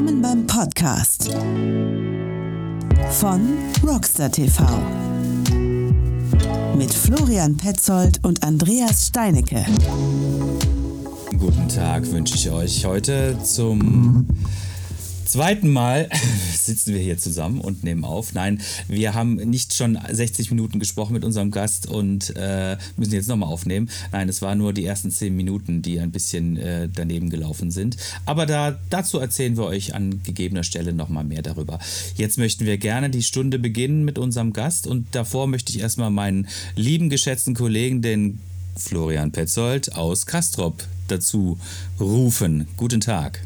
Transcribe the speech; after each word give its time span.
Willkommen 0.00 0.22
beim 0.22 0.46
Podcast 0.46 1.30
von 3.10 3.58
Rockstar 3.86 4.32
TV 4.32 4.64
mit 6.74 6.90
Florian 6.94 7.54
Petzold 7.54 8.24
und 8.24 8.42
Andreas 8.42 9.08
Steinecke. 9.08 9.62
Guten 11.38 11.68
Tag 11.68 12.10
wünsche 12.12 12.34
ich 12.34 12.48
euch 12.48 12.86
heute 12.86 13.36
zum 13.44 14.26
zweiten 15.30 15.70
Mal 15.70 16.08
sitzen 16.52 16.92
wir 16.92 17.00
hier 17.00 17.16
zusammen 17.16 17.60
und 17.60 17.84
nehmen 17.84 18.04
auf. 18.04 18.34
Nein, 18.34 18.60
wir 18.88 19.14
haben 19.14 19.36
nicht 19.36 19.74
schon 19.74 19.96
60 20.10 20.50
Minuten 20.50 20.80
gesprochen 20.80 21.12
mit 21.12 21.24
unserem 21.24 21.52
Gast 21.52 21.86
und 21.86 22.34
äh, 22.36 22.76
müssen 22.96 23.12
jetzt 23.12 23.28
nochmal 23.28 23.48
aufnehmen. 23.48 23.88
Nein, 24.10 24.28
es 24.28 24.42
waren 24.42 24.58
nur 24.58 24.72
die 24.72 24.84
ersten 24.84 25.10
10 25.10 25.34
Minuten, 25.34 25.82
die 25.82 26.00
ein 26.00 26.10
bisschen 26.10 26.56
äh, 26.56 26.88
daneben 26.92 27.30
gelaufen 27.30 27.70
sind. 27.70 27.96
Aber 28.26 28.44
da, 28.44 28.76
dazu 28.90 29.18
erzählen 29.18 29.56
wir 29.56 29.64
euch 29.64 29.94
an 29.94 30.20
gegebener 30.24 30.64
Stelle 30.64 30.92
nochmal 30.92 31.24
mehr 31.24 31.42
darüber. 31.42 31.78
Jetzt 32.16 32.36
möchten 32.36 32.66
wir 32.66 32.78
gerne 32.78 33.08
die 33.08 33.22
Stunde 33.22 33.60
beginnen 33.60 34.04
mit 34.04 34.18
unserem 34.18 34.52
Gast 34.52 34.88
und 34.88 35.06
davor 35.12 35.46
möchte 35.46 35.72
ich 35.72 35.80
erstmal 35.80 36.10
meinen 36.10 36.48
lieben, 36.74 37.08
geschätzten 37.08 37.54
Kollegen, 37.54 38.02
den 38.02 38.40
Florian 38.76 39.30
Petzold 39.30 39.94
aus 39.94 40.26
Kastrop, 40.26 40.82
dazu 41.06 41.58
rufen. 42.00 42.66
Guten 42.76 43.00
Tag. 43.00 43.42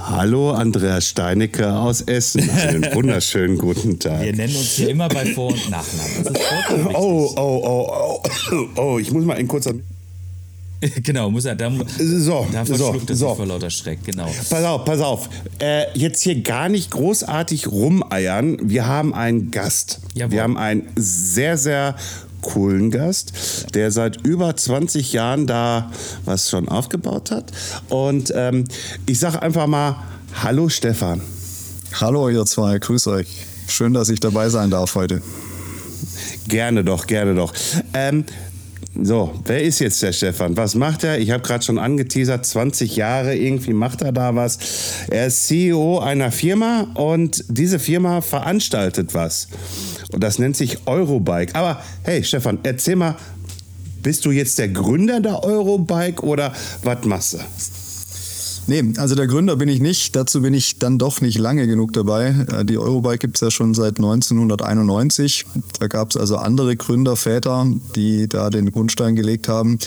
Hallo, 0.00 0.52
Andreas 0.52 1.08
Steinecke 1.08 1.72
aus 1.72 2.02
Essen. 2.02 2.48
Einen 2.50 2.84
wunderschönen 2.94 3.58
guten 3.58 3.98
Tag. 3.98 4.22
Wir 4.22 4.34
nennen 4.34 4.54
uns 4.54 4.76
hier 4.76 4.90
immer 4.90 5.08
bei 5.08 5.26
Vor- 5.26 5.52
und 5.52 5.70
Nachnamen. 5.70 6.24
Das 6.24 6.32
ist 6.32 6.94
oh, 6.94 7.34
oh, 7.36 7.62
oh, 7.66 8.22
oh, 8.52 8.66
oh, 8.76 8.98
ich 8.98 9.10
muss 9.10 9.24
mal 9.24 9.36
ein 9.36 9.48
kurzer. 9.48 9.74
genau, 11.02 11.30
muss 11.30 11.44
er. 11.44 11.56
Da, 11.56 11.70
so, 11.98 12.46
da 12.52 12.64
verschluckt 12.64 13.08
so, 13.08 13.14
so. 13.14 13.34
vor 13.34 13.46
lauter 13.46 13.70
Schreck, 13.70 13.98
genau. 14.04 14.26
Pass 14.48 14.64
auf, 14.64 14.84
pass 14.84 15.00
auf. 15.00 15.28
Äh, 15.58 15.86
jetzt 15.94 16.22
hier 16.22 16.40
gar 16.42 16.68
nicht 16.68 16.92
großartig 16.92 17.66
rumeiern. 17.66 18.58
Wir 18.62 18.86
haben 18.86 19.12
einen 19.14 19.50
Gast. 19.50 20.00
Jawohl. 20.14 20.32
Wir 20.32 20.42
haben 20.42 20.56
einen 20.56 20.88
sehr, 20.96 21.58
sehr 21.58 21.96
coolen 22.42 22.90
Gast, 22.90 23.74
der 23.74 23.90
seit 23.90 24.26
über 24.26 24.54
20 24.54 25.12
Jahren 25.12 25.46
da 25.46 25.90
was 26.24 26.50
schon 26.50 26.68
aufgebaut 26.68 27.30
hat. 27.30 27.52
Und 27.88 28.32
ähm, 28.34 28.64
ich 29.06 29.18
sage 29.18 29.42
einfach 29.42 29.66
mal, 29.66 29.96
hallo 30.42 30.68
Stefan. 30.68 31.20
Hallo 31.94 32.28
ihr 32.28 32.44
zwei, 32.44 32.78
grüß 32.78 33.06
euch. 33.08 33.28
Schön, 33.66 33.92
dass 33.92 34.08
ich 34.08 34.20
dabei 34.20 34.48
sein 34.48 34.70
darf 34.70 34.94
heute. 34.94 35.22
Gerne 36.46 36.84
doch, 36.84 37.06
gerne 37.06 37.34
doch. 37.34 37.52
Ähm, 37.92 38.24
so, 39.00 39.32
wer 39.44 39.62
ist 39.62 39.78
jetzt 39.78 40.02
der 40.02 40.12
Stefan? 40.12 40.56
Was 40.56 40.74
macht 40.74 41.04
er? 41.04 41.18
Ich 41.18 41.30
habe 41.30 41.42
gerade 41.42 41.64
schon 41.64 41.78
angeteasert, 41.78 42.44
20 42.44 42.96
Jahre, 42.96 43.36
irgendwie 43.36 43.72
macht 43.72 44.02
er 44.02 44.12
da 44.12 44.34
was. 44.34 44.58
Er 45.08 45.28
ist 45.28 45.46
CEO 45.46 46.00
einer 46.00 46.32
Firma 46.32 46.88
und 46.94 47.44
diese 47.48 47.78
Firma 47.78 48.20
veranstaltet 48.20 49.14
was. 49.14 49.48
Und 50.12 50.24
das 50.24 50.38
nennt 50.38 50.56
sich 50.56 50.86
Eurobike. 50.86 51.54
Aber 51.54 51.80
hey, 52.02 52.24
Stefan, 52.24 52.58
erzähl 52.64 52.96
mal, 52.96 53.16
bist 54.02 54.24
du 54.24 54.32
jetzt 54.32 54.58
der 54.58 54.68
Gründer 54.68 55.20
der 55.20 55.44
Eurobike 55.44 56.22
oder 56.24 56.52
was 56.82 57.04
machst 57.04 57.34
du? 57.34 57.38
Nee, 58.68 58.84
also 58.98 59.14
der 59.14 59.26
Gründer 59.26 59.56
bin 59.56 59.70
ich 59.70 59.80
nicht. 59.80 60.14
Dazu 60.14 60.42
bin 60.42 60.52
ich 60.52 60.78
dann 60.78 60.98
doch 60.98 61.22
nicht 61.22 61.38
lange 61.38 61.66
genug 61.66 61.94
dabei. 61.94 62.46
Die 62.64 62.76
Eurobike 62.76 63.16
gibt 63.16 63.36
es 63.36 63.40
ja 63.40 63.50
schon 63.50 63.72
seit 63.72 63.96
1991. 63.96 65.46
Da 65.80 65.86
gab 65.86 66.10
es 66.10 66.18
also 66.18 66.36
andere 66.36 66.76
Gründerväter, 66.76 67.66
die 67.96 68.28
da 68.28 68.50
den 68.50 68.70
Grundstein 68.70 69.16
gelegt 69.16 69.48
haben. 69.48 69.78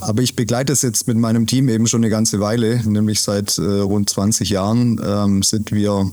Aber 0.00 0.20
ich 0.20 0.36
begleite 0.36 0.74
es 0.74 0.82
jetzt 0.82 1.08
mit 1.08 1.16
meinem 1.16 1.46
Team 1.46 1.70
eben 1.70 1.86
schon 1.86 2.00
eine 2.02 2.10
ganze 2.10 2.38
Weile, 2.38 2.82
nämlich 2.84 3.22
seit 3.22 3.56
äh, 3.56 3.62
rund 3.62 4.10
20 4.10 4.50
Jahren 4.50 5.00
ähm, 5.02 5.42
sind 5.42 5.72
wir 5.72 6.10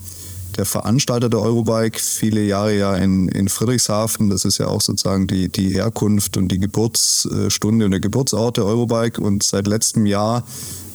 der 0.56 0.66
Veranstalter 0.66 1.28
der 1.28 1.42
Eurobike, 1.42 2.00
viele 2.00 2.42
Jahre 2.42 2.78
ja 2.78 2.96
in, 2.96 3.28
in 3.28 3.50
Friedrichshafen. 3.50 4.30
Das 4.30 4.46
ist 4.46 4.60
ja 4.60 4.68
auch 4.68 4.80
sozusagen 4.80 5.28
die, 5.28 5.50
die 5.50 5.74
Herkunft 5.74 6.38
und 6.38 6.48
die 6.48 6.60
Geburtsstunde 6.60 7.84
und 7.84 7.92
der 7.92 8.00
Geburtsort 8.00 8.56
der 8.56 8.66
Eurobike. 8.66 9.20
Und 9.20 9.44
seit 9.44 9.68
letztem 9.68 10.06
Jahr 10.06 10.46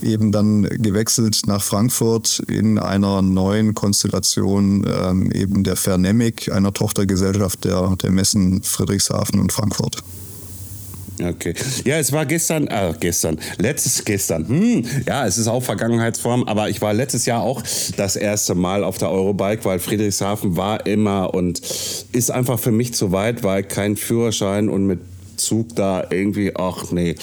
eben 0.02 0.32
dann 0.32 0.62
gewechselt 0.62 1.42
nach 1.46 1.62
Frankfurt 1.62 2.42
in 2.48 2.78
einer 2.78 3.22
neuen 3.22 3.74
Konstellation 3.74 4.86
ähm, 4.86 5.30
eben 5.32 5.64
der 5.64 5.76
Vernemic, 5.76 6.50
einer 6.52 6.72
Tochtergesellschaft 6.72 7.64
der, 7.64 7.96
der 7.96 8.10
Messen 8.10 8.62
Friedrichshafen 8.62 9.40
und 9.40 9.52
Frankfurt. 9.52 10.02
Okay. 11.20 11.54
Ja, 11.84 11.98
es 11.98 12.12
war 12.12 12.26
gestern, 12.26 12.68
äh, 12.68 12.94
gestern, 12.98 13.38
letztes 13.58 14.04
gestern. 14.04 14.46
Hm, 14.48 14.84
ja, 15.06 15.26
es 15.26 15.38
ist 15.38 15.48
auch 15.48 15.62
Vergangenheitsform, 15.62 16.44
aber 16.44 16.68
ich 16.68 16.80
war 16.80 16.94
letztes 16.94 17.26
Jahr 17.26 17.42
auch 17.42 17.62
das 17.96 18.16
erste 18.16 18.54
Mal 18.54 18.84
auf 18.84 18.98
der 18.98 19.10
Eurobike, 19.10 19.64
weil 19.64 19.78
Friedrichshafen 19.78 20.56
war 20.56 20.86
immer 20.86 21.34
und 21.34 21.60
ist 22.12 22.30
einfach 22.30 22.58
für 22.58 22.70
mich 22.70 22.94
zu 22.94 23.12
weit, 23.12 23.42
weil 23.42 23.64
kein 23.64 23.96
Führerschein 23.96 24.68
und 24.68 24.86
mit 24.86 25.00
Zug 25.38 25.74
da 25.74 26.04
irgendwie, 26.10 26.54
ach 26.54 26.90
nee. 26.90 27.14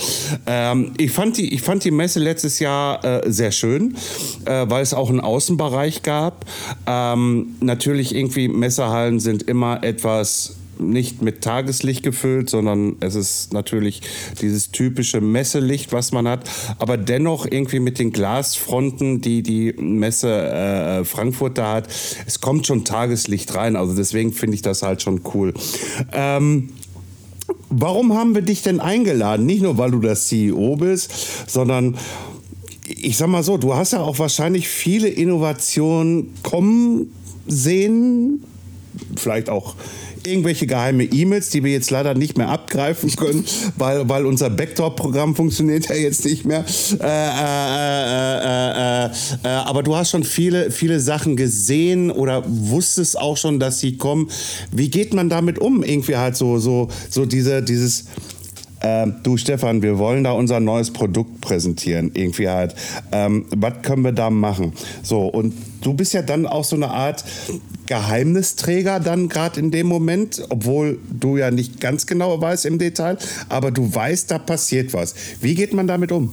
Ähm, 0.48 0.94
ich, 0.98 1.12
fand 1.12 1.38
die, 1.38 1.53
ich 1.53 1.62
fand 1.62 1.84
die 1.84 1.92
Messe 1.92 2.20
letztes 2.20 2.59
Jahr 2.59 3.03
äh, 3.03 3.31
sehr 3.31 3.52
schön, 3.52 3.96
äh, 4.46 4.66
weil 4.68 4.81
es 4.81 4.94
auch 4.94 5.09
einen 5.09 5.20
Außenbereich 5.20 6.03
gab. 6.03 6.46
Ähm, 6.88 7.56
natürlich 7.62 8.16
irgendwie 8.16 8.48
Messehallen 8.48 9.20
sind 9.20 9.44
immer 9.44 9.84
etwas 9.84 10.56
nicht 10.80 11.22
mit 11.22 11.42
Tageslicht 11.42 12.03
gefüllt, 12.03 12.50
sondern 12.50 12.98
es 13.00 13.16
ist 13.16 13.53
natürlich 13.53 14.02
dieses 14.42 14.72
typische 14.72 15.22
Messelicht, 15.22 15.94
was 15.94 16.12
man 16.12 16.28
hat, 16.28 16.50
aber 16.80 16.97
dennoch 16.97 17.46
irgendwie 17.50 17.80
mit 17.80 18.00
den 18.00 18.12
Glasfronten, 18.12 19.22
die 19.22 19.44
die 19.44 19.74
Messe 19.78 20.30
äh, 20.30 21.06
Frankfurt 21.06 21.58
da 21.58 21.74
hat. 21.74 21.88
Es 22.26 22.42
kommt 22.42 22.68
schon 22.68 22.86
Tageslicht 22.86 23.53
rein, 23.56 23.76
also 23.76 23.96
deswegen 23.96 24.34
finde 24.34 24.56
ich 24.56 24.62
das 24.62 24.84
halt 24.84 25.02
schon 25.02 25.22
cool. 25.34 25.53
Ähm, 26.12 26.70
warum 27.69 28.13
haben 28.13 28.35
wir 28.35 28.41
dich 28.41 28.61
denn 28.61 28.79
eingeladen? 28.79 29.45
Nicht 29.45 29.61
nur, 29.61 29.78
weil 29.78 29.91
du 29.91 30.00
das 30.00 30.28
CEO 30.28 30.75
bist, 30.78 31.11
sondern 31.47 31.97
ich 32.88 33.17
sag 33.17 33.28
mal 33.28 33.44
so, 33.44 33.57
du 33.57 33.75
hast 33.75 33.94
ja 33.94 34.01
auch 34.01 34.19
wahrscheinlich 34.19 34.67
viele 34.67 35.07
Innovationen 35.07 36.34
kommen 36.44 37.11
sehen, 37.47 38.44
vielleicht 39.16 39.50
auch 39.50 39.75
irgendwelche 40.28 40.68
geheime 40.68 41.03
E-Mails, 41.03 41.50
die 41.50 41.63
wir 41.63 41.72
jetzt 41.72 41.91
leider 41.91 42.13
nicht 42.13 42.38
mehr 42.38 42.50
abgreifen 42.50 43.16
können, 43.16 43.46
weil, 43.75 44.08
weil 44.09 44.25
unser 44.25 44.50
Backdoor-Programm 44.50 45.36
funktioniert 45.36 45.90
ja 45.90 45.96
jetzt 45.96 46.25
nicht 46.25 46.46
mehr. 46.46 46.66
Äh, 47.00 47.06
äh, 47.06 49.06
äh, 49.06 49.47
aber 49.47 49.84
du 49.84 49.96
hast 49.96 50.12
schon 50.12 50.24
viele, 50.24 50.72
viele 50.72 51.00
Sachen 51.00 51.35
gesehen 51.35 52.12
oder 52.12 52.44
wusstest 52.47 53.19
auch 53.19 53.38
schon, 53.38 53.59
dass 53.59 53.80
sie 53.80 53.97
kommen. 53.97 54.30
Wie 54.72 54.90
geht 54.90 55.14
man 55.14 55.30
damit 55.30 55.59
um? 55.59 55.84
Irgendwie 55.84 56.16
halt 56.16 56.35
so, 56.35 56.58
so, 56.58 56.90
so 57.09 57.25
diese, 57.25 57.62
dieses 57.62 58.06
ähm, 58.85 59.16
du 59.23 59.35
Stefan, 59.35 59.81
wir 59.81 59.97
wollen 59.97 60.23
da 60.23 60.31
unser 60.31 60.59
neues 60.59 60.91
Produkt 60.91 61.41
präsentieren, 61.41 62.12
irgendwie 62.13 62.50
halt. 62.50 62.75
Ähm, 63.12 63.46
was 63.50 63.81
können 63.81 64.03
wir 64.03 64.12
da 64.12 64.29
machen? 64.29 64.73
So, 65.01 65.25
und 65.25 65.56
du 65.81 65.96
bist 65.96 66.13
ja 66.13 66.22
dann 66.22 66.46
auch 66.46 66.63
so 66.63 66.75
eine 66.75 66.91
Art 66.91 67.25
Geheimnisträger 67.88 69.00
dann 69.00 69.28
gerade 69.28 69.59
in 69.59 69.72
dem 69.72 69.88
Moment, 69.88 70.44
obwohl 70.50 71.00
du 71.09 71.38
ja 71.38 71.50
nicht 71.50 71.79
ganz 71.79 72.06
genau 72.06 72.40
weißt 72.40 72.68
im 72.68 72.78
Detail, 72.78 73.18
aber 73.50 73.72
du 73.72 73.94
weißt, 73.94 74.29
da 74.29 74.38
passiert 74.38 74.94
was. 74.94 75.16
Wie 75.41 75.56
geht 75.56 75.73
man 75.73 75.88
damit 75.88 76.12
um? 76.12 76.31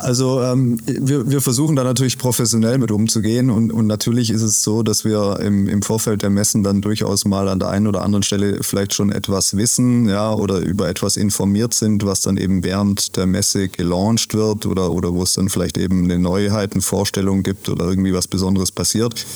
Also 0.00 0.40
ähm, 0.40 0.78
wir, 0.86 1.30
wir 1.30 1.40
versuchen 1.42 1.76
da 1.76 1.84
natürlich 1.84 2.16
professionell 2.16 2.78
mit 2.78 2.90
umzugehen 2.90 3.50
und, 3.50 3.70
und 3.70 3.86
natürlich 3.86 4.30
ist 4.30 4.40
es 4.40 4.62
so, 4.62 4.82
dass 4.82 5.04
wir 5.04 5.40
im, 5.40 5.68
im 5.68 5.82
Vorfeld 5.82 6.22
der 6.22 6.30
Messen 6.30 6.62
dann 6.62 6.80
durchaus 6.80 7.26
mal 7.26 7.48
an 7.48 7.58
der 7.58 7.68
einen 7.68 7.86
oder 7.86 8.02
anderen 8.02 8.22
Stelle 8.22 8.62
vielleicht 8.62 8.94
schon 8.94 9.12
etwas 9.12 9.56
wissen, 9.56 10.08
ja, 10.08 10.32
oder 10.32 10.60
über 10.60 10.88
etwas 10.88 11.18
informiert 11.18 11.74
sind, 11.74 12.04
was 12.06 12.22
dann 12.22 12.38
eben 12.38 12.64
während 12.64 13.16
der 13.16 13.26
Messe 13.26 13.68
gelauncht 13.68 14.32
wird 14.32 14.64
oder, 14.64 14.90
oder 14.90 15.12
wo 15.12 15.22
es 15.22 15.34
dann 15.34 15.50
vielleicht 15.50 15.76
eben 15.76 16.04
eine 16.04 16.18
Neuheitenvorstellung 16.18 17.42
gibt 17.42 17.68
oder 17.68 17.84
irgendwie 17.84 18.14
was 18.14 18.26
Besonderes 18.26 18.72
passiert. 18.72 19.26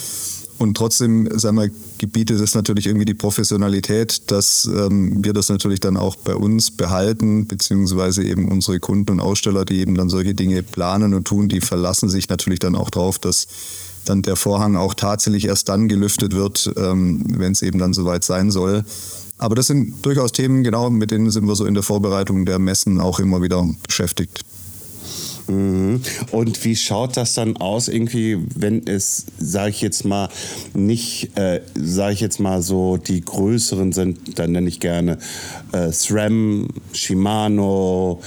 Und 0.58 0.76
trotzdem, 0.76 1.28
sagen 1.38 1.56
wir, 1.58 1.70
gebietet 1.99 2.41
es 2.41 2.55
natürlich 2.55 2.87
irgendwie 2.87 3.05
die 3.05 3.14
Professionalität, 3.14 4.31
dass 4.31 4.64
ähm, 4.67 5.25
wir 5.25 5.32
das 5.32 5.49
natürlich 5.49 5.81
dann 5.81 5.96
auch 5.96 6.17
bei 6.17 6.35
uns 6.35 6.70
behalten, 6.70 7.46
beziehungsweise 7.46 8.25
eben 8.25 8.50
unsere 8.50 8.81
Kunden 8.81 9.12
und 9.12 9.20
Aussteller, 9.20 9.64
die 9.64 9.81
eben 9.81 9.94
dann 9.94 10.08
solche 10.08 10.35
Dinge 10.35 10.62
planen 10.62 11.14
und 11.14 11.26
tun, 11.26 11.49
die 11.49 11.61
verlassen 11.61 12.08
sich 12.08 12.29
natürlich 12.29 12.58
dann 12.58 12.75
auch 12.75 12.91
darauf, 12.91 13.19
dass 13.19 13.46
dann 14.05 14.23
der 14.23 14.37
Vorhang 14.37 14.76
auch 14.76 14.94
tatsächlich 14.94 15.46
erst 15.46 15.69
dann 15.69 15.88
gelüftet 15.88 16.35
wird, 16.35 16.73
ähm, 16.76 17.25
wenn 17.29 17.52
es 17.52 17.62
eben 17.62 17.79
dann 17.79 17.94
soweit 17.94 18.25
sein 18.25 18.50
soll. 18.50 18.85
Aber 19.38 19.55
das 19.55 19.67
sind 19.67 20.05
durchaus 20.05 20.32
Themen, 20.32 20.62
genau, 20.62 20.91
mit 20.91 21.11
denen 21.11 21.31
sind 21.31 21.46
wir 21.46 21.56
so 21.56 21.67
in 21.67 21.75
der 21.75 21.82
Vorbereitung 21.82 22.46
der 22.46 22.58
Messen 22.58 23.00
auch 23.00 23.19
immer 23.19 23.43
wieder 23.43 23.69
beschäftigt. 23.87 24.43
Mhm. 25.46 26.00
Und 26.31 26.64
wie 26.64 26.76
schaut 26.76 27.17
das 27.17 27.35
dann 27.35 27.56
aus, 27.56 27.88
irgendwie, 27.88 28.38
wenn 28.55 28.87
es, 28.87 29.26
sage 29.38 29.70
ich 29.70 29.81
jetzt 29.81 30.05
mal, 30.05 30.29
nicht, 30.73 31.37
äh, 31.37 31.61
sage 31.75 32.14
ich 32.14 32.20
jetzt 32.20 32.41
mal 32.41 32.62
so, 32.62 32.96
die 32.96 33.20
größeren 33.20 33.93
sind, 33.93 34.38
dann 34.38 34.52
nenne 34.52 34.69
ich 34.69 34.81
gerne 34.81 35.19
äh, 35.73 35.93
SRAM, 35.93 36.69
Shimano 36.93 38.20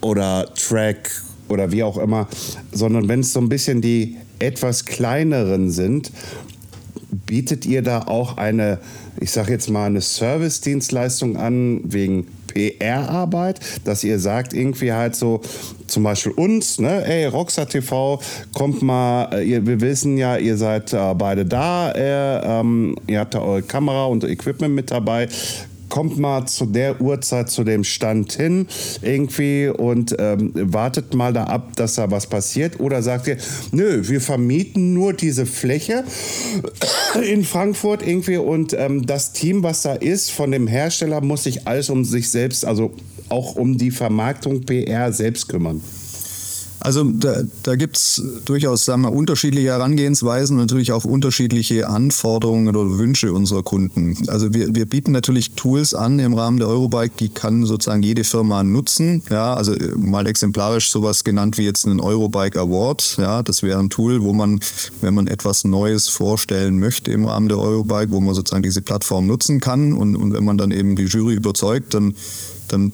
oder 0.00 0.52
Track 0.54 1.10
oder 1.48 1.72
wie 1.72 1.82
auch 1.82 1.98
immer, 1.98 2.28
sondern 2.72 3.08
wenn 3.08 3.20
es 3.20 3.32
so 3.32 3.40
ein 3.40 3.48
bisschen 3.48 3.80
die 3.80 4.16
etwas 4.38 4.84
kleineren 4.84 5.70
sind, 5.70 6.12
bietet 7.26 7.66
ihr 7.66 7.82
da 7.82 8.02
auch 8.02 8.36
eine, 8.36 8.78
ich 9.20 9.30
sage 9.30 9.52
jetzt 9.52 9.68
mal, 9.68 9.86
eine 9.86 10.00
Service-Dienstleistung 10.00 11.36
an 11.36 11.80
wegen 11.84 12.26
PR-Arbeit, 12.48 13.60
dass 13.84 14.04
ihr 14.04 14.18
sagt 14.18 14.52
irgendwie 14.52 14.92
halt 14.92 15.14
so, 15.14 15.40
zum 15.86 16.02
Beispiel 16.02 16.32
uns, 16.32 16.78
ne, 16.78 17.04
ey, 17.06 17.26
Rockstar 17.26 17.68
TV, 17.68 18.20
kommt 18.52 18.82
mal, 18.82 19.30
äh, 19.32 19.44
ihr, 19.44 19.66
wir 19.66 19.80
wissen 19.80 20.16
ja, 20.18 20.36
ihr 20.36 20.56
seid 20.56 20.92
äh, 20.92 21.14
beide 21.14 21.44
da, 21.44 21.92
äh, 21.92 22.60
ähm, 22.60 22.96
ihr 23.06 23.20
habt 23.20 23.34
da 23.34 23.40
eure 23.40 23.62
Kamera 23.62 24.06
und 24.06 24.24
Equipment 24.24 24.74
mit 24.74 24.90
dabei, 24.90 25.28
kommt 25.88 26.18
mal 26.18 26.46
zu 26.46 26.66
der 26.66 27.00
Uhrzeit 27.00 27.50
zu 27.50 27.64
dem 27.64 27.84
Stand 27.84 28.32
hin 28.32 28.66
irgendwie 29.02 29.68
und 29.68 30.14
ähm, 30.18 30.52
wartet 30.54 31.14
mal 31.14 31.32
da 31.32 31.44
ab, 31.44 31.76
dass 31.76 31.96
da 31.96 32.10
was 32.10 32.26
passiert? 32.26 32.80
Oder 32.80 33.02
sagt 33.02 33.26
ihr, 33.26 33.36
nö, 33.72 34.08
wir 34.08 34.20
vermieten 34.20 34.94
nur 34.94 35.12
diese 35.12 35.46
Fläche 35.46 36.04
in 37.22 37.44
Frankfurt 37.44 38.06
irgendwie 38.06 38.36
und 38.36 38.74
ähm, 38.74 39.06
das 39.06 39.32
Team, 39.32 39.62
was 39.62 39.82
da 39.82 39.94
ist, 39.94 40.30
von 40.30 40.50
dem 40.50 40.66
Hersteller 40.66 41.20
muss 41.20 41.44
sich 41.44 41.66
alles 41.66 41.90
um 41.90 42.04
sich 42.04 42.30
selbst, 42.30 42.64
also 42.64 42.92
auch 43.28 43.56
um 43.56 43.78
die 43.78 43.90
Vermarktung 43.90 44.62
PR 44.62 45.12
selbst 45.12 45.48
kümmern? 45.48 45.82
Also 46.88 47.04
da, 47.04 47.42
da 47.64 47.76
gibt 47.76 47.98
es 47.98 48.22
durchaus 48.46 48.86
sagen 48.86 49.02
wir, 49.02 49.12
unterschiedliche 49.12 49.68
Herangehensweisen, 49.68 50.56
natürlich 50.56 50.90
auch 50.92 51.04
unterschiedliche 51.04 51.86
Anforderungen 51.86 52.66
oder 52.74 52.96
Wünsche 52.96 53.34
unserer 53.34 53.62
Kunden. 53.62 54.16
Also 54.28 54.54
wir, 54.54 54.74
wir 54.74 54.86
bieten 54.86 55.12
natürlich 55.12 55.50
Tools 55.50 55.92
an 55.92 56.18
im 56.18 56.32
Rahmen 56.32 56.56
der 56.56 56.66
Eurobike, 56.68 57.12
die 57.20 57.28
kann 57.28 57.66
sozusagen 57.66 58.02
jede 58.02 58.24
Firma 58.24 58.64
nutzen. 58.64 59.22
Ja, 59.28 59.52
also 59.52 59.74
äh, 59.74 59.96
mal 59.98 60.26
exemplarisch 60.26 60.88
sowas 60.88 61.24
genannt 61.24 61.58
wie 61.58 61.64
jetzt 61.64 61.84
einen 61.84 62.00
Eurobike 62.00 62.58
Award. 62.58 63.18
Ja, 63.18 63.42
das 63.42 63.62
wäre 63.62 63.78
ein 63.80 63.90
Tool, 63.90 64.22
wo 64.22 64.32
man, 64.32 64.58
wenn 65.02 65.12
man 65.12 65.26
etwas 65.26 65.64
Neues 65.64 66.08
vorstellen 66.08 66.78
möchte 66.78 67.12
im 67.12 67.26
Rahmen 67.26 67.50
der 67.50 67.58
Eurobike, 67.58 68.12
wo 68.12 68.20
man 68.20 68.34
sozusagen 68.34 68.62
diese 68.62 68.80
Plattform 68.80 69.26
nutzen 69.26 69.60
kann 69.60 69.92
und, 69.92 70.16
und 70.16 70.32
wenn 70.32 70.46
man 70.46 70.56
dann 70.56 70.70
eben 70.70 70.96
die 70.96 71.04
Jury 71.04 71.34
überzeugt, 71.34 71.92
dann 71.92 72.14
dann 72.68 72.92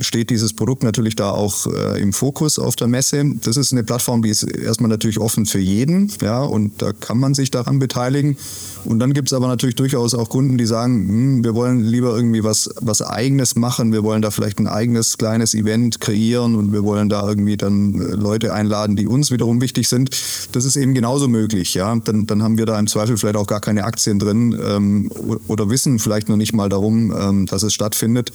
steht 0.00 0.30
dieses 0.30 0.52
Produkt 0.52 0.82
natürlich 0.82 1.16
da 1.16 1.30
auch 1.30 1.66
äh, 1.66 2.00
im 2.00 2.12
Fokus 2.12 2.58
auf 2.58 2.76
der 2.76 2.88
Messe. 2.88 3.24
Das 3.42 3.56
ist 3.56 3.72
eine 3.72 3.84
Plattform, 3.84 4.22
die 4.22 4.30
ist 4.30 4.42
erstmal 4.42 4.88
natürlich 4.88 5.18
offen 5.18 5.46
für 5.46 5.58
jeden, 5.58 6.10
ja, 6.22 6.42
und 6.42 6.80
da 6.82 6.92
kann 6.92 7.18
man 7.18 7.34
sich 7.34 7.50
daran 7.50 7.78
beteiligen. 7.78 8.36
Und 8.84 9.00
dann 9.00 9.12
gibt 9.12 9.28
es 9.28 9.32
aber 9.32 9.48
natürlich 9.48 9.74
durchaus 9.74 10.14
auch 10.14 10.28
Kunden, 10.28 10.58
die 10.58 10.66
sagen, 10.66 11.08
hm, 11.08 11.44
wir 11.44 11.54
wollen 11.54 11.84
lieber 11.84 12.14
irgendwie 12.16 12.44
was, 12.44 12.70
was 12.80 13.02
Eigenes 13.02 13.56
machen, 13.56 13.92
wir 13.92 14.02
wollen 14.04 14.22
da 14.22 14.30
vielleicht 14.30 14.58
ein 14.58 14.66
eigenes 14.66 15.18
kleines 15.18 15.54
Event 15.54 16.00
kreieren 16.00 16.54
und 16.54 16.72
wir 16.72 16.84
wollen 16.84 17.08
da 17.08 17.26
irgendwie 17.28 17.56
dann 17.56 18.00
äh, 18.00 18.14
Leute 18.14 18.54
einladen, 18.54 18.96
die 18.96 19.06
uns 19.06 19.30
wiederum 19.30 19.60
wichtig 19.60 19.88
sind. 19.88 20.10
Das 20.52 20.64
ist 20.64 20.76
eben 20.76 20.94
genauso 20.94 21.28
möglich, 21.28 21.74
ja. 21.74 21.94
Dann, 21.96 22.26
dann 22.26 22.42
haben 22.42 22.58
wir 22.58 22.66
da 22.66 22.78
im 22.78 22.86
Zweifel 22.86 23.16
vielleicht 23.16 23.36
auch 23.36 23.46
gar 23.46 23.60
keine 23.60 23.84
Aktien 23.84 24.18
drin 24.18 24.58
ähm, 24.64 25.10
oder 25.48 25.70
wissen 25.70 25.98
vielleicht 25.98 26.28
noch 26.28 26.36
nicht 26.36 26.52
mal 26.52 26.68
darum, 26.68 27.12
ähm, 27.18 27.46
dass 27.46 27.62
es 27.62 27.74
stattfindet. 27.74 28.32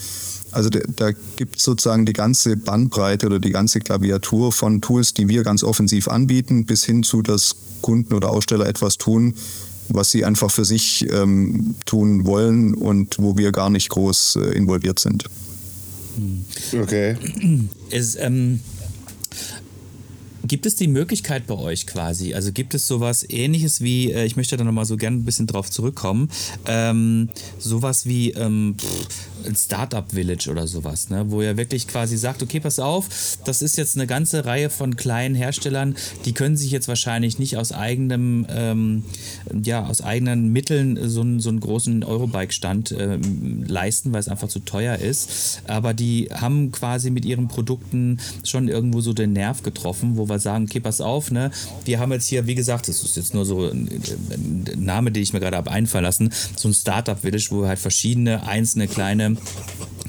Also 0.53 0.69
da 0.69 1.11
gibt 1.35 1.57
es 1.57 1.63
sozusagen 1.63 2.05
die 2.05 2.13
ganze 2.13 2.55
Bandbreite 2.55 3.25
oder 3.25 3.39
die 3.39 3.51
ganze 3.51 3.79
Klaviatur 3.79 4.51
von 4.51 4.81
Tools, 4.81 5.13
die 5.13 5.27
wir 5.27 5.43
ganz 5.43 5.63
offensiv 5.63 6.07
anbieten, 6.07 6.65
bis 6.65 6.83
hin 6.83 7.03
zu, 7.03 7.21
dass 7.21 7.55
Kunden 7.81 8.13
oder 8.13 8.29
Aussteller 8.29 8.67
etwas 8.67 8.97
tun, 8.97 9.33
was 9.89 10.11
sie 10.11 10.23
einfach 10.25 10.51
für 10.51 10.65
sich 10.65 11.07
ähm, 11.11 11.75
tun 11.85 12.25
wollen 12.25 12.73
und 12.73 13.17
wo 13.19 13.37
wir 13.37 13.51
gar 13.51 13.69
nicht 13.69 13.89
groß 13.89 14.37
äh, 14.37 14.39
involviert 14.55 14.99
sind. 14.99 15.25
Okay. 16.73 17.17
Es, 17.89 18.15
ähm, 18.15 18.59
Gibt 20.45 20.65
es 20.65 20.75
die 20.75 20.87
Möglichkeit 20.87 21.47
bei 21.47 21.55
euch 21.55 21.87
quasi? 21.87 22.33
Also 22.33 22.51
gibt 22.51 22.73
es 22.73 22.85
sowas 22.85 23.25
ähnliches 23.29 23.79
wie, 23.79 24.11
äh, 24.11 24.25
ich 24.25 24.35
möchte 24.35 24.57
da 24.57 24.65
nochmal 24.65 24.83
so 24.85 24.97
gerne 24.97 25.17
ein 25.17 25.23
bisschen 25.23 25.47
drauf 25.47 25.71
zurückkommen, 25.71 26.29
ähm, 26.65 27.29
sowas 27.59 28.05
wie 28.05 28.31
ähm, 28.31 28.75
ein 29.45 29.55
Startup 29.55 30.09
Village 30.11 30.49
oder 30.49 30.67
sowas, 30.67 31.09
ne? 31.09 31.25
wo 31.29 31.41
ihr 31.41 31.55
wirklich 31.55 31.87
quasi 31.87 32.17
sagt, 32.17 32.43
okay, 32.43 32.59
pass 32.59 32.79
auf, 32.79 33.37
das 33.45 33.61
ist 33.61 33.77
jetzt 33.77 33.95
eine 33.95 34.05
ganze 34.05 34.45
Reihe 34.45 34.69
von 34.69 34.97
kleinen 34.97 35.33
Herstellern, 35.33 35.95
die 36.25 36.33
können 36.33 36.57
sich 36.57 36.71
jetzt 36.71 36.89
wahrscheinlich 36.89 37.39
nicht 37.39 37.55
aus 37.55 37.71
eigenem, 37.71 38.45
ähm, 38.49 39.03
ja, 39.63 39.85
aus 39.85 40.01
eigenen 40.01 40.51
Mitteln 40.51 40.99
so, 41.09 41.21
einen, 41.21 41.39
so 41.39 41.49
einen 41.49 41.61
großen 41.61 42.03
Eurobike-Stand 42.03 42.93
ähm, 42.97 43.63
leisten, 43.65 44.11
weil 44.11 44.19
es 44.19 44.27
einfach 44.27 44.49
zu 44.49 44.59
teuer 44.59 44.97
ist. 44.97 45.61
Aber 45.67 45.93
die 45.93 46.29
haben 46.33 46.71
quasi 46.71 47.11
mit 47.11 47.23
ihren 47.23 47.47
Produkten 47.47 48.19
schon 48.43 48.67
irgendwo 48.67 48.99
so 48.99 49.13
den 49.13 49.33
Nerv 49.33 49.63
getroffen, 49.63 50.17
wo 50.17 50.27
wir 50.29 50.32
sagen, 50.39 50.65
okay, 50.69 50.79
pass 50.79 51.01
auf, 51.01 51.31
ne? 51.31 51.51
Wir 51.85 51.99
haben 51.99 52.11
jetzt 52.11 52.27
hier, 52.27 52.47
wie 52.47 52.55
gesagt, 52.55 52.87
das 52.87 53.03
ist 53.03 53.17
jetzt 53.17 53.33
nur 53.33 53.45
so 53.45 53.69
ein, 53.69 53.89
Name, 54.75 55.11
den 55.11 55.23
ich 55.23 55.33
mir 55.33 55.39
gerade 55.39 55.57
habe 55.57 55.71
einfallen 55.71 56.03
lassen, 56.03 56.33
so 56.55 56.67
ein 56.67 56.73
Startup 56.73 57.19
Village, 57.19 57.47
wo 57.49 57.65
halt 57.65 57.79
verschiedene 57.79 58.45
einzelne 58.45 58.87
kleine 58.87 59.37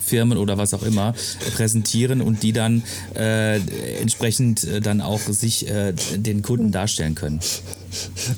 Firmen 0.02 0.38
oder 0.38 0.58
was 0.58 0.74
auch 0.74 0.82
immer 0.82 1.14
präsentieren 1.56 2.20
und 2.20 2.42
die 2.42 2.52
dann 2.52 2.82
äh, 3.16 3.58
entsprechend 4.00 4.64
äh, 4.64 4.80
dann 4.80 5.00
auch 5.00 5.20
sich 5.20 5.68
äh, 5.68 5.92
den 6.16 6.42
Kunden 6.42 6.72
darstellen 6.72 7.14
können. 7.14 7.40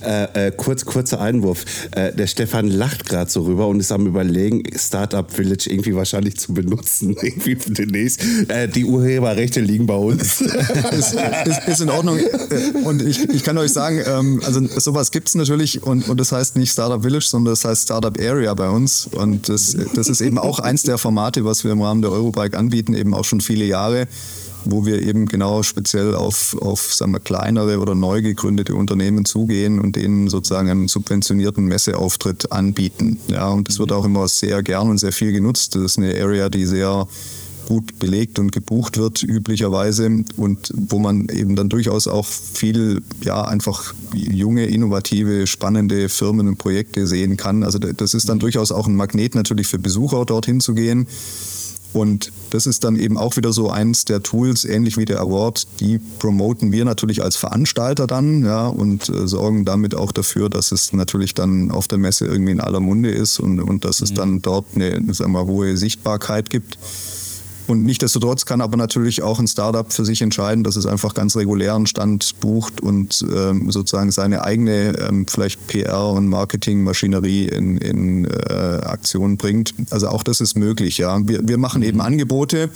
Äh, 0.02 0.48
äh, 0.48 0.52
kurz, 0.56 0.84
kurzer 0.84 1.20
Einwurf. 1.20 1.64
Äh, 1.92 2.12
der 2.12 2.26
Stefan 2.26 2.68
lacht 2.68 3.06
gerade 3.06 3.30
so 3.30 3.42
rüber 3.42 3.68
und 3.68 3.80
ist 3.80 3.92
am 3.92 4.06
überlegen, 4.06 4.62
Startup 4.76 5.30
Village 5.30 5.68
irgendwie 5.68 5.94
wahrscheinlich 5.94 6.38
zu 6.38 6.54
benutzen. 6.54 7.16
Irgendwie 7.22 7.56
demnächst. 7.56 8.22
Äh, 8.48 8.68
die 8.68 8.84
Urheberrechte 8.84 9.60
liegen 9.60 9.86
bei 9.86 9.94
uns. 9.94 10.40
ist, 10.40 11.14
ist, 11.44 11.68
ist, 11.68 11.80
in 11.80 11.90
Ordnung. 11.90 12.18
Und 12.84 13.02
ich, 13.02 13.28
ich 13.28 13.42
kann 13.42 13.58
euch 13.58 13.72
sagen, 13.72 14.00
ähm, 14.06 14.40
also 14.44 14.60
sowas 14.78 15.10
gibt 15.10 15.28
es 15.28 15.34
natürlich 15.34 15.82
und, 15.82 16.08
und 16.08 16.20
das 16.20 16.32
heißt 16.32 16.56
nicht 16.56 16.72
Startup 16.72 17.02
Village, 17.02 17.26
sondern 17.28 17.52
das 17.52 17.64
heißt 17.64 17.84
Startup 17.84 18.18
Area 18.20 18.54
bei 18.54 18.68
uns. 18.68 19.06
Und 19.06 19.48
das, 19.48 19.76
das 19.94 20.08
ist 20.08 20.20
eben 20.20 20.38
auch 20.38 20.58
eins 20.58 20.82
der 20.82 20.98
Formate, 20.98 21.44
was 21.44 21.64
wir 21.64 21.72
im 21.72 21.82
Rahmen 21.82 22.02
der 22.02 22.12
Eurobike 22.12 22.56
anbieten, 22.56 22.94
eben 22.94 23.14
auch 23.14 23.24
schon 23.24 23.40
viele 23.40 23.64
Jahre 23.64 24.06
wo 24.66 24.84
wir 24.84 25.02
eben 25.02 25.26
genau 25.26 25.62
speziell 25.62 26.14
auf, 26.14 26.56
auf 26.60 26.92
sagen 26.92 27.12
wir, 27.12 27.20
kleinere 27.20 27.78
oder 27.78 27.94
neu 27.94 28.22
gegründete 28.22 28.74
Unternehmen 28.74 29.24
zugehen 29.24 29.80
und 29.80 29.96
denen 29.96 30.28
sozusagen 30.28 30.68
einen 30.68 30.88
subventionierten 30.88 31.64
Messeauftritt 31.64 32.52
anbieten. 32.52 33.18
Ja, 33.28 33.48
und 33.48 33.68
das 33.68 33.78
wird 33.78 33.92
auch 33.92 34.04
immer 34.04 34.28
sehr 34.28 34.62
gern 34.62 34.90
und 34.90 34.98
sehr 34.98 35.12
viel 35.12 35.32
genutzt. 35.32 35.74
Das 35.74 35.82
ist 35.82 35.98
eine 35.98 36.14
Area, 36.20 36.48
die 36.48 36.66
sehr 36.66 37.06
gut 37.66 37.98
belegt 37.98 38.38
und 38.38 38.52
gebucht 38.52 38.96
wird 38.96 39.22
üblicherweise 39.22 40.24
und 40.36 40.72
wo 40.74 40.98
man 40.98 41.28
eben 41.28 41.56
dann 41.56 41.68
durchaus 41.68 42.06
auch 42.06 42.24
viel, 42.24 43.02
ja, 43.22 43.42
einfach 43.42 43.94
junge, 44.14 44.66
innovative, 44.66 45.46
spannende 45.46 46.08
Firmen 46.08 46.48
und 46.48 46.58
Projekte 46.58 47.06
sehen 47.06 47.36
kann. 47.36 47.64
Also 47.64 47.78
das 47.78 48.14
ist 48.14 48.28
dann 48.28 48.38
durchaus 48.38 48.72
auch 48.72 48.86
ein 48.86 48.96
Magnet 48.96 49.34
natürlich 49.34 49.66
für 49.66 49.78
Besucher 49.78 50.24
dorthin 50.24 50.60
zu 50.60 50.74
gehen. 50.74 51.06
Und 51.92 52.30
das 52.50 52.66
ist 52.66 52.84
dann 52.84 52.96
eben 52.96 53.16
auch 53.16 53.36
wieder 53.36 53.52
so 53.52 53.70
eins 53.70 54.04
der 54.04 54.22
Tools, 54.22 54.64
ähnlich 54.64 54.96
wie 54.96 55.04
der 55.04 55.20
Award, 55.20 55.66
die 55.80 55.98
promoten 56.18 56.72
wir 56.72 56.84
natürlich 56.84 57.22
als 57.22 57.36
Veranstalter 57.36 58.06
dann, 58.06 58.44
ja, 58.44 58.66
und 58.66 59.08
äh, 59.08 59.26
sorgen 59.26 59.64
damit 59.64 59.94
auch 59.94 60.12
dafür, 60.12 60.50
dass 60.50 60.72
es 60.72 60.92
natürlich 60.92 61.34
dann 61.34 61.70
auf 61.70 61.88
der 61.88 61.98
Messe 61.98 62.26
irgendwie 62.26 62.52
in 62.52 62.60
aller 62.60 62.80
Munde 62.80 63.10
ist 63.10 63.40
und, 63.40 63.60
und 63.60 63.84
dass 63.84 64.00
es 64.00 64.10
mhm. 64.10 64.16
dann 64.16 64.42
dort 64.42 64.66
eine, 64.74 65.14
sagen 65.14 65.32
wir, 65.32 65.46
hohe 65.46 65.76
Sichtbarkeit 65.76 66.50
gibt. 66.50 66.78
Und 67.66 67.84
nichtdestotrotz 67.84 68.46
kann 68.46 68.60
aber 68.60 68.76
natürlich 68.76 69.22
auch 69.22 69.40
ein 69.40 69.48
Startup 69.48 69.92
für 69.92 70.04
sich 70.04 70.22
entscheiden, 70.22 70.62
dass 70.62 70.76
es 70.76 70.86
einfach 70.86 71.14
ganz 71.14 71.36
regulären 71.36 71.86
Stand 71.86 72.38
bucht 72.40 72.80
und 72.80 73.24
ähm, 73.34 73.70
sozusagen 73.70 74.12
seine 74.12 74.42
eigene 74.42 74.96
ähm, 74.98 75.26
vielleicht 75.26 75.60
PR- 75.68 76.12
und 76.12 76.28
Marketingmaschinerie 76.28 77.46
in, 77.46 77.76
in 77.78 78.24
äh, 78.24 78.52
Aktion 78.84 79.36
bringt. 79.36 79.74
Also 79.90 80.08
auch 80.08 80.22
das 80.22 80.40
ist 80.40 80.56
möglich, 80.56 80.98
ja. 80.98 81.26
Wir, 81.26 81.46
wir 81.46 81.58
machen 81.58 81.82
eben 81.82 82.00
Angebote 82.00 82.70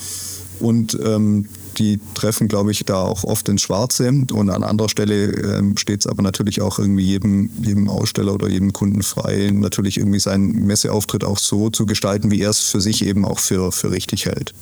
und 0.59 0.99
ähm, 1.05 1.47
die 1.79 2.01
treffen, 2.15 2.49
glaube 2.49 2.73
ich, 2.73 2.85
da 2.85 3.03
auch 3.03 3.25
oft 3.25 3.49
ins 3.49 3.63
Schwarze. 3.63 4.09
Und 4.09 4.51
an 4.51 4.63
anderer 4.63 4.89
Stelle 4.89 5.59
ähm, 5.59 5.77
steht 5.77 6.01
es 6.01 6.07
aber 6.07 6.23
natürlich 6.23 6.61
auch 6.61 6.79
irgendwie 6.79 7.05
jedem, 7.05 7.51
jedem 7.63 7.89
Aussteller 7.89 8.35
oder 8.35 8.49
jedem 8.49 8.73
Kunden 8.73 9.03
frei, 9.03 9.51
natürlich 9.53 9.99
irgendwie 9.99 10.21
seinen 10.21 10.67
Messeauftritt 10.67 11.25
auch 11.25 11.39
so 11.39 11.71
zu 11.71 11.87
gestalten, 11.87 12.31
wie 12.31 12.43
er 12.43 12.51
es 12.51 12.61
für 12.61 12.81
sich 12.81 13.05
eben 13.05 13.25
auch 13.25 13.39
für, 13.39 13.73
für 13.73 13.91
richtig 13.91 14.27
hält. 14.27 14.53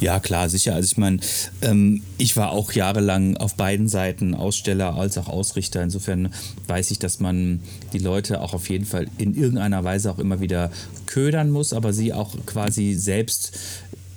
Ja, 0.00 0.20
klar, 0.20 0.48
sicher. 0.48 0.74
Also 0.74 0.86
ich 0.92 0.96
meine, 0.96 1.18
ähm, 1.60 2.02
ich 2.18 2.36
war 2.36 2.52
auch 2.52 2.72
jahrelang 2.72 3.36
auf 3.36 3.56
beiden 3.56 3.88
Seiten 3.88 4.34
Aussteller 4.34 4.94
als 4.94 5.18
auch 5.18 5.28
Ausrichter. 5.28 5.82
Insofern 5.82 6.32
weiß 6.68 6.92
ich, 6.92 7.00
dass 7.00 7.18
man 7.18 7.60
die 7.92 7.98
Leute 7.98 8.40
auch 8.40 8.54
auf 8.54 8.68
jeden 8.68 8.84
Fall 8.84 9.08
in 9.18 9.34
irgendeiner 9.34 9.82
Weise 9.82 10.10
auch 10.10 10.20
immer 10.20 10.40
wieder 10.40 10.70
ködern 11.06 11.50
muss, 11.50 11.72
aber 11.72 11.92
sie 11.92 12.12
auch 12.12 12.34
quasi 12.46 12.94
selbst 12.94 13.58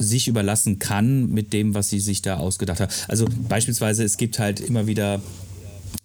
sich 0.01 0.27
überlassen 0.27 0.79
kann 0.79 1.29
mit 1.29 1.53
dem, 1.53 1.73
was 1.73 1.89
sie 1.89 1.99
sich 1.99 2.21
da 2.21 2.37
ausgedacht 2.37 2.79
hat. 2.79 2.93
Also 3.07 3.25
beispielsweise, 3.47 4.03
es 4.03 4.17
gibt 4.17 4.39
halt 4.39 4.59
immer 4.59 4.87
wieder 4.87 5.21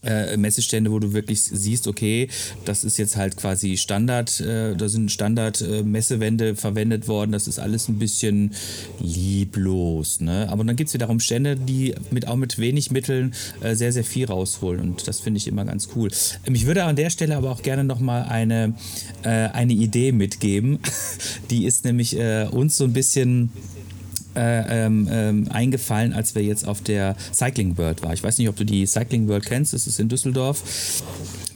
äh, 0.07 0.37
Messestände, 0.37 0.93
wo 0.93 0.99
du 0.99 1.13
wirklich 1.13 1.43
siehst, 1.43 1.87
okay, 1.89 2.29
das 2.65 2.85
ist 2.85 2.97
jetzt 2.97 3.17
halt 3.17 3.37
quasi 3.37 3.77
Standard, 3.77 4.41
äh, 4.41 4.75
da 4.77 4.89
sind 4.89 5.11
Standard-Messewände 5.11 6.51
äh, 6.51 6.55
verwendet 6.55 7.09
worden, 7.09 7.33
das 7.33 7.49
ist 7.49 7.59
alles 7.59 7.89
ein 7.89 7.99
bisschen 7.99 8.53
lieblos. 9.01 10.21
Ne? 10.21 10.49
Aber 10.49 10.65
dann 10.65 10.77
gibt 10.77 10.89
es 10.89 10.95
wiederum 10.95 11.21
Stände, 11.21 11.57
die 11.57 11.95
mit, 12.11 12.29
auch 12.29 12.37
mit 12.37 12.59
wenig 12.59 12.91
Mitteln 12.91 13.35
äh, 13.61 13.75
sehr, 13.75 13.93
sehr 13.93 14.05
viel 14.05 14.27
rausholen 14.27 14.81
und 14.81 15.09
das 15.09 15.21
finde 15.21 15.39
ich 15.39 15.49
immer 15.49 15.65
ganz 15.65 15.89
cool. 15.97 16.11
Ich 16.45 16.67
würde 16.67 16.85
an 16.85 16.97
der 16.97 17.11
Stelle 17.11 17.37
aber 17.37 17.51
auch 17.51 17.63
gerne 17.63 17.85
nochmal 17.85 18.25
eine, 18.25 18.75
äh, 19.23 19.29
eine 19.29 19.73
Idee 19.73 20.13
mitgeben. 20.13 20.79
die 21.51 21.65
ist 21.65 21.85
nämlich 21.85 22.17
äh, 22.19 22.47
uns 22.51 22.77
so 22.77 22.85
ein 22.85 22.93
bisschen 22.93 23.51
äh, 24.37 24.87
ähm, 24.87 25.09
ähm, 25.11 25.49
eingefallen, 25.51 26.13
als 26.13 26.35
wir 26.35 26.43
jetzt 26.43 26.67
auf 26.67 26.83
der 26.83 27.17
Cycling 27.33 27.77
World 27.79 28.03
waren. 28.03 28.15
Ich 28.15 28.23
weiß 28.23 28.39
nicht, 28.39 28.49
ob 28.49 28.57
du 28.57 28.65
die 28.65 28.87
Cycling 28.87 29.29
World 29.29 29.47
kennst, 29.47 29.73
das 29.73 29.87
ist 29.87 29.99
in 29.99 30.09
Düsseldorf 30.09 30.63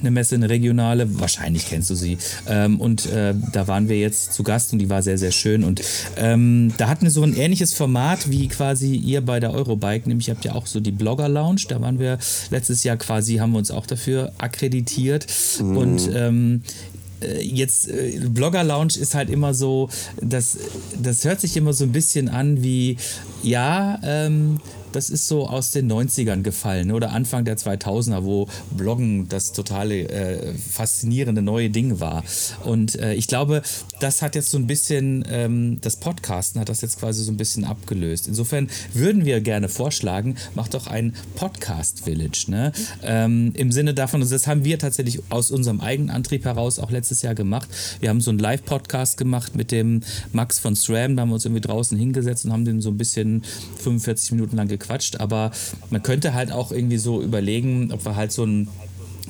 eine 0.00 0.10
Messe, 0.10 0.34
eine 0.34 0.48
regionale, 0.48 1.20
wahrscheinlich 1.20 1.66
kennst 1.66 1.90
du 1.90 1.94
sie. 1.94 2.18
Ähm, 2.48 2.80
und 2.80 3.06
äh, 3.06 3.34
da 3.52 3.68
waren 3.68 3.88
wir 3.88 3.98
jetzt 3.98 4.32
zu 4.32 4.42
Gast 4.42 4.72
und 4.72 4.78
die 4.78 4.90
war 4.90 5.02
sehr, 5.02 5.18
sehr 5.18 5.30
schön. 5.30 5.64
Und 5.64 5.82
ähm, 6.16 6.72
da 6.76 6.88
hatten 6.88 7.02
wir 7.02 7.10
so 7.10 7.22
ein 7.22 7.36
ähnliches 7.36 7.74
Format 7.74 8.30
wie 8.30 8.48
quasi 8.48 8.94
ihr 8.96 9.20
bei 9.20 9.40
der 9.40 9.52
Eurobike, 9.52 10.08
nämlich 10.08 10.30
habt 10.30 10.44
ihr 10.44 10.54
auch 10.54 10.66
so 10.66 10.80
die 10.80 10.90
Blogger 10.90 11.28
Lounge. 11.28 11.62
Da 11.68 11.80
waren 11.80 11.98
wir 11.98 12.18
letztes 12.50 12.84
Jahr 12.84 12.96
quasi, 12.96 13.36
haben 13.36 13.52
wir 13.52 13.58
uns 13.58 13.70
auch 13.70 13.86
dafür 13.86 14.32
akkreditiert. 14.38 15.26
Mhm. 15.60 15.76
Und 15.76 16.10
ähm, 16.14 16.62
äh, 16.64 16.99
jetzt 17.42 17.88
äh, 17.88 18.20
Blogger 18.28 18.64
Lounge 18.64 18.94
ist 18.98 19.14
halt 19.14 19.30
immer 19.30 19.54
so, 19.54 19.88
das, 20.20 20.58
das 21.00 21.24
hört 21.24 21.40
sich 21.40 21.56
immer 21.56 21.72
so 21.72 21.84
ein 21.84 21.92
bisschen 21.92 22.28
an 22.28 22.62
wie, 22.62 22.96
ja, 23.42 23.98
ähm, 24.02 24.60
das 24.92 25.10
ist 25.10 25.28
so 25.28 25.48
aus 25.48 25.70
den 25.70 25.90
90ern 25.90 26.42
gefallen 26.42 26.90
oder 26.92 27.12
Anfang 27.12 27.44
der 27.44 27.56
2000er, 27.56 28.24
wo 28.24 28.48
Bloggen 28.76 29.28
das 29.28 29.52
totale 29.52 30.08
äh, 30.08 30.54
faszinierende 30.54 31.42
neue 31.42 31.70
Ding 31.70 32.00
war. 32.00 32.24
Und 32.64 32.98
äh, 32.98 33.14
ich 33.14 33.28
glaube, 33.28 33.62
das 34.00 34.22
hat 34.22 34.34
jetzt 34.34 34.50
so 34.50 34.58
ein 34.58 34.66
bisschen, 34.66 35.24
ähm, 35.28 35.78
das 35.80 35.96
Podcasten 35.96 36.60
hat 36.60 36.68
das 36.68 36.80
jetzt 36.80 36.98
quasi 36.98 37.22
so 37.22 37.30
ein 37.30 37.36
bisschen 37.36 37.64
abgelöst. 37.64 38.28
Insofern 38.28 38.68
würden 38.92 39.24
wir 39.24 39.40
gerne 39.40 39.68
vorschlagen, 39.68 40.36
mach 40.54 40.68
doch 40.68 40.86
ein 40.86 41.14
Podcast-Village. 41.36 42.46
Ne? 42.48 42.72
Ähm, 43.02 43.52
Im 43.54 43.72
Sinne 43.72 43.94
davon, 43.94 44.20
also 44.22 44.34
das 44.34 44.46
haben 44.46 44.64
wir 44.64 44.78
tatsächlich 44.78 45.20
aus 45.30 45.50
unserem 45.50 45.80
eigenen 45.80 46.10
Antrieb 46.10 46.44
heraus 46.44 46.78
auch 46.78 46.90
letztes 46.90 47.09
Jahr 47.22 47.34
gemacht. 47.34 47.68
Wir 48.00 48.08
haben 48.08 48.20
so 48.20 48.30
einen 48.30 48.38
Live-Podcast 48.38 49.16
gemacht 49.16 49.56
mit 49.56 49.72
dem 49.72 50.02
Max 50.32 50.58
von 50.58 50.76
SRAM, 50.76 51.16
da 51.16 51.22
haben 51.22 51.30
wir 51.30 51.34
uns 51.34 51.44
irgendwie 51.44 51.60
draußen 51.60 51.98
hingesetzt 51.98 52.44
und 52.44 52.52
haben 52.52 52.64
den 52.64 52.80
so 52.80 52.90
ein 52.90 52.96
bisschen 52.96 53.42
45 53.78 54.32
Minuten 54.32 54.56
lang 54.56 54.68
gequatscht, 54.68 55.20
aber 55.20 55.50
man 55.90 56.02
könnte 56.02 56.34
halt 56.34 56.52
auch 56.52 56.72
irgendwie 56.72 56.98
so 56.98 57.22
überlegen, 57.22 57.92
ob 57.92 58.04
wir 58.04 58.16
halt 58.16 58.32
so 58.32 58.44
ein 58.44 58.68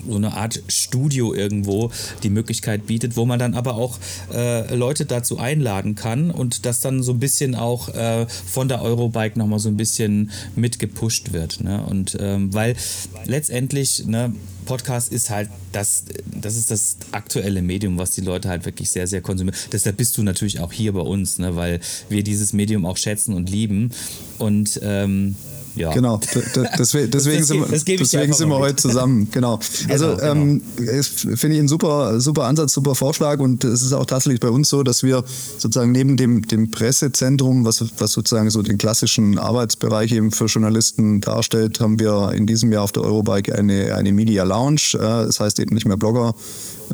so 0.09 0.17
eine 0.17 0.35
Art 0.35 0.63
Studio 0.69 1.35
irgendwo 1.35 1.91
die 2.23 2.31
Möglichkeit 2.31 2.87
bietet, 2.87 3.17
wo 3.17 3.25
man 3.27 3.39
dann 3.39 3.55
aber 3.55 3.75
auch 3.75 3.99
äh, 4.33 4.75
Leute 4.75 5.07
dazu 5.07 5.39
einladen 5.39 5.95
kann 5.95 6.31
und 6.31 6.67
das 6.67 6.81
dann 6.81 7.03
so 7.03 7.13
ein 7.13 7.21
bisschen 7.21 7.55
auch 7.55 7.89
äh, 7.89 8.27
von 8.29 8.69
der 8.69 8.83
Eurobike 8.83 9.39
nochmal 9.39 9.59
so 9.59 9.69
ein 9.69 9.77
bisschen 9.77 10.31
mitgepusht 10.57 11.33
wird. 11.33 11.61
Ne? 11.63 11.83
Und 11.85 12.17
ähm, 12.21 12.53
weil 12.53 12.77
letztendlich, 13.25 14.07
ne, 14.07 14.33
Podcast 14.67 15.13
ist 15.13 15.31
halt 15.31 15.51
das, 15.73 16.05
das 16.27 16.57
ist 16.57 16.71
das 16.71 16.97
aktuelle 17.13 17.63
Medium, 17.63 17.99
was 17.99 18.13
die 18.13 18.21
Leute 18.21 18.49
halt 18.49 18.65
wirklich 18.65 18.91
sehr, 18.91 19.07
sehr 19.07 19.21
konsumieren. 19.21 19.59
Deshalb 19.73 19.97
bist 19.97 20.17
du 20.17 20.23
natürlich 20.23 20.61
auch 20.61 20.73
hier 20.73 20.93
bei 20.93 21.01
uns, 21.01 21.39
ne, 21.39 21.57
weil 21.57 21.81
wir 22.09 22.23
dieses 22.23 22.53
Medium 22.53 22.87
auch 22.87 22.97
schätzen 22.97 23.35
und 23.35 23.51
lieben. 23.51 23.91
Und 24.39 24.79
ähm, 24.83 25.35
ja. 25.81 25.93
Genau, 25.93 26.21
deswegen, 26.79 27.11
deswegen, 27.11 27.43
sind, 27.43 27.71
wir, 27.71 27.97
deswegen 27.97 28.33
sind 28.33 28.49
wir 28.49 28.59
heute 28.59 28.77
zusammen. 28.77 29.29
Genau. 29.31 29.59
genau 29.59 29.61
also 29.93 30.17
genau, 30.17 30.33
ähm, 30.33 30.63
finde 30.77 31.57
ich 31.57 31.63
ein 31.63 31.69
super, 31.69 32.21
super 32.21 32.45
Ansatz, 32.45 32.75
super 32.75 32.95
Vorschlag 32.95 33.41
und 33.41 33.65
es 33.65 33.83
ist 33.83 33.93
auch 33.93 34.07
tatsächlich 34.07 34.41
bei 34.41 34.51
uns 34.51 34.69
so, 34.69 34.83
dass 34.83 35.03
wir 35.03 35.25
sozusagen 35.59 35.93
neben 35.93 36.17
dem, 36.17 36.47
dem 36.47 36.71
Pressezentrum, 36.71 37.65
was, 37.65 37.85
was 37.99 38.13
sozusagen 38.13 38.51
so 38.51 38.63
den 38.63 38.79
klassischen 38.79 39.39
Arbeitsbereich 39.39 40.13
eben 40.13 40.31
für 40.31 40.47
Journalisten 40.47 41.21
darstellt, 41.21 41.81
haben 41.81 41.99
wir 41.99 42.33
in 42.35 42.47
diesem 42.47 42.73
Jahr 42.73 42.85
auf 42.85 42.93
der 42.93 43.03
Eurobike 43.03 43.55
eine, 43.55 43.95
eine 43.95 44.13
Media 44.13 44.45
Lounge. 44.45 44.95
Äh, 44.95 44.99
das 44.99 45.41
heißt 45.41 45.59
eben 45.61 45.75
nicht 45.75 45.87
mehr 45.87 45.97
Blogger. 45.97 46.35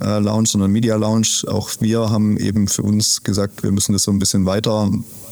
Äh, 0.01 0.19
Lounge, 0.19 0.47
sondern 0.49 0.71
Media 0.73 0.97
Lounge. 0.97 1.45
Auch 1.47 1.71
wir 1.81 2.11
haben 2.11 2.37
eben 2.37 2.69
für 2.69 2.83
uns 2.83 3.23
gesagt, 3.23 3.63
wir 3.63 3.73
müssen 3.73 3.95
das 3.95 4.03
so 4.03 4.11
ein 4.11 4.19
bisschen 4.19 4.45
weiter 4.45 4.91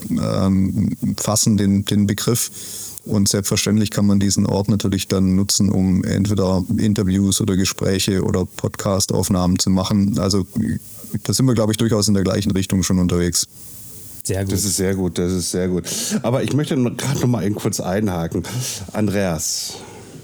ähm, 0.09 0.95
fassen, 1.17 1.57
den, 1.57 1.85
den 1.85 2.07
Begriff 2.07 2.49
und 3.05 3.29
selbstverständlich 3.29 3.91
kann 3.91 4.05
man 4.05 4.19
diesen 4.19 4.45
Ort 4.45 4.67
natürlich 4.67 5.07
dann 5.07 5.35
nutzen, 5.35 5.69
um 5.69 6.03
entweder 6.03 6.63
Interviews 6.77 7.39
oder 7.41 7.55
Gespräche 7.55 8.23
oder 8.23 8.45
Podcastaufnahmen 8.45 9.59
zu 9.59 9.69
machen. 9.69 10.17
Also 10.19 10.45
da 11.23 11.33
sind 11.33 11.45
wir, 11.45 11.53
glaube 11.53 11.71
ich, 11.71 11.77
durchaus 11.77 12.07
in 12.07 12.13
der 12.13 12.23
gleichen 12.23 12.51
Richtung 12.51 12.83
schon 12.83 12.99
unterwegs. 12.99 13.47
Sehr 14.23 14.43
gut. 14.43 14.53
Das 14.53 14.65
ist 14.65 14.77
sehr 14.77 14.95
gut, 14.95 15.17
das 15.19 15.31
ist 15.31 15.51
sehr 15.51 15.67
gut. 15.67 15.83
Aber 16.23 16.41
ich 16.41 16.53
möchte 16.53 16.75
gerade 16.75 17.19
noch 17.19 17.27
mal 17.27 17.49
kurz 17.51 17.79
einhaken. 17.79 18.41
Andreas, 18.91 19.75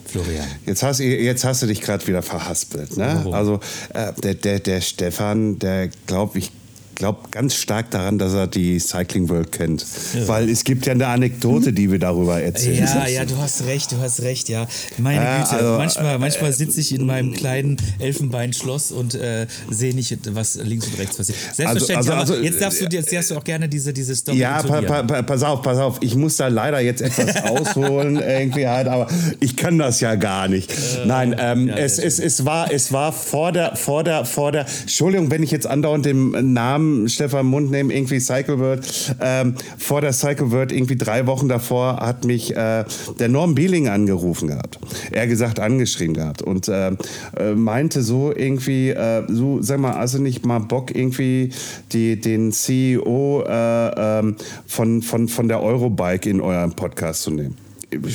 Florian. 0.05 0.47
Jetzt 0.65 0.81
hast, 0.81 0.99
jetzt 0.99 1.45
hast 1.45 1.61
du 1.61 1.67
dich 1.67 1.81
gerade 1.81 2.05
wieder 2.07 2.23
verhaspelt. 2.23 2.97
Ne? 2.97 3.27
Also 3.31 3.59
äh, 3.93 4.11
der, 4.23 4.33
der, 4.33 4.59
der 4.59 4.81
Stefan, 4.81 5.59
der 5.59 5.89
glaube 6.07 6.39
ich 6.39 6.51
glaube 6.95 7.19
ganz 7.31 7.55
stark 7.55 7.91
daran, 7.91 8.17
dass 8.17 8.33
er 8.33 8.47
die 8.47 8.79
Cycling 8.79 9.29
World 9.29 9.51
kennt. 9.51 9.85
Ja. 10.13 10.27
Weil 10.27 10.49
es 10.49 10.63
gibt 10.63 10.85
ja 10.85 10.93
eine 10.93 11.07
Anekdote, 11.07 11.73
die 11.73 11.91
wir 11.91 11.99
darüber 11.99 12.41
erzählen. 12.41 12.85
Ja, 12.85 13.07
ja, 13.07 13.25
du 13.25 13.37
hast 13.37 13.65
recht, 13.65 13.91
du 13.91 13.97
hast 13.97 14.21
recht, 14.21 14.49
ja. 14.49 14.67
Meine 14.97 15.21
äh, 15.21 15.41
Güte, 15.41 15.51
also, 15.51 15.77
manchmal, 15.77 16.19
manchmal 16.19 16.53
sitze 16.53 16.79
ich 16.79 16.93
in 16.93 17.05
meinem 17.05 17.33
kleinen 17.33 17.77
Elfenbeinschloss 17.99 18.91
und 18.91 19.15
äh, 19.15 19.47
sehe 19.69 19.93
nicht, 19.95 20.17
was 20.35 20.55
links 20.55 20.87
und 20.87 20.99
rechts 20.99 21.17
passiert. 21.17 21.37
Selbstverständlich, 21.53 21.97
also, 21.97 22.13
also, 22.13 22.33
also, 22.33 22.43
jetzt, 22.43 22.61
darfst 22.61 22.81
du, 22.81 22.85
jetzt 22.85 23.13
darfst 23.13 23.31
du 23.31 23.35
auch 23.35 23.43
gerne 23.43 23.67
diese, 23.69 23.93
diese 23.93 24.15
Story 24.15 24.37
Ja, 24.37 24.61
pa, 24.61 24.81
pa, 24.81 25.03
pa, 25.03 25.21
pass 25.21 25.43
auf, 25.43 25.61
pass 25.61 25.77
auf. 25.77 25.97
Ich 26.01 26.15
muss 26.15 26.37
da 26.37 26.47
leider 26.47 26.79
jetzt 26.79 27.01
etwas 27.01 27.35
ausholen, 27.43 28.17
irgendwie 28.17 28.67
halt, 28.67 28.87
aber 28.87 29.07
ich 29.39 29.55
kann 29.55 29.77
das 29.77 29.99
ja 30.01 30.15
gar 30.15 30.47
nicht. 30.47 30.71
Äh, 30.71 31.05
Nein, 31.05 31.35
ähm, 31.39 31.67
ja, 31.67 31.75
es, 31.75 31.99
es, 31.99 32.19
es, 32.19 32.45
war, 32.45 32.71
es 32.71 32.91
war 32.91 33.13
vor 33.13 33.51
der, 33.51 33.75
vor 33.75 34.03
der, 34.03 34.25
vor 34.25 34.51
der, 34.51 34.65
Entschuldigung, 34.81 35.31
wenn 35.31 35.43
ich 35.43 35.51
jetzt 35.51 35.67
andauernd 35.67 36.05
den 36.05 36.53
Namen 36.53 36.80
Stefan 37.07 37.45
Mund 37.45 37.71
nehmen, 37.71 37.91
irgendwie 37.91 38.19
Cycle 38.19 38.59
World. 38.59 39.15
Ähm, 39.19 39.55
vor 39.77 40.01
der 40.01 40.13
Cycle 40.13 40.51
World, 40.51 40.71
irgendwie 40.71 40.95
drei 40.95 41.27
Wochen 41.27 41.47
davor, 41.47 41.97
hat 41.97 42.25
mich 42.25 42.55
äh, 42.55 42.85
der 43.19 43.29
Norm 43.29 43.55
Bieling 43.55 43.87
angerufen 43.87 44.47
gehabt. 44.47 44.79
Er 45.11 45.27
gesagt, 45.27 45.59
angeschrieben 45.59 46.15
gehabt 46.15 46.41
und 46.41 46.67
äh, 46.67 46.91
äh, 47.37 47.53
meinte 47.55 48.01
so 48.01 48.33
irgendwie, 48.35 48.89
äh, 48.89 49.23
so, 49.27 49.61
sag 49.61 49.79
mal, 49.79 49.93
also 49.93 50.19
nicht 50.19 50.45
mal 50.45 50.59
Bock, 50.59 50.93
irgendwie 50.95 51.51
die, 51.91 52.19
den 52.19 52.51
CEO 52.51 53.43
äh, 53.47 54.19
ähm, 54.19 54.35
von, 54.65 55.01
von, 55.01 55.27
von 55.27 55.47
der 55.47 55.61
Eurobike 55.61 56.29
in 56.29 56.41
euren 56.41 56.73
Podcast 56.73 57.23
zu 57.23 57.31
nehmen 57.31 57.55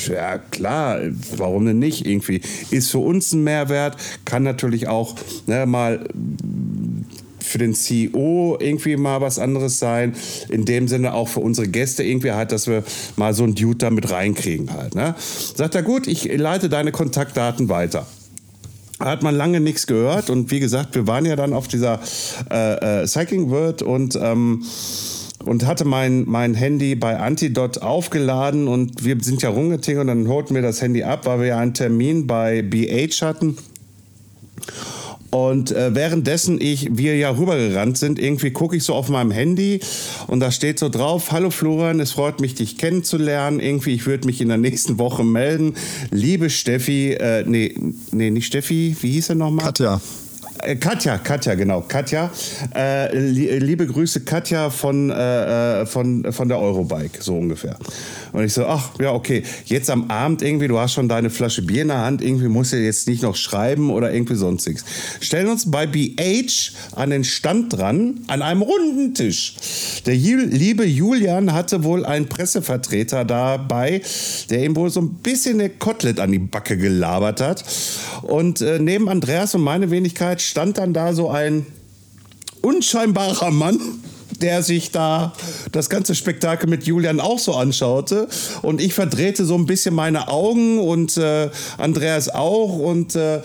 ja 0.06 0.38
klar, 0.38 1.00
warum 1.36 1.66
denn 1.66 1.78
nicht 1.78 2.06
irgendwie? 2.06 2.40
Ist 2.70 2.90
für 2.90 2.98
uns 2.98 3.32
ein 3.32 3.44
Mehrwert, 3.44 3.96
kann 4.24 4.42
natürlich 4.42 4.88
auch 4.88 5.14
ne, 5.46 5.66
mal 5.66 6.08
für 7.46 7.58
den 7.58 7.74
CEO 7.74 8.56
irgendwie 8.60 8.96
mal 8.96 9.20
was 9.20 9.38
anderes 9.38 9.78
sein. 9.78 10.14
In 10.48 10.64
dem 10.64 10.88
Sinne 10.88 11.14
auch 11.14 11.28
für 11.28 11.40
unsere 11.40 11.68
Gäste 11.68 12.02
irgendwie 12.02 12.32
halt, 12.32 12.52
dass 12.52 12.66
wir 12.66 12.84
mal 13.16 13.34
so 13.34 13.44
einen 13.44 13.54
Dude 13.54 13.78
da 13.78 13.90
mit 13.90 14.10
reinkriegen 14.10 14.72
halt. 14.72 14.94
Ne? 14.94 15.14
Sagt 15.18 15.74
er, 15.74 15.82
gut, 15.82 16.06
ich 16.06 16.24
leite 16.36 16.68
deine 16.68 16.92
Kontaktdaten 16.92 17.68
weiter 17.68 18.06
hat 18.98 19.22
man 19.22 19.34
lange 19.34 19.60
nichts 19.60 19.86
gehört 19.86 20.30
und 20.30 20.50
wie 20.50 20.58
gesagt, 20.58 20.94
wir 20.94 21.06
waren 21.06 21.26
ja 21.26 21.36
dann 21.36 21.52
auf 21.52 21.68
dieser 21.68 22.00
äh, 22.50 23.02
äh, 23.02 23.06
Cycling 23.06 23.50
World 23.50 23.82
und 23.82 24.16
ähm, 24.16 24.64
und 25.44 25.64
hatte 25.64 25.84
mein, 25.84 26.24
mein 26.26 26.54
Handy 26.54 26.94
bei 26.94 27.18
Antidot 27.18 27.78
aufgeladen 27.78 28.68
und 28.68 29.04
wir 29.04 29.16
sind 29.20 29.42
ja 29.42 29.50
rumgetingelt 29.50 30.02
und 30.02 30.06
dann 30.08 30.28
holten 30.28 30.54
wir 30.54 30.62
das 30.62 30.82
Handy 30.82 31.04
ab, 31.04 31.26
weil 31.26 31.40
wir 31.40 31.46
ja 31.46 31.58
einen 31.58 31.74
Termin 31.74 32.26
bei 32.26 32.62
BH 32.62 33.24
hatten. 33.24 33.56
Und 35.30 35.72
äh, 35.72 35.94
währenddessen 35.94 36.60
ich, 36.60 36.88
wir 36.96 37.16
ja 37.16 37.30
rübergerannt 37.30 37.98
sind, 37.98 38.18
irgendwie 38.18 38.50
gucke 38.50 38.76
ich 38.76 38.84
so 38.84 38.94
auf 38.94 39.08
meinem 39.08 39.30
Handy 39.30 39.80
und 40.26 40.40
da 40.40 40.50
steht 40.50 40.78
so 40.78 40.88
drauf, 40.88 41.32
hallo 41.32 41.50
Florian, 41.50 42.00
es 42.00 42.12
freut 42.12 42.40
mich, 42.40 42.54
dich 42.54 42.78
kennenzulernen. 42.78 43.60
Irgendwie, 43.60 43.94
ich 43.94 44.06
würde 44.06 44.26
mich 44.26 44.40
in 44.40 44.48
der 44.48 44.58
nächsten 44.58 44.98
Woche 44.98 45.24
melden. 45.24 45.74
Liebe 46.10 46.50
Steffi, 46.50 47.12
äh, 47.12 47.44
nee, 47.46 47.74
nee, 48.12 48.30
nicht 48.30 48.46
Steffi, 48.46 48.96
wie 49.00 49.10
hieß 49.12 49.30
er 49.30 49.34
nochmal? 49.36 49.66
Katja. 49.66 50.00
Äh, 50.62 50.76
Katja, 50.76 51.18
Katja, 51.18 51.54
genau, 51.54 51.82
Katja. 51.82 52.30
Äh, 52.74 53.16
liebe 53.18 53.86
Grüße, 53.86 54.20
Katja 54.20 54.70
von, 54.70 55.10
äh, 55.10 55.82
äh, 55.82 55.86
von, 55.86 56.32
von 56.32 56.48
der 56.48 56.58
Eurobike, 56.58 57.22
so 57.22 57.36
ungefähr. 57.36 57.76
Und 58.32 58.44
ich 58.44 58.52
so, 58.52 58.66
ach, 58.66 58.90
ja, 59.00 59.12
okay, 59.12 59.42
jetzt 59.64 59.90
am 59.90 60.10
Abend 60.10 60.42
irgendwie, 60.42 60.68
du 60.68 60.78
hast 60.78 60.92
schon 60.92 61.08
deine 61.08 61.30
Flasche 61.30 61.62
Bier 61.62 61.82
in 61.82 61.88
der 61.88 61.98
Hand, 61.98 62.22
irgendwie 62.22 62.48
musst 62.48 62.72
du 62.72 62.76
jetzt 62.76 63.08
nicht 63.08 63.22
noch 63.22 63.36
schreiben 63.36 63.90
oder 63.90 64.12
irgendwie 64.12 64.34
sonstiges. 64.34 64.84
Stellen 65.20 65.48
uns 65.48 65.70
bei 65.70 65.86
BH 65.86 66.72
an 66.94 67.10
den 67.10 67.24
Stand 67.24 67.72
dran, 67.72 68.20
an 68.26 68.42
einem 68.42 68.62
runden 68.62 69.14
Tisch. 69.14 69.54
Der 70.06 70.14
liebe 70.14 70.84
Julian 70.84 71.52
hatte 71.52 71.84
wohl 71.84 72.04
einen 72.04 72.28
Pressevertreter 72.28 73.24
dabei, 73.24 74.02
der 74.50 74.64
ihm 74.64 74.76
wohl 74.76 74.90
so 74.90 75.00
ein 75.00 75.14
bisschen 75.14 75.60
eine 75.60 75.70
Kotelett 75.70 76.20
an 76.20 76.32
die 76.32 76.38
Backe 76.38 76.76
gelabert 76.76 77.40
hat. 77.40 77.64
Und 78.22 78.60
äh, 78.60 78.78
neben 78.78 79.08
Andreas 79.08 79.54
und 79.54 79.62
meine 79.62 79.90
Wenigkeit 79.90 80.45
stand 80.46 80.78
dann 80.78 80.92
da 80.92 81.12
so 81.12 81.30
ein 81.30 81.66
unscheinbarer 82.62 83.50
Mann 83.50 83.80
der 84.40 84.62
sich 84.62 84.90
da 84.90 85.32
das 85.72 85.88
ganze 85.88 86.14
Spektakel 86.14 86.68
mit 86.68 86.84
Julian 86.84 87.20
auch 87.20 87.38
so 87.38 87.54
anschaute. 87.54 88.28
Und 88.62 88.80
ich 88.80 88.94
verdrehte 88.94 89.44
so 89.44 89.54
ein 89.54 89.66
bisschen 89.66 89.94
meine 89.94 90.28
Augen 90.28 90.78
und 90.78 91.16
äh, 91.16 91.50
Andreas 91.78 92.28
auch 92.28 92.78
und 92.78 93.16
äh, 93.16 93.40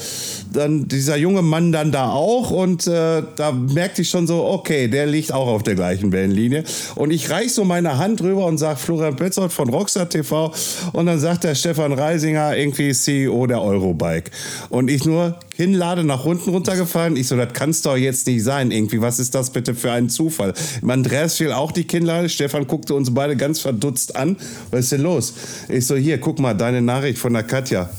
dann 0.52 0.88
dieser 0.88 1.18
junge 1.18 1.42
Mann 1.42 1.72
dann 1.72 1.92
da 1.92 2.12
auch. 2.12 2.52
Und 2.52 2.88
äh, 2.88 3.24
da 3.36 3.52
merkte 3.52 4.02
ich 4.02 4.10
schon 4.10 4.28
so, 4.28 4.46
okay, 4.46 4.88
der 4.88 5.06
liegt 5.06 5.34
auch 5.34 5.48
auf 5.48 5.64
der 5.64 5.76
gleichen 5.76 6.12
Wellenlinie. 6.12 6.64
Und 6.96 7.12
ich 7.12 7.30
reiche 7.30 7.50
so 7.50 7.64
meine 7.64 7.98
Hand 7.98 8.22
rüber 8.22 8.46
und 8.46 8.58
sage 8.58 8.78
Florian 8.80 9.16
Petzold 9.16 9.52
von 9.52 9.70
Rockstar 9.70 10.10
TV. 10.10 10.54
Und 10.94 11.06
dann 11.06 11.20
sagt 11.20 11.44
der 11.44 11.56
Stefan 11.56 11.94
Reisinger, 11.94 12.56
irgendwie 12.56 12.94
CEO 12.94 13.48
der 13.48 13.62
Eurobike. 13.62 14.32
Und 14.70 14.90
ich 14.90 15.06
nur, 15.06 15.38
Hinlade 15.62 16.04
nach 16.04 16.26
unten 16.26 16.50
runtergefallen. 16.50 17.16
Ich 17.16 17.28
so, 17.28 17.38
das 17.38 17.54
kann 17.54 17.70
es 17.70 17.82
doch 17.82 17.96
jetzt 17.96 18.26
nicht 18.26 18.44
sein. 18.44 18.72
Irgendwie, 18.72 19.02
was 19.02 19.20
ist 19.20 19.36
das 19.36 19.52
bitte 19.52 19.76
für 19.76 19.92
ein 19.92 20.10
Zufall? 20.10 20.54
Andreas 20.82 21.38
fiel 21.38 21.52
auch 21.52 21.72
die 21.72 21.84
Kinnlade. 21.84 22.30
Stefan 22.30 22.68
guckte 22.68 22.96
uns 22.96 23.14
beide 23.14 23.36
ganz 23.38 23.60
verdutzt 23.60 24.16
an. 24.16 24.38
Was 24.72 24.82
ist 24.82 24.92
denn 24.94 25.02
los? 25.02 25.34
Ich 25.70 25.86
so, 25.86 25.96
hier, 25.96 26.20
guck 26.20 26.40
mal, 26.40 26.54
deine 26.54 26.82
Nachricht 26.82 27.20
von 27.20 27.34
der 27.34 27.44
Katja. 27.44 27.90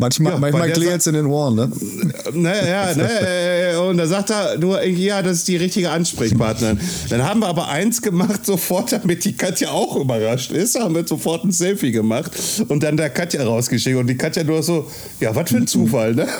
Manchmal, 0.00 0.34
ja, 0.34 0.38
manchmal 0.38 0.70
klingelt 0.70 1.00
es 1.00 1.06
in 1.08 1.14
den 1.14 1.26
Ohren, 1.26 1.56
ne? 1.56 1.70
Naja, 2.32 2.94
ne, 2.94 3.80
und 3.80 3.96
da 3.96 4.06
sagt 4.06 4.30
er 4.30 4.56
nur, 4.58 4.82
ja, 4.84 5.22
das 5.22 5.38
ist 5.38 5.48
die 5.48 5.56
richtige 5.56 5.90
Ansprechpartnerin. 5.90 6.78
Dann 7.08 7.24
haben 7.24 7.40
wir 7.40 7.48
aber 7.48 7.68
eins 7.68 8.00
gemacht, 8.00 8.46
sofort, 8.46 8.92
damit 8.92 9.24
die 9.24 9.32
Katja 9.36 9.70
auch 9.70 9.96
überrascht 9.96 10.52
ist, 10.52 10.78
haben 10.78 10.94
wir 10.94 11.06
sofort 11.06 11.44
ein 11.44 11.50
Selfie 11.50 11.90
gemacht 11.90 12.30
und 12.68 12.82
dann 12.82 12.96
der 12.96 13.10
Katja 13.10 13.42
rausgeschickt. 13.42 13.96
Und 13.96 14.06
die 14.06 14.16
Katja 14.16 14.44
nur 14.44 14.62
so, 14.62 14.88
ja, 15.20 15.34
was 15.34 15.50
für 15.50 15.56
ein 15.56 15.66
Zufall, 15.66 16.14
ne? 16.14 16.28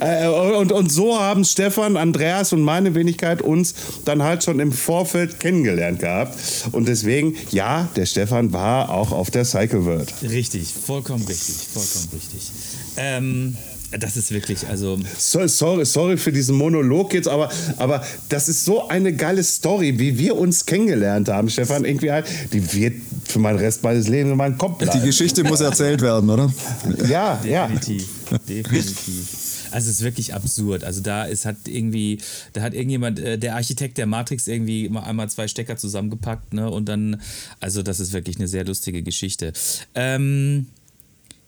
Äh, 0.00 0.26
und, 0.28 0.72
und 0.72 0.92
so 0.92 1.18
haben 1.18 1.44
Stefan, 1.44 1.96
Andreas 1.96 2.52
und 2.52 2.60
meine 2.60 2.94
Wenigkeit 2.94 3.40
uns 3.40 3.74
dann 4.04 4.22
halt 4.22 4.44
schon 4.44 4.60
im 4.60 4.72
Vorfeld 4.72 5.40
kennengelernt 5.40 6.00
gehabt. 6.00 6.38
Und 6.72 6.86
deswegen, 6.88 7.34
ja, 7.50 7.88
der 7.96 8.06
Stefan 8.06 8.52
war 8.52 8.90
auch 8.90 9.12
auf 9.12 9.30
der 9.30 9.44
Cycle 9.44 9.84
World. 9.84 10.12
Richtig, 10.22 10.72
vollkommen 10.72 11.24
richtig, 11.26 11.56
vollkommen 11.72 12.08
richtig. 12.12 12.50
Ähm, 12.96 13.56
das 13.92 14.16
ist 14.16 14.32
wirklich, 14.32 14.66
also. 14.66 14.98
So, 15.16 15.46
sorry, 15.46 15.84
sorry 15.86 16.16
für 16.16 16.32
diesen 16.32 16.56
Monolog 16.56 17.14
jetzt, 17.14 17.28
aber, 17.28 17.50
aber 17.76 18.04
das 18.28 18.48
ist 18.48 18.64
so 18.64 18.88
eine 18.88 19.14
geile 19.14 19.42
Story, 19.44 19.98
wie 19.98 20.18
wir 20.18 20.36
uns 20.36 20.66
kennengelernt 20.66 21.28
haben, 21.28 21.48
Stefan. 21.48 21.84
Irgendwie 21.84 22.10
halt, 22.10 22.26
die 22.52 22.72
wird 22.74 22.94
für 23.24 23.38
meinen 23.38 23.58
Rest 23.58 23.82
meines 23.82 24.08
Lebens 24.08 24.32
in 24.32 24.36
meinem 24.36 24.58
Kopf 24.58 24.78
bleiben. 24.78 24.98
Die 25.00 25.06
Geschichte 25.06 25.44
muss 25.44 25.60
erzählt 25.60 26.00
werden, 26.02 26.28
oder? 26.30 26.52
Ja, 27.08 27.36
definitiv. 27.36 28.06
Ja. 28.30 28.38
Definitiv. 28.38 29.46
Also 29.70 29.90
es 29.90 29.96
ist 29.96 30.02
wirklich 30.02 30.34
absurd. 30.34 30.84
Also 30.84 31.00
da 31.00 31.24
ist 31.24 31.44
hat 31.44 31.56
irgendwie, 31.66 32.18
da 32.52 32.62
hat 32.62 32.74
irgendjemand, 32.74 33.18
äh, 33.18 33.38
der 33.38 33.54
Architekt 33.54 33.98
der 33.98 34.06
Matrix 34.06 34.46
irgendwie 34.46 34.86
immer 34.86 35.06
einmal 35.06 35.28
zwei 35.28 35.48
Stecker 35.48 35.76
zusammengepackt, 35.76 36.54
ne? 36.54 36.70
Und 36.70 36.88
dann, 36.88 37.20
also 37.60 37.82
das 37.82 38.00
ist 38.00 38.12
wirklich 38.12 38.36
eine 38.36 38.48
sehr 38.48 38.64
lustige 38.64 39.02
Geschichte. 39.02 39.52
Ähm, 39.94 40.66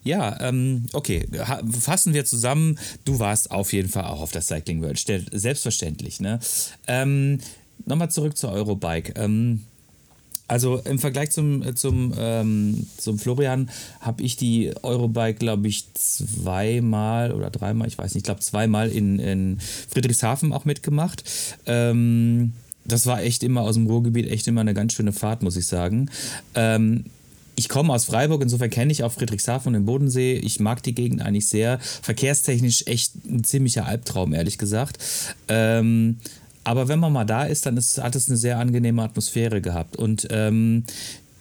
ja, 0.09 0.41
ähm, 0.41 0.87
okay, 0.93 1.29
fassen 1.81 2.15
wir 2.15 2.25
zusammen. 2.25 2.79
Du 3.05 3.19
warst 3.19 3.51
auf 3.51 3.73
jeden 3.73 3.89
Fall 3.89 4.05
auch 4.05 4.21
auf 4.21 4.33
der 4.33 4.43
Cycling 4.43 4.83
World, 4.83 4.99
selbstverständlich. 5.33 6.21
Ne? 6.21 6.41
Ähm, 6.87 7.39
Nochmal 7.87 8.11
zurück 8.11 8.37
zur 8.37 8.51
Eurobike. 8.51 9.15
Ähm, 9.17 9.65
also 10.47 10.79
im 10.79 10.99
Vergleich 10.99 11.31
zum, 11.31 11.77
zum, 11.77 12.15
ähm, 12.19 12.87
zum 12.97 13.19
Florian 13.19 13.69
habe 14.01 14.23
ich 14.23 14.37
die 14.37 14.73
Eurobike, 14.83 15.39
glaube 15.39 15.69
ich, 15.69 15.93
zweimal 15.93 17.33
oder 17.33 17.51
dreimal, 17.51 17.87
ich 17.87 17.99
weiß 17.99 18.15
nicht, 18.15 18.23
ich 18.23 18.25
glaube 18.25 18.41
zweimal 18.41 18.89
in, 18.89 19.19
in 19.19 19.59
Friedrichshafen 19.91 20.53
auch 20.55 20.65
mitgemacht. 20.65 21.23
Ähm, 21.67 22.55
das 22.87 23.05
war 23.05 23.23
echt 23.23 23.43
immer 23.43 23.61
aus 23.61 23.75
dem 23.75 23.87
Ruhrgebiet 23.87 24.31
echt 24.31 24.49
immer 24.49 24.63
eine 24.63 24.73
ganz 24.73 24.95
schöne 24.95 25.13
Fahrt, 25.13 25.43
muss 25.43 25.57
ich 25.57 25.67
sagen. 25.67 26.11
Ähm, 26.55 27.05
ich 27.59 27.69
komme 27.69 27.93
aus 27.93 28.05
Freiburg, 28.05 28.41
insofern 28.41 28.71
kenne 28.71 28.93
ich 28.93 29.03
auch 29.03 29.13
Friedrichshafen 29.13 29.69
und 29.69 29.73
den 29.75 29.85
Bodensee. 29.85 30.35
Ich 30.35 30.61
mag 30.61 30.81
die 30.85 30.95
Gegend 30.95 31.23
eigentlich 31.23 31.49
sehr. 31.49 31.81
Verkehrstechnisch 31.81 32.85
echt 32.87 33.15
ein 33.27 33.43
ziemlicher 33.43 33.85
Albtraum, 33.85 34.33
ehrlich 34.33 34.59
gesagt. 34.59 34.99
Ähm, 35.49 36.19
aber 36.63 36.87
wenn 36.87 37.01
man 37.01 37.13
mal 37.13 37.25
da 37.25 37.43
ist, 37.45 37.67
dann 37.67 37.77
ist, 37.77 38.01
hat 38.01 38.15
es 38.15 38.29
eine 38.29 38.37
sehr 38.37 38.59
angenehme 38.61 39.03
Atmosphäre 39.03 39.61
gehabt. 39.61 39.97
Und 39.97 40.29
ähm, 40.31 40.85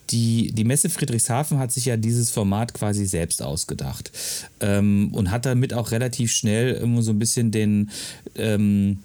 die, 0.10 0.52
die 0.54 0.64
Messe 0.64 0.90
Friedrichshafen 0.90 1.60
hat 1.60 1.72
sich 1.72 1.86
ja 1.86 1.98
dieses 1.98 2.32
Format 2.32 2.74
quasi 2.74 3.06
selbst 3.06 3.44
ausgedacht 3.44 4.12
ähm, 4.60 5.10
und 5.14 5.30
hat 5.30 5.46
damit 5.46 5.74
auch 5.74 5.92
relativ 5.92 6.32
schnell 6.32 6.74
immer 6.76 7.04
so 7.04 7.12
ein 7.12 7.20
bisschen 7.20 7.52
den, 7.52 7.92
ähm, 8.36 9.00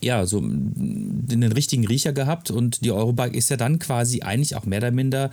ja, 0.00 0.26
so 0.26 0.40
den 0.44 1.42
richtigen 1.42 1.86
Riecher 1.86 2.12
gehabt 2.12 2.52
und 2.52 2.84
die 2.84 2.92
Eurobike 2.92 3.36
ist 3.36 3.48
ja 3.48 3.56
dann 3.56 3.78
quasi 3.78 4.20
eigentlich 4.20 4.54
auch 4.54 4.66
mehr 4.66 4.78
oder 4.78 4.90
minder 4.90 5.30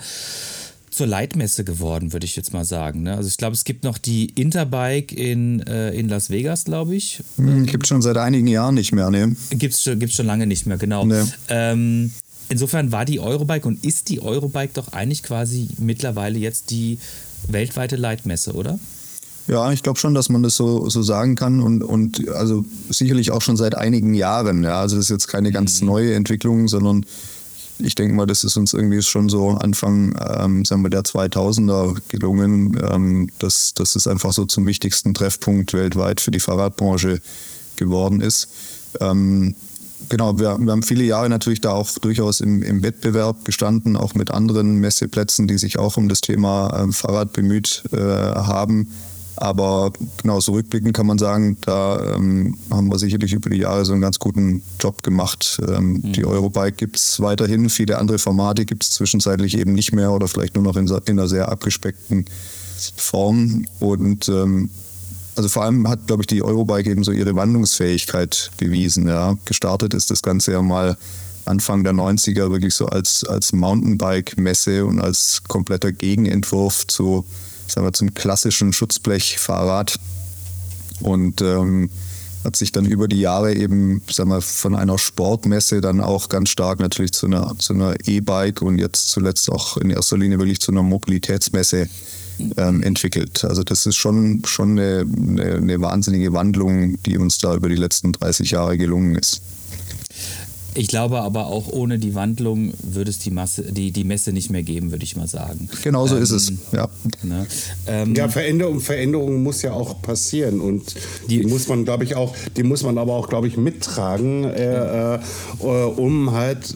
zur 0.91 1.07
Leitmesse 1.07 1.63
geworden, 1.63 2.13
würde 2.13 2.25
ich 2.25 2.35
jetzt 2.35 2.53
mal 2.53 2.65
sagen. 2.65 3.03
Ne? 3.03 3.15
Also 3.15 3.29
ich 3.29 3.37
glaube, 3.37 3.55
es 3.55 3.63
gibt 3.63 3.83
noch 3.83 3.97
die 3.97 4.25
Interbike 4.25 5.13
in, 5.13 5.61
äh, 5.61 5.91
in 5.91 6.09
Las 6.09 6.29
Vegas, 6.29 6.65
glaube 6.65 6.95
ich. 6.95 7.23
Hm, 7.37 7.65
gibt 7.65 7.87
schon 7.87 8.01
seit 8.01 8.17
einigen 8.17 8.47
Jahren 8.47 8.75
nicht 8.75 8.91
mehr, 8.91 9.09
ne? 9.09 9.35
Gibt 9.51 9.73
es 9.73 9.83
gibt's 9.83 10.15
schon 10.15 10.25
lange 10.25 10.45
nicht 10.45 10.67
mehr, 10.67 10.77
genau. 10.77 11.05
Nee. 11.05 11.23
Ähm, 11.47 12.11
insofern 12.49 12.91
war 12.91 13.05
die 13.05 13.21
Eurobike 13.21 13.67
und 13.67 13.83
ist 13.85 14.09
die 14.09 14.21
Eurobike 14.21 14.71
doch 14.73 14.91
eigentlich 14.91 15.23
quasi 15.23 15.69
mittlerweile 15.79 16.37
jetzt 16.37 16.71
die 16.71 16.99
weltweite 17.47 17.95
Leitmesse, 17.95 18.53
oder? 18.53 18.77
Ja, 19.47 19.71
ich 19.71 19.83
glaube 19.83 19.97
schon, 19.97 20.13
dass 20.13 20.29
man 20.29 20.43
das 20.43 20.55
so, 20.55 20.89
so 20.89 21.01
sagen 21.01 21.35
kann 21.35 21.61
und, 21.61 21.83
und 21.83 22.29
also 22.29 22.65
sicherlich 22.89 23.31
auch 23.31 23.41
schon 23.41 23.57
seit 23.57 23.75
einigen 23.75 24.13
Jahren. 24.13 24.63
Ja. 24.63 24.81
Also 24.81 24.97
das 24.97 25.05
ist 25.05 25.09
jetzt 25.09 25.27
keine 25.27 25.51
ganz 25.51 25.81
mhm. 25.81 25.87
neue 25.87 26.13
Entwicklung, 26.13 26.67
sondern 26.67 27.05
ich 27.81 27.95
denke 27.95 28.13
mal, 28.13 28.25
das 28.25 28.43
ist 28.43 28.57
uns 28.57 28.73
irgendwie 28.73 29.01
schon 29.01 29.29
so 29.29 29.49
Anfang 29.49 30.15
ähm, 30.19 30.65
sagen 30.65 30.83
wir, 30.83 30.89
der 30.89 31.03
2000er 31.03 31.97
gelungen. 32.09 32.79
Ähm, 32.91 33.29
dass, 33.39 33.73
dass 33.73 33.95
es 33.95 34.07
einfach 34.07 34.33
so 34.33 34.45
zum 34.45 34.65
wichtigsten 34.65 35.13
Treffpunkt 35.13 35.73
weltweit 35.73 36.21
für 36.21 36.31
die 36.31 36.39
Fahrradbranche 36.39 37.19
geworden 37.75 38.21
ist. 38.21 38.49
Ähm, 38.99 39.55
genau, 40.09 40.39
wir, 40.39 40.57
wir, 40.59 40.71
haben 40.71 40.83
viele 40.83 41.03
Jahre 41.03 41.29
natürlich 41.29 41.61
da 41.61 41.71
auch 41.71 41.89
durchaus 41.99 42.41
im, 42.41 42.61
im, 42.61 42.83
Wettbewerb 42.83 43.45
gestanden, 43.45 43.95
auch 43.95 44.13
mit 44.13 44.31
anderen 44.31 44.75
Messeplätzen, 44.75 45.47
die 45.47 45.57
sich 45.57 45.79
auch 45.79 45.97
um 45.97 46.09
das 46.09 46.21
Thema 46.21 46.79
ähm, 46.81 46.93
Fahrrad 46.93 47.33
bemüht 47.33 47.83
äh, 47.91 47.97
haben. 47.97 48.89
Aber 49.37 49.91
genau 50.21 50.39
so 50.39 50.51
rückblickend 50.53 50.93
kann 50.93 51.07
man 51.07 51.17
sagen, 51.17 51.57
da 51.61 52.15
ähm, 52.15 52.57
haben 52.69 52.91
wir 52.91 52.99
sicherlich 52.99 53.33
über 53.33 53.49
die 53.49 53.59
Jahre 53.59 53.85
so 53.85 53.93
einen 53.93 54.01
ganz 54.01 54.19
guten 54.19 54.61
Job 54.79 55.03
gemacht. 55.03 55.59
Ähm, 55.67 55.93
mhm. 55.93 56.13
Die 56.13 56.25
Eurobike 56.25 56.73
gibt 56.73 56.97
es 56.97 57.19
weiterhin, 57.19 57.69
viele 57.69 57.97
andere 57.97 58.19
Formate 58.19 58.65
gibt 58.65 58.83
es 58.83 58.91
zwischenzeitlich 58.91 59.57
eben 59.57 59.73
nicht 59.73 59.93
mehr 59.93 60.11
oder 60.11 60.27
vielleicht 60.27 60.55
nur 60.55 60.63
noch 60.63 60.75
in, 60.75 60.87
in 60.87 61.19
einer 61.19 61.27
sehr 61.27 61.49
abgespeckten 61.49 62.25
Form. 62.95 63.65
Und 63.79 64.29
ähm, 64.29 64.69
also 65.35 65.49
vor 65.49 65.63
allem 65.63 65.87
hat, 65.87 66.07
glaube 66.07 66.23
ich, 66.23 66.27
die 66.27 66.43
Eurobike 66.43 66.89
eben 66.89 67.03
so 67.03 67.11
ihre 67.11 67.35
Wandlungsfähigkeit 67.35 68.51
bewiesen. 68.57 69.07
Ja. 69.07 69.37
Gestartet 69.45 69.93
ist 69.93 70.11
das 70.11 70.21
Ganze 70.21 70.51
ja 70.51 70.61
mal 70.61 70.97
Anfang 71.45 71.83
der 71.83 71.93
90er 71.93 72.51
wirklich 72.51 72.75
so 72.75 72.85
als, 72.85 73.23
als 73.23 73.53
Mountainbike-Messe 73.53 74.85
und 74.85 74.99
als 74.99 75.41
kompletter 75.47 75.91
Gegenentwurf 75.91 76.85
zu 76.87 77.25
sagen 77.71 77.87
wir, 77.87 77.93
zum 77.93 78.13
klassischen 78.13 78.73
Schutzblechfahrrad 78.73 79.99
und 81.01 81.41
ähm, 81.41 81.89
hat 82.43 82.55
sich 82.55 82.71
dann 82.71 82.85
über 82.85 83.07
die 83.07 83.19
Jahre 83.19 83.53
eben 83.53 84.01
sagen 84.09 84.29
wir, 84.29 84.41
von 84.41 84.75
einer 84.75 84.97
Sportmesse 84.97 85.81
dann 85.81 86.01
auch 86.01 86.29
ganz 86.29 86.49
stark 86.49 86.79
natürlich 86.79 87.11
zu 87.11 87.27
einer, 87.27 87.53
zu 87.59 87.73
einer 87.73 87.95
E-Bike 88.05 88.61
und 88.61 88.79
jetzt 88.79 89.09
zuletzt 89.09 89.49
auch 89.51 89.77
in 89.77 89.89
erster 89.89 90.17
Linie 90.17 90.39
wirklich 90.39 90.59
zu 90.59 90.71
einer 90.71 90.83
Mobilitätsmesse 90.83 91.87
ähm, 92.57 92.81
entwickelt. 92.81 93.43
Also 93.45 93.63
das 93.63 93.85
ist 93.85 93.95
schon, 93.95 94.41
schon 94.45 94.79
eine, 94.79 95.05
eine, 95.05 95.55
eine 95.55 95.81
wahnsinnige 95.81 96.33
Wandlung, 96.33 97.01
die 97.03 97.17
uns 97.17 97.37
da 97.37 97.55
über 97.55 97.69
die 97.69 97.75
letzten 97.75 98.13
30 98.13 98.51
Jahre 98.51 98.77
gelungen 98.77 99.15
ist. 99.15 99.41
Ich 100.73 100.87
glaube 100.87 101.21
aber 101.21 101.47
auch 101.47 101.67
ohne 101.67 101.99
die 101.99 102.15
Wandlung 102.15 102.73
würde 102.81 103.09
es 103.09 103.19
die, 103.19 103.31
Masse, 103.31 103.71
die, 103.71 103.91
die 103.91 104.03
Messe 104.03 104.31
nicht 104.31 104.49
mehr 104.49 104.63
geben, 104.63 104.91
würde 104.91 105.03
ich 105.03 105.15
mal 105.17 105.27
sagen. 105.27 105.69
Genau 105.83 106.07
so 106.07 106.15
ähm, 106.15 106.23
ist 106.23 106.31
es, 106.31 106.53
ja. 106.71 106.87
Ne? 107.23 107.45
Ähm, 107.87 108.15
ja, 108.15 108.29
Veränderung, 108.29 108.79
Veränderung 108.79 109.43
muss 109.43 109.61
ja 109.61 109.73
auch 109.73 110.01
passieren 110.01 110.61
und 110.61 110.95
die, 111.29 111.41
die 111.41 111.47
muss 111.47 111.67
man, 111.67 111.83
glaube 111.83 112.05
ich, 112.05 112.15
auch, 112.15 112.35
die 112.55 112.63
muss 112.63 112.83
man 112.83 112.97
aber 112.97 113.13
auch, 113.13 113.27
glaube 113.27 113.47
ich, 113.47 113.57
mittragen, 113.57 114.45
äh, 114.45 115.15
äh, 115.15 115.19
um 115.59 116.31
halt 116.31 116.75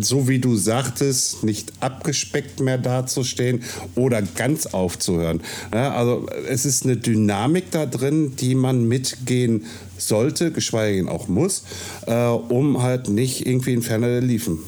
so 0.00 0.28
wie 0.28 0.38
du 0.38 0.56
sagtest, 0.56 1.42
nicht 1.42 1.72
abgespeckt 1.80 2.60
mehr 2.60 2.78
dazustehen 2.78 3.62
oder 3.94 4.22
ganz 4.22 4.66
aufzuhören. 4.66 5.40
Ja, 5.72 5.94
also 5.94 6.26
es 6.48 6.64
ist 6.64 6.84
eine 6.84 6.96
Dynamik 6.96 7.70
da 7.70 7.86
drin, 7.86 8.36
die 8.36 8.54
man 8.54 8.86
mitgehen 8.86 9.64
sollte, 9.98 10.52
geschweige 10.52 10.98
denn 10.98 11.08
auch 11.08 11.28
muss, 11.28 11.62
äh, 12.06 12.14
um 12.14 12.82
halt 12.82 13.08
nicht 13.08 13.46
irgendwie 13.46 13.74
in 13.74 13.82
Ferner 13.82 14.08
der 14.08 14.20
Liefen 14.20 14.58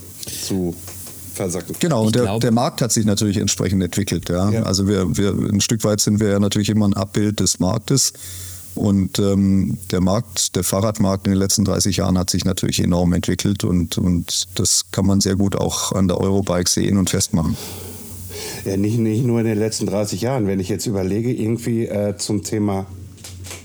zu 0.44 0.74
versacken. 1.34 1.74
Genau, 1.80 2.06
und 2.06 2.14
der, 2.14 2.38
der 2.38 2.52
Markt 2.52 2.82
hat 2.82 2.92
sich 2.92 3.04
natürlich 3.04 3.38
entsprechend 3.38 3.82
entwickelt. 3.82 4.28
Ja. 4.28 4.50
Ja. 4.50 4.62
Also 4.64 4.86
wir, 4.86 5.16
wir 5.16 5.30
ein 5.30 5.60
Stück 5.60 5.84
weit 5.84 6.00
sind 6.00 6.20
wir 6.20 6.28
ja 6.30 6.38
natürlich 6.38 6.68
immer 6.68 6.86
ein 6.86 6.94
Abbild 6.94 7.40
des 7.40 7.60
Marktes. 7.60 8.12
Und 8.74 9.18
ähm, 9.18 9.78
der 9.90 10.00
Markt, 10.00 10.54
der 10.54 10.62
Fahrradmarkt 10.62 11.26
in 11.26 11.32
den 11.32 11.38
letzten 11.38 11.64
30 11.64 11.96
Jahren 11.96 12.16
hat 12.16 12.30
sich 12.30 12.44
natürlich 12.44 12.80
enorm 12.80 13.12
entwickelt 13.12 13.64
und, 13.64 13.98
und 13.98 14.46
das 14.54 14.86
kann 14.92 15.06
man 15.06 15.20
sehr 15.20 15.34
gut 15.34 15.56
auch 15.56 15.92
an 15.92 16.06
der 16.06 16.18
Eurobike 16.18 16.70
sehen 16.70 16.96
und 16.96 17.10
festmachen. 17.10 17.56
Ja, 18.64 18.76
nicht, 18.76 18.98
nicht 18.98 19.24
nur 19.24 19.40
in 19.40 19.46
den 19.46 19.58
letzten 19.58 19.86
30 19.86 20.20
Jahren. 20.20 20.46
Wenn 20.46 20.60
ich 20.60 20.68
jetzt 20.68 20.86
überlege, 20.86 21.32
irgendwie 21.32 21.86
äh, 21.86 22.16
zum 22.16 22.44
Thema, 22.44 22.86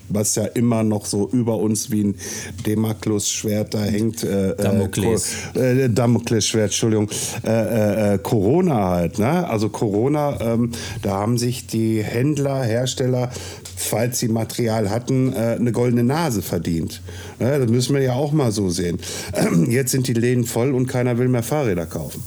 was 0.09 0.35
ja 0.35 0.45
immer 0.45 0.83
noch 0.83 1.05
so 1.05 1.29
über 1.31 1.57
uns 1.57 1.91
wie 1.91 2.03
ein 2.03 2.15
Damoklesschwert 2.63 3.73
da 3.73 3.83
hängt. 3.83 4.23
Äh, 4.23 4.55
Damokles. 4.55 5.33
Äh, 5.55 5.85
äh, 5.85 5.89
Damoklesschwert, 5.89 6.65
Entschuldigung. 6.65 7.09
Äh, 7.43 7.49
äh, 7.49 8.13
äh, 8.13 8.17
Corona 8.19 8.89
halt. 8.89 9.19
Ne? 9.19 9.47
Also 9.47 9.69
Corona, 9.69 10.39
ähm, 10.41 10.71
da 11.01 11.15
haben 11.15 11.37
sich 11.37 11.67
die 11.67 12.03
Händler, 12.03 12.63
Hersteller, 12.63 13.31
falls 13.75 14.19
sie 14.19 14.27
Material 14.27 14.89
hatten, 14.89 15.33
äh, 15.33 15.57
eine 15.59 15.71
goldene 15.71 16.03
Nase 16.03 16.41
verdient. 16.41 17.01
Ne? 17.39 17.59
Das 17.59 17.69
müssen 17.69 17.95
wir 17.95 18.01
ja 18.01 18.13
auch 18.13 18.31
mal 18.31 18.51
so 18.51 18.69
sehen. 18.69 18.99
Jetzt 19.69 19.91
sind 19.91 20.07
die 20.07 20.13
Läden 20.13 20.45
voll 20.45 20.73
und 20.73 20.87
keiner 20.87 21.17
will 21.17 21.27
mehr 21.27 21.43
Fahrräder 21.43 21.85
kaufen. 21.85 22.23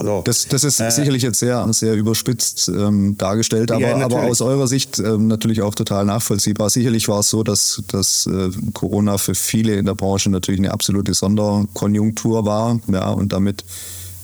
So. 0.00 0.22
Das, 0.24 0.48
das 0.48 0.64
ist 0.64 0.78
sicherlich 0.78 1.22
jetzt 1.22 1.38
sehr, 1.38 1.66
sehr 1.72 1.94
überspitzt 1.94 2.68
ähm, 2.68 3.16
dargestellt, 3.18 3.70
aber, 3.70 3.80
Ja, 3.80 3.96
aber 3.96 4.22
aus 4.22 4.40
eurer 4.40 4.66
Sicht 4.66 4.98
ähm, 4.98 5.28
natürlich 5.28 5.60
auch 5.60 5.74
total 5.74 6.06
nachvollziehbar. 6.06 6.70
Sicherlich 6.70 7.08
war 7.08 7.20
es 7.20 7.28
so, 7.28 7.42
dass, 7.42 7.82
dass 7.88 8.26
äh, 8.26 8.50
Corona 8.72 9.18
für 9.18 9.34
viele 9.34 9.74
in 9.74 9.84
der 9.84 9.94
Branche 9.94 10.30
natürlich 10.30 10.60
eine 10.60 10.72
absolute 10.72 11.12
Sonderkonjunktur 11.12 12.46
war 12.46 12.80
ja, 12.90 13.10
und 13.10 13.32
damit 13.32 13.64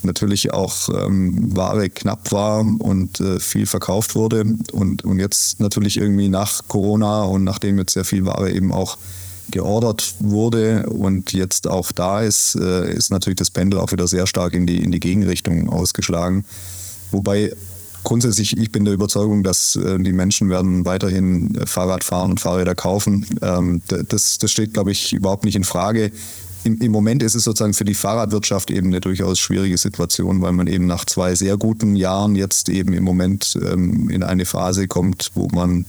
natürlich 0.02 0.52
auch 0.52 0.88
ähm, 0.88 1.54
Ware 1.56 1.90
knapp 1.90 2.32
war 2.32 2.60
und 2.60 3.20
äh, 3.20 3.38
viel 3.40 3.66
verkauft 3.66 4.14
wurde. 4.14 4.44
Und, 4.72 5.04
und 5.04 5.18
jetzt 5.18 5.60
natürlich 5.60 5.98
irgendwie 5.98 6.28
nach 6.28 6.62
Corona 6.68 7.24
und 7.24 7.44
nachdem 7.44 7.78
jetzt 7.78 7.92
sehr 7.92 8.04
viel 8.04 8.24
Ware 8.24 8.50
eben 8.50 8.72
auch 8.72 8.96
geordert 9.50 10.14
wurde 10.18 10.86
und 10.88 11.32
jetzt 11.32 11.66
auch 11.68 11.92
da 11.92 12.22
ist, 12.22 12.54
äh, 12.54 12.92
ist 12.92 13.10
natürlich 13.10 13.38
das 13.38 13.50
Pendel 13.50 13.80
auch 13.80 13.92
wieder 13.92 14.06
sehr 14.06 14.26
stark 14.26 14.54
in 14.54 14.66
die, 14.66 14.82
in 14.82 14.92
die 14.92 15.00
Gegenrichtung 15.00 15.68
ausgeschlagen. 15.68 16.44
Wobei 17.10 17.52
grundsätzlich, 18.04 18.56
ich 18.56 18.72
bin 18.72 18.84
der 18.84 18.94
Überzeugung, 18.94 19.42
dass 19.42 19.76
äh, 19.76 19.98
die 19.98 20.12
Menschen 20.12 20.50
werden 20.50 20.84
weiterhin 20.84 21.54
äh, 21.54 21.66
Fahrrad 21.66 22.04
fahren 22.04 22.32
und 22.32 22.40
Fahrräder 22.40 22.74
kaufen. 22.74 23.26
Ähm, 23.42 23.82
das, 23.86 24.38
das 24.38 24.50
steht, 24.50 24.74
glaube 24.74 24.92
ich, 24.92 25.12
überhaupt 25.12 25.44
nicht 25.44 25.56
in 25.56 25.64
Frage. 25.64 26.10
Im, 26.64 26.80
Im 26.80 26.92
Moment 26.92 27.22
ist 27.22 27.34
es 27.34 27.44
sozusagen 27.44 27.74
für 27.74 27.84
die 27.84 27.94
Fahrradwirtschaft 27.94 28.70
eben 28.70 28.88
eine 28.88 29.00
durchaus 29.00 29.38
schwierige 29.38 29.78
Situation, 29.78 30.42
weil 30.42 30.52
man 30.52 30.66
eben 30.66 30.86
nach 30.86 31.04
zwei 31.04 31.34
sehr 31.34 31.56
guten 31.56 31.96
Jahren 31.96 32.34
jetzt 32.34 32.68
eben 32.68 32.92
im 32.92 33.04
Moment 33.04 33.58
ähm, 33.62 34.10
in 34.10 34.22
eine 34.22 34.44
Phase 34.44 34.88
kommt, 34.88 35.30
wo 35.34 35.48
man 35.48 35.86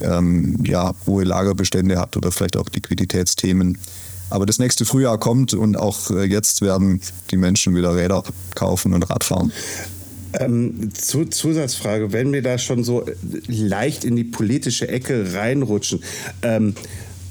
ähm, 0.00 0.62
ja, 0.64 0.94
hohe 1.06 1.24
Lagerbestände 1.24 1.98
hat 1.98 2.16
oder 2.16 2.30
vielleicht 2.32 2.56
auch 2.56 2.66
Liquiditätsthemen. 2.74 3.78
Aber 4.30 4.46
das 4.46 4.58
nächste 4.58 4.84
Frühjahr 4.84 5.18
kommt 5.18 5.54
und 5.54 5.76
auch 5.76 6.10
äh, 6.10 6.24
jetzt 6.24 6.60
werden 6.60 7.00
die 7.30 7.36
Menschen 7.36 7.74
wieder 7.74 7.96
Räder 7.96 8.22
kaufen 8.54 8.92
und 8.92 9.08
Radfahren. 9.08 9.52
Ähm, 10.38 10.90
zu, 10.92 11.24
Zusatzfrage, 11.24 12.12
wenn 12.12 12.32
wir 12.32 12.42
da 12.42 12.58
schon 12.58 12.84
so 12.84 13.06
äh, 13.06 13.14
leicht 13.46 14.04
in 14.04 14.16
die 14.16 14.24
politische 14.24 14.88
Ecke 14.88 15.32
reinrutschen, 15.32 16.02
ähm, 16.42 16.74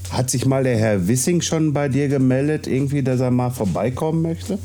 hat 0.09 0.29
sich 0.31 0.45
mal 0.45 0.63
der 0.63 0.77
Herr 0.77 1.07
Wissing 1.07 1.41
schon 1.41 1.73
bei 1.73 1.89
dir 1.89 2.07
gemeldet, 2.07 2.65
irgendwie, 2.65 3.03
dass 3.03 3.19
er 3.19 3.29
mal 3.29 3.51
vorbeikommen 3.51 4.21
möchte? 4.21 4.57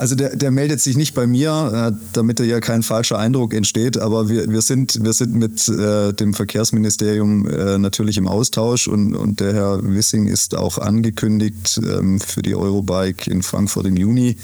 Also 0.00 0.14
der, 0.14 0.34
der 0.34 0.50
meldet 0.50 0.80
sich 0.80 0.96
nicht 0.96 1.12
bei 1.12 1.26
mir, 1.26 1.92
äh, 1.92 2.04
damit 2.14 2.40
da 2.40 2.44
ja 2.44 2.60
kein 2.60 2.82
falscher 2.82 3.18
Eindruck 3.18 3.52
entsteht, 3.52 3.98
aber 3.98 4.30
wir, 4.30 4.50
wir, 4.50 4.62
sind, 4.62 5.04
wir 5.04 5.12
sind 5.12 5.34
mit 5.34 5.68
äh, 5.68 6.14
dem 6.14 6.32
Verkehrsministerium 6.32 7.46
äh, 7.46 7.76
natürlich 7.76 8.16
im 8.16 8.26
Austausch 8.26 8.88
und, 8.88 9.14
und 9.14 9.40
der 9.40 9.52
Herr 9.52 9.80
Wissing 9.82 10.26
ist 10.26 10.56
auch 10.56 10.78
angekündigt 10.78 11.78
ähm, 11.84 12.18
für 12.18 12.40
die 12.40 12.54
Eurobike 12.54 13.30
in 13.30 13.42
Frankfurt 13.42 13.84
im 13.84 13.98
Juni. 13.98 14.38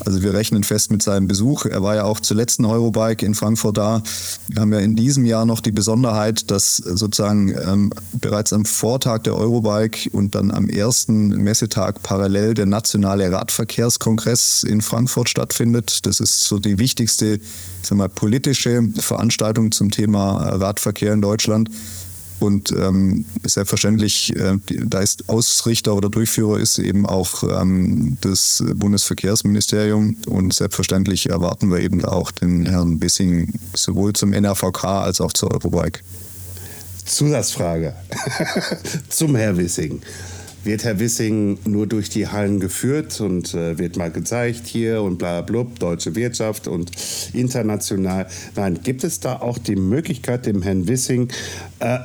Also 0.00 0.22
wir 0.22 0.32
rechnen 0.32 0.64
fest 0.64 0.90
mit 0.90 1.02
seinem 1.02 1.28
Besuch. 1.28 1.66
Er 1.66 1.82
war 1.82 1.94
ja 1.94 2.04
auch 2.04 2.18
zur 2.18 2.38
letzten 2.38 2.64
Eurobike 2.64 3.26
in 3.26 3.34
Frankfurt 3.34 3.76
da. 3.76 4.02
Wir 4.48 4.62
haben 4.62 4.72
ja 4.72 4.78
in 4.78 4.96
diesem 4.96 5.26
Jahr 5.26 5.44
noch 5.44 5.60
die 5.60 5.72
Besonderheit, 5.72 6.50
dass 6.50 6.76
sozusagen 6.78 7.50
ähm, 7.50 7.92
bereits 8.14 8.54
am 8.54 8.64
Vortag 8.64 9.24
der 9.24 9.36
Eurobike 9.36 10.08
und 10.08 10.34
dann 10.34 10.50
am 10.50 10.70
ersten 10.70 11.28
Messetag 11.28 12.02
parallel 12.02 12.54
der 12.54 12.64
nationale 12.64 13.30
Radverkehrskongress 13.30 14.62
in 14.62 14.80
Frankfurt 14.80 15.01
stattfindet. 15.08 16.06
Das 16.06 16.20
ist 16.20 16.44
so 16.44 16.58
die 16.58 16.78
wichtigste 16.78 17.40
ich 17.82 17.88
sag 17.88 17.98
mal, 17.98 18.08
politische 18.08 18.82
Veranstaltung 18.98 19.72
zum 19.72 19.90
Thema 19.90 20.36
Radverkehr 20.56 21.12
in 21.12 21.20
Deutschland. 21.20 21.68
Und 22.38 22.72
ähm, 22.72 23.24
selbstverständlich, 23.44 24.34
äh, 24.34 24.58
da 24.66 25.00
ist 25.00 25.28
Ausrichter 25.28 25.94
oder 25.94 26.08
Durchführer 26.08 26.58
ist 26.58 26.78
eben 26.78 27.06
auch 27.06 27.44
ähm, 27.44 28.18
das 28.20 28.64
Bundesverkehrsministerium. 28.74 30.16
Und 30.26 30.52
selbstverständlich 30.52 31.28
erwarten 31.28 31.70
wir 31.70 31.78
eben 31.78 32.04
auch 32.04 32.32
den 32.32 32.66
Herrn 32.66 32.98
Bissing 32.98 33.52
sowohl 33.74 34.12
zum 34.14 34.32
NRVK 34.32 34.84
als 34.84 35.20
auch 35.20 35.32
zur 35.32 35.52
Eurobike. 35.52 36.00
Zusatzfrage 37.04 37.94
zum 39.08 39.36
Herr 39.36 39.56
Wissing. 39.56 40.00
Wird 40.64 40.84
Herr 40.84 41.00
Wissing 41.00 41.58
nur 41.64 41.88
durch 41.88 42.08
die 42.08 42.28
Hallen 42.28 42.60
geführt 42.60 43.20
und 43.20 43.52
äh, 43.52 43.78
wird 43.78 43.96
mal 43.96 44.12
gezeigt 44.12 44.66
hier 44.66 45.02
und 45.02 45.18
bla 45.18 45.40
bla 45.40 45.66
deutsche 45.78 46.14
Wirtschaft 46.14 46.68
und 46.68 46.92
international? 47.32 48.28
Nein, 48.54 48.78
gibt 48.82 49.02
es 49.02 49.18
da 49.18 49.40
auch 49.40 49.58
die 49.58 49.74
Möglichkeit, 49.74 50.46
dem 50.46 50.62
Herrn 50.62 50.86
Wissing 50.86 51.28
äh, 51.80 51.98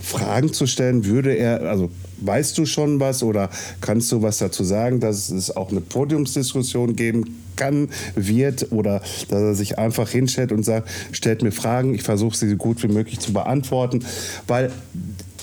Fragen 0.00 0.52
zu 0.52 0.66
stellen? 0.66 1.04
Würde 1.04 1.34
er, 1.34 1.62
also 1.62 1.88
weißt 2.20 2.58
du 2.58 2.66
schon 2.66 2.98
was 2.98 3.22
oder 3.22 3.48
kannst 3.80 4.10
du 4.10 4.22
was 4.22 4.38
dazu 4.38 4.64
sagen, 4.64 4.98
dass 4.98 5.30
es 5.30 5.54
auch 5.54 5.70
eine 5.70 5.80
Podiumsdiskussion 5.80 6.96
geben 6.96 7.36
kann, 7.54 7.88
wird 8.14 8.72
oder 8.72 9.00
dass 9.28 9.40
er 9.40 9.54
sich 9.54 9.78
einfach 9.78 10.08
hinstellt 10.08 10.52
und 10.52 10.64
sagt, 10.64 10.88
stellt 11.12 11.42
mir 11.42 11.52
Fragen, 11.52 11.94
ich 11.94 12.02
versuche 12.02 12.36
sie 12.36 12.50
so 12.50 12.56
gut 12.56 12.82
wie 12.82 12.88
möglich 12.88 13.20
zu 13.20 13.32
beantworten, 13.32 14.04
weil 14.46 14.70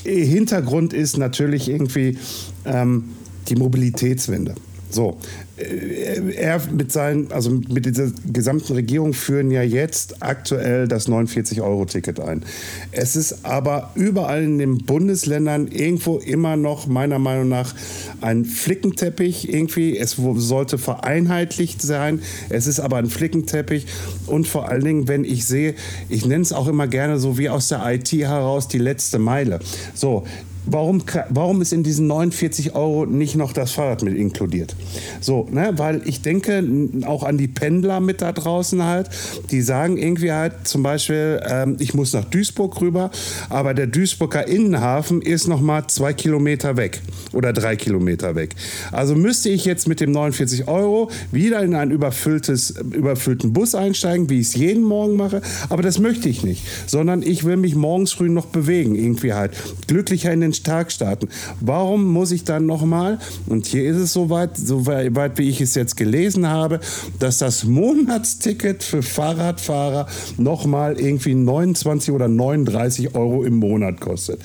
Hintergrund 0.06 0.94
ist 0.94 1.18
natürlich 1.18 1.70
irgendwie 1.70 2.18
ähm, 2.66 3.06
die 3.50 3.56
Mobilitätswende. 3.56 4.56
So, 4.90 5.18
er 5.58 6.62
mit 6.70 6.92
seinen, 6.92 7.32
also 7.32 7.50
mit 7.50 7.86
dieser 7.86 8.12
gesamten 8.32 8.74
Regierung 8.74 9.14
führen 9.14 9.52
ja 9.52 9.62
jetzt 9.62 10.22
aktuell 10.22 10.88
das 10.88 11.08
49-Euro-Ticket 11.08 12.20
ein. 12.20 12.44
Es 12.92 13.16
ist 13.16 13.46
aber 13.46 13.92
überall 13.96 14.44
in 14.44 14.58
den 14.58 14.80
Bundesländern 14.80 15.68
irgendwo 15.68 16.18
immer 16.18 16.58
noch 16.58 16.88
meiner 16.88 17.20
Meinung 17.20 17.48
nach 17.48 17.74
ein 18.20 18.44
Flickenteppich 18.44 19.54
irgendwie. 19.54 19.98
Es 19.98 20.18
sollte 20.36 20.78
vereinheitlicht 20.78 21.82
sein. 21.82 22.22
Es 22.50 22.68
ist 22.68 22.82
aber 22.82 22.98
ein 22.98 23.10
Flickenteppich 23.10 23.86
und 24.28 24.48
vor 24.48 24.68
allen 24.68 24.84
Dingen, 24.84 25.08
wenn 25.08 25.24
ich 25.24 25.46
sehe, 25.46 25.76
ich 26.10 26.26
nenne 26.26 26.42
es 26.42 26.52
auch 26.52 26.68
immer 26.68 26.88
gerne 26.88 27.18
so 27.18 27.38
wie 27.38 27.50
aus 27.50 27.70
der 27.70 27.82
IT 27.86 28.12
heraus 28.12 28.68
die 28.68 28.80
letzte 28.80 29.20
Meile. 29.20 29.60
So, 29.94 30.26
Warum, 30.68 31.04
warum 31.30 31.62
ist 31.62 31.74
in 31.74 31.84
diesen 31.84 32.08
49 32.08 32.76
Euro 32.76 33.06
nicht 33.06 33.36
noch 33.36 33.54
das 33.54 33.72
Fahrrad 33.72 34.02
mit 34.02 34.18
inkludiert? 34.18 34.76
So, 35.22 35.48
ne, 35.52 35.74
weil 35.76 36.02
ich 36.06 36.22
denke 36.22 36.64
auch 37.06 37.24
an 37.24 37.38
die 37.38 37.48
Pendler 37.48 38.00
mit 38.00 38.22
da 38.22 38.32
draußen 38.32 38.84
halt, 38.84 39.10
die 39.52 39.62
sagen 39.62 39.98
irgendwie 39.98 40.32
halt 40.32 40.68
zum 40.68 40.82
Beispiel, 40.82 41.42
ähm, 41.48 41.78
ich 41.80 41.94
muss 41.94 42.14
nach 42.14 42.26
Duisburg 42.26 42.82
rüber, 42.82 43.12
aber 43.50 43.74
der 43.74 43.88
Duisburger 43.88 44.48
Innenhafen 44.48 45.22
ist 45.22 45.48
noch 45.48 45.62
mal 45.62 45.88
zwei 45.88 46.14
Kilometer 46.14 46.78
weg 46.78 47.02
oder 47.32 47.54
drei 47.54 47.76
Kilometer 47.76 48.36
weg. 48.36 48.56
Also 48.92 49.16
müsste 49.16 49.50
ich 49.50 49.66
jetzt 49.66 49.88
mit 49.88 50.00
dem 50.00 50.12
49 50.12 50.68
Euro 50.68 51.12
wieder 51.32 51.62
in 51.62 51.76
einen 51.76 51.92
überfülltes, 51.92 52.72
überfüllten 52.72 53.54
Bus 53.54 53.76
einsteigen, 53.76 54.30
wie 54.30 54.40
ich 54.40 54.48
es 54.48 54.56
jeden 54.56 54.84
Morgen 54.84 55.16
mache, 55.16 55.42
aber 55.70 55.84
das 55.84 56.00
möchte 56.00 56.28
ich 56.28 56.44
nicht, 56.44 56.64
sondern 56.88 57.22
ich 57.22 57.44
will 57.44 57.58
mich 57.58 57.76
morgens 57.76 58.14
früh 58.14 58.30
noch 58.30 58.48
bewegen, 58.48 58.96
irgendwie 58.96 59.34
halt 59.34 59.52
glücklicher 59.88 60.34
in 60.34 60.42
den 60.42 60.55
Tag 60.64 60.92
starten. 60.92 61.28
Warum 61.60 62.06
muss 62.12 62.32
ich 62.32 62.44
dann 62.44 62.66
nochmal, 62.66 63.20
und 63.48 63.66
hier 63.66 63.84
ist 63.90 63.98
es 63.98 64.14
soweit, 64.14 64.58
so 64.58 64.86
weit 64.86 65.38
wie 65.38 65.50
ich 65.50 65.62
es 65.62 65.76
jetzt 65.76 65.98
gelesen 65.98 66.48
habe, 66.48 66.80
dass 67.20 67.38
das 67.40 67.64
Monatsticket 67.64 68.84
für 68.84 69.04
Fahrradfahrer 69.04 70.08
nochmal 70.38 71.00
irgendwie 71.00 71.36
29 71.36 72.14
oder 72.14 72.28
39 72.28 73.16
Euro 73.16 73.44
im 73.44 73.56
Monat 73.56 74.00
kostet. 74.00 74.40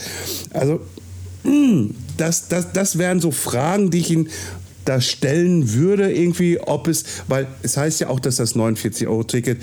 Also, 0.51 0.81
mh, 1.45 1.91
das, 2.17 2.49
das, 2.49 2.73
das 2.73 2.99
wären 2.99 3.21
so 3.21 3.31
Fragen, 3.31 3.91
die 3.91 3.99
ich 3.99 4.11
ihn 4.11 4.29
da 4.85 5.01
stellen 5.01 5.73
würde, 5.73 6.13
irgendwie, 6.13 6.59
ob 6.61 6.89
es, 6.89 7.05
weil 7.29 7.47
es 7.63 7.77
heißt 7.77 8.01
ja 8.01 8.09
auch, 8.09 8.21
dass 8.21 8.37
das 8.37 8.57
49-Euro-Ticket 8.57 9.59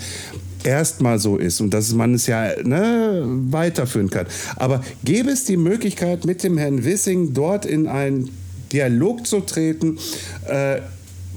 erstmal 0.64 1.18
so 1.18 1.36
ist 1.36 1.60
und 1.60 1.72
dass 1.74 1.92
man 1.92 2.14
es 2.14 2.26
ja 2.26 2.50
ne, 2.62 3.22
weiterführen 3.50 4.10
kann. 4.10 4.26
Aber 4.56 4.82
gäbe 5.04 5.30
es 5.30 5.44
die 5.44 5.56
Möglichkeit, 5.56 6.24
mit 6.24 6.42
dem 6.42 6.58
Herrn 6.58 6.84
Wissing 6.84 7.34
dort 7.34 7.64
in 7.64 7.86
einen 7.86 8.30
Dialog 8.72 9.26
zu 9.26 9.40
treten, 9.40 9.98
äh, 10.46 10.80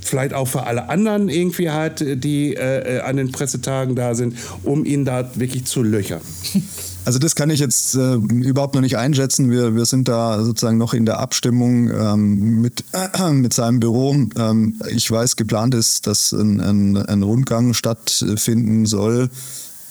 vielleicht 0.01 0.33
auch 0.33 0.47
für 0.47 0.63
alle 0.63 0.89
anderen 0.89 1.29
irgendwie 1.29 1.69
halt, 1.69 2.23
die 2.23 2.55
äh, 2.55 2.99
an 3.01 3.17
den 3.17 3.31
Pressetagen 3.31 3.95
da 3.95 4.15
sind, 4.15 4.35
um 4.63 4.85
ihn 4.85 5.05
da 5.05 5.29
wirklich 5.35 5.65
zu 5.65 5.83
löchern? 5.83 6.21
Also 7.03 7.17
das 7.17 7.35
kann 7.35 7.49
ich 7.49 7.59
jetzt 7.59 7.95
äh, 7.95 8.15
überhaupt 8.15 8.75
noch 8.75 8.81
nicht 8.81 8.97
einschätzen. 8.97 9.49
Wir, 9.49 9.75
wir 9.75 9.85
sind 9.85 10.07
da 10.07 10.43
sozusagen 10.43 10.77
noch 10.77 10.93
in 10.93 11.05
der 11.05 11.19
Abstimmung 11.19 11.89
ähm, 11.89 12.61
mit, 12.61 12.83
äh, 12.93 13.31
mit 13.31 13.53
seinem 13.53 13.79
Büro. 13.79 14.13
Ähm, 14.37 14.75
ich 14.89 15.09
weiß, 15.09 15.35
geplant 15.35 15.73
ist, 15.73 16.05
dass 16.05 16.31
ein, 16.31 16.59
ein, 16.59 16.97
ein 16.97 17.23
Rundgang 17.23 17.73
stattfinden 17.73 18.85
soll 18.85 19.29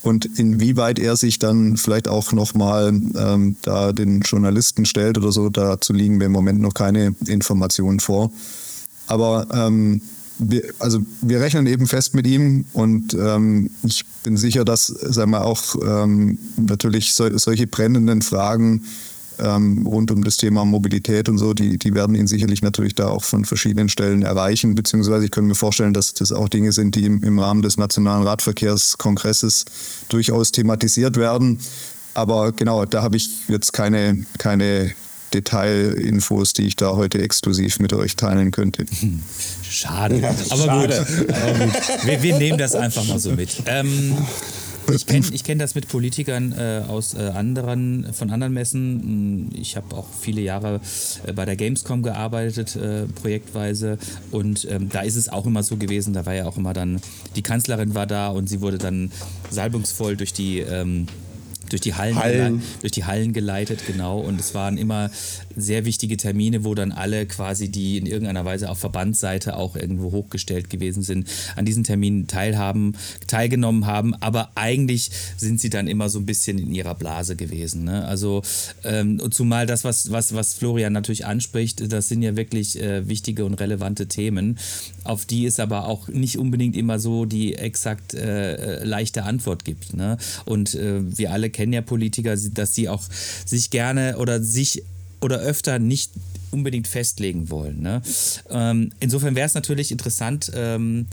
und 0.03 0.38
inwieweit 0.38 0.99
er 0.99 1.16
sich 1.16 1.38
dann 1.38 1.77
vielleicht 1.77 2.09
auch 2.09 2.33
nochmal 2.33 2.88
ähm, 2.88 3.57
da 3.62 3.92
den 3.92 4.20
Journalisten 4.20 4.87
stellt 4.87 5.18
oder 5.18 5.33
so, 5.33 5.49
dazu 5.51 5.92
liegen 5.92 6.16
mir 6.16 6.27
im 6.27 6.33
Moment 6.33 6.61
noch 6.61 6.75
keine 6.75 7.14
Informationen 7.27 8.01
vor. 8.01 8.31
Aber 9.09 9.46
ähm, 9.53 10.01
wir, 10.40 10.62
also 10.79 11.00
wir 11.20 11.40
rechnen 11.40 11.66
eben 11.66 11.87
fest 11.87 12.14
mit 12.14 12.26
ihm 12.26 12.64
und 12.72 13.14
ähm, 13.14 13.70
ich 13.83 14.05
bin 14.24 14.37
sicher, 14.37 14.64
dass 14.64 14.87
sagen 14.87 15.31
wir 15.31 15.44
auch 15.44 15.76
ähm, 15.85 16.38
natürlich 16.57 17.14
so, 17.14 17.37
solche 17.38 17.66
brennenden 17.66 18.22
Fragen 18.22 18.83
ähm, 19.38 19.87
rund 19.87 20.11
um 20.11 20.22
das 20.24 20.37
Thema 20.37 20.64
Mobilität 20.64 21.29
und 21.29 21.38
so, 21.38 21.55
die, 21.55 21.79
die 21.79 21.94
werden 21.94 22.14
ihn 22.14 22.26
sicherlich 22.26 22.62
natürlich 22.62 22.94
da 22.94 23.09
auch 23.09 23.24
von 23.24 23.44
verschiedenen 23.44 23.88
Stellen 23.88 24.22
erreichen, 24.22 24.74
beziehungsweise 24.74 25.24
ich 25.24 25.31
könnte 25.31 25.48
mir 25.48 25.55
vorstellen, 25.55 25.94
dass 25.94 26.14
das 26.14 26.33
auch 26.33 26.48
Dinge 26.48 26.72
sind, 26.72 26.94
die 26.94 27.05
im, 27.05 27.22
im 27.22 27.38
Rahmen 27.38 27.62
des 27.62 27.76
Nationalen 27.76 28.26
Radverkehrskongresses 28.26 29.64
durchaus 30.09 30.53
thematisiert 30.53 31.16
werden. 31.16 31.59
Aber 32.14 32.53
genau, 32.53 32.85
da 32.85 33.03
habe 33.03 33.16
ich 33.16 33.48
jetzt 33.48 33.72
keine, 33.72 34.24
keine 34.38 34.92
Detailinfos, 35.35 36.53
die 36.53 36.66
ich 36.66 36.77
da 36.77 36.97
heute 36.97 37.21
exklusiv 37.21 37.79
mit 37.79 37.93
euch 37.93 38.16
teilen 38.16 38.51
könnte. 38.51 38.87
Schade. 39.69 40.19
Ja, 40.19 40.35
aber, 40.51 40.64
schade. 40.64 41.07
Gut. 41.19 41.35
aber 41.35 41.64
gut. 41.66 41.75
Wir, 42.05 42.23
wir, 42.23 42.38
nehmen 42.38 42.59
das 42.59 42.75
einfach 42.75 43.05
mal 43.05 43.19
so 43.19 43.33
mit. 43.33 43.62
Ähm, 43.66 44.16
ich 44.95 45.07
kenne 45.07 45.27
ich 45.33 45.45
kenn 45.45 45.59
das 45.59 45.75
mit 45.75 45.88
Politikern 45.88 46.53
äh, 46.53 46.83
aus 46.88 47.14
äh, 47.14 47.19
anderen, 47.35 48.12
von 48.12 48.31
anderen 48.31 48.53
Messen. 48.53 49.51
Ich 49.55 49.77
habe 49.77 49.97
auch 49.97 50.07
viele 50.21 50.40
Jahre 50.40 50.81
äh, 51.27 51.33
bei 51.33 51.45
der 51.45 51.57
Gamescom 51.57 52.03
gearbeitet, 52.03 52.77
äh, 52.77 53.05
projektweise. 53.07 53.99
Und 54.31 54.66
ähm, 54.71 54.88
da 54.88 55.01
ist 55.01 55.16
es 55.16 55.29
auch 55.29 55.47
immer 55.47 55.62
so 55.62 55.77
gewesen, 55.77 56.12
da 56.12 56.27
war 56.27 56.35
ja 56.35 56.47
auch 56.47 56.57
immer 56.57 56.73
dann, 56.73 57.01
die 57.37 57.43
Kanzlerin 57.43 57.95
war 57.95 58.07
da 58.07 58.29
und 58.29 58.49
sie 58.49 58.61
wurde 58.61 58.79
dann 58.79 59.11
salbungsvoll 59.51 60.16
durch 60.16 60.33
die 60.33 60.61
ähm, 60.61 61.07
durch 61.70 61.80
die 61.80 61.94
Hallen, 61.94 62.16
Hallen. 62.16 62.62
durch 62.80 62.92
die 62.92 63.04
Hallen 63.04 63.33
geleitet, 63.33 63.87
genau. 63.87 64.18
Und 64.18 64.38
es 64.40 64.54
waren 64.54 64.76
immer 64.76 65.11
sehr 65.61 65.85
wichtige 65.85 66.16
Termine, 66.16 66.64
wo 66.64 66.75
dann 66.75 66.92
alle 66.92 67.27
quasi, 67.27 67.68
die 67.70 67.99
in 67.99 68.07
irgendeiner 68.07 68.44
Weise 68.44 68.70
auf 68.70 68.79
Verbandsseite 68.79 69.57
auch 69.57 69.77
irgendwo 69.77 70.12
hochgestellt 70.12 70.70
gewesen 70.70 71.03
sind, 71.03 71.29
an 71.57 71.64
diesen 71.64 71.85
Terminen 71.85 72.27
teilhaben, 72.27 72.96
teilgenommen 73.27 73.87
haben. 73.87 74.14
Aber 74.14 74.51
eigentlich 74.55 75.11
sind 75.37 75.61
sie 75.61 75.70
dann 75.70 75.88
immer 75.88 76.09
so 76.09 76.18
ein 76.18 76.27
bisschen 76.27 76.59
in 76.59 76.73
ihrer 76.73 76.94
Blase 76.94 77.37
gewesen. 77.37 77.85
Ne? 77.85 78.05
Also 78.05 78.42
ähm, 78.85 79.20
zumal 79.31 79.66
das, 79.66 79.85
was, 79.85 80.11
was, 80.11 80.35
was 80.35 80.55
Florian 80.55 80.92
natürlich 80.92 81.27
anspricht, 81.27 81.92
das 81.92 82.09
sind 82.09 82.23
ja 82.23 82.37
wirklich 82.37 82.81
äh, 82.81 83.09
wichtige 83.09 83.44
und 83.44 83.55
relevante 83.55 84.07
Themen, 84.07 84.59
auf 85.05 85.25
die 85.25 85.46
es 85.46 85.61
aber 85.61 85.87
auch 85.87 86.09
nicht 86.09 86.38
unbedingt 86.38 86.77
immer 86.77 86.99
so 86.99 87.25
die 87.25 87.55
exakt 87.55 88.14
äh, 88.14 88.85
leichte 88.85 89.25
Antwort 89.25 89.64
gibt. 89.64 89.94
Ne? 89.94 90.18
Und 90.44 90.75
äh, 90.75 91.01
wir 91.16 91.33
alle 91.33 91.51
kennen 91.51 91.73
ja 91.73 91.83
Politiker, 91.83 92.37
dass 92.37 92.75
sie 92.75 92.88
auch 92.88 93.03
sich 93.44 93.70
gerne 93.70 94.18
oder 94.18 94.42
sich 94.42 94.83
oder 95.20 95.38
öfter 95.38 95.78
nicht 95.78 96.12
unbedingt 96.50 96.88
festlegen 96.88 97.50
wollen. 97.50 97.80
Ne? 97.80 98.02
Ähm, 98.50 98.90
insofern 99.00 99.37
wäre 99.37 99.46
es 99.46 99.54
natürlich 99.54 99.92
interessant, 99.92 100.50
ähm, 100.54 101.06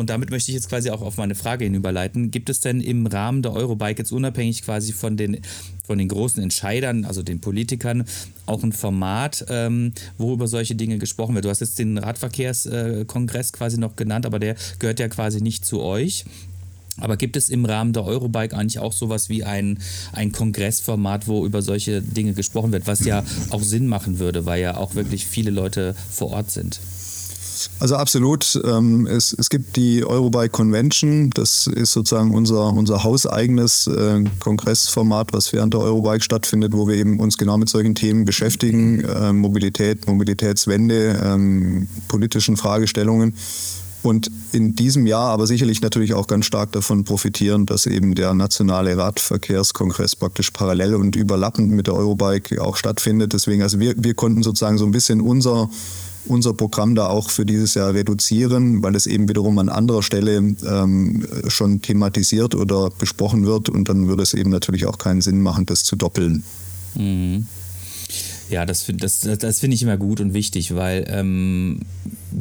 und 0.00 0.08
damit 0.08 0.30
möchte 0.30 0.50
ich 0.50 0.54
jetzt 0.54 0.70
quasi 0.70 0.88
auch 0.88 1.02
auf 1.02 1.18
meine 1.18 1.34
Frage 1.34 1.64
hinüberleiten. 1.64 2.30
Gibt 2.30 2.48
es 2.48 2.60
denn 2.60 2.80
im 2.80 3.06
Rahmen 3.06 3.42
der 3.42 3.52
Eurobike 3.52 3.98
jetzt 3.98 4.12
unabhängig 4.12 4.62
quasi 4.62 4.94
von 4.94 5.18
den, 5.18 5.42
von 5.84 5.98
den 5.98 6.08
großen 6.08 6.42
Entscheidern, 6.42 7.04
also 7.04 7.22
den 7.22 7.42
Politikern, 7.42 8.04
auch 8.46 8.62
ein 8.62 8.72
Format, 8.72 9.44
ähm, 9.50 9.92
wo 10.16 10.32
über 10.32 10.46
solche 10.46 10.74
Dinge 10.74 10.96
gesprochen 10.96 11.34
wird? 11.34 11.44
Du 11.44 11.50
hast 11.50 11.60
jetzt 11.60 11.78
den 11.78 11.98
Radverkehrskongress 11.98 13.52
quasi 13.52 13.76
noch 13.76 13.94
genannt, 13.94 14.24
aber 14.24 14.38
der 14.38 14.56
gehört 14.78 15.00
ja 15.00 15.08
quasi 15.08 15.42
nicht 15.42 15.66
zu 15.66 15.82
euch. 15.82 16.24
Aber 17.00 17.16
gibt 17.16 17.36
es 17.36 17.48
im 17.48 17.64
Rahmen 17.64 17.92
der 17.92 18.04
Eurobike 18.04 18.56
eigentlich 18.56 18.78
auch 18.78 18.92
sowas 18.92 19.28
wie 19.28 19.44
ein, 19.44 19.78
ein 20.12 20.32
Kongressformat, 20.32 21.26
wo 21.26 21.44
über 21.46 21.62
solche 21.62 22.02
Dinge 22.02 22.34
gesprochen 22.34 22.72
wird, 22.72 22.86
was 22.86 23.04
ja 23.04 23.24
auch 23.50 23.62
Sinn 23.62 23.86
machen 23.86 24.18
würde, 24.18 24.46
weil 24.46 24.60
ja 24.60 24.76
auch 24.76 24.94
wirklich 24.94 25.26
viele 25.26 25.50
Leute 25.50 25.94
vor 26.10 26.30
Ort 26.30 26.50
sind? 26.50 26.80
Also 27.78 27.96
absolut. 27.96 28.60
Ähm, 28.64 29.06
es, 29.06 29.32
es 29.32 29.50
gibt 29.50 29.76
die 29.76 30.04
Eurobike 30.04 30.50
Convention. 30.50 31.30
Das 31.30 31.66
ist 31.66 31.92
sozusagen 31.92 32.34
unser, 32.34 32.72
unser 32.72 33.04
hauseigenes 33.04 33.86
äh, 33.86 34.24
Kongressformat, 34.38 35.32
was 35.32 35.52
während 35.52 35.74
der 35.74 35.80
Eurobike 35.80 36.22
stattfindet, 36.22 36.72
wo 36.72 36.88
wir 36.88 36.94
eben 36.96 37.20
uns 37.20 37.36
genau 37.36 37.58
mit 37.58 37.68
solchen 37.68 37.94
Themen 37.94 38.24
beschäftigen. 38.24 39.00
Äh, 39.04 39.32
Mobilität, 39.32 40.06
Mobilitätswende, 40.06 41.20
ähm, 41.22 41.88
politischen 42.08 42.56
Fragestellungen 42.56 43.34
und 44.02 44.30
in 44.52 44.74
diesem 44.74 45.06
Jahr 45.06 45.30
aber 45.30 45.46
sicherlich 45.46 45.82
natürlich 45.82 46.14
auch 46.14 46.26
ganz 46.26 46.46
stark 46.46 46.72
davon 46.72 47.04
profitieren, 47.04 47.66
dass 47.66 47.86
eben 47.86 48.14
der 48.14 48.32
nationale 48.34 48.96
Radverkehrskongress 48.96 50.16
praktisch 50.16 50.50
parallel 50.50 50.94
und 50.94 51.16
überlappend 51.16 51.70
mit 51.70 51.86
der 51.86 51.94
Eurobike 51.94 52.62
auch 52.62 52.76
stattfindet. 52.76 53.32
Deswegen, 53.32 53.62
also 53.62 53.78
wir, 53.78 53.94
wir 53.96 54.14
konnten 54.14 54.42
sozusagen 54.42 54.78
so 54.78 54.86
ein 54.86 54.90
bisschen 54.90 55.20
unser, 55.20 55.68
unser 56.26 56.54
Programm 56.54 56.94
da 56.94 57.08
auch 57.08 57.28
für 57.28 57.44
dieses 57.44 57.74
Jahr 57.74 57.92
reduzieren, 57.92 58.82
weil 58.82 58.96
es 58.96 59.06
eben 59.06 59.28
wiederum 59.28 59.58
an 59.58 59.68
anderer 59.68 60.02
Stelle 60.02 60.36
ähm, 60.36 61.26
schon 61.48 61.82
thematisiert 61.82 62.54
oder 62.54 62.90
besprochen 62.90 63.44
wird 63.44 63.68
und 63.68 63.88
dann 63.88 64.08
würde 64.08 64.22
es 64.22 64.32
eben 64.32 64.50
natürlich 64.50 64.86
auch 64.86 64.96
keinen 64.96 65.20
Sinn 65.20 65.42
machen, 65.42 65.66
das 65.66 65.84
zu 65.84 65.96
doppeln. 65.96 66.42
Mhm. 66.94 67.46
Ja, 68.50 68.66
das, 68.66 68.86
das, 68.92 69.20
das 69.20 69.60
finde 69.60 69.76
ich 69.76 69.82
immer 69.82 69.96
gut 69.96 70.20
und 70.20 70.34
wichtig, 70.34 70.74
weil 70.74 71.04
ähm, 71.08 71.80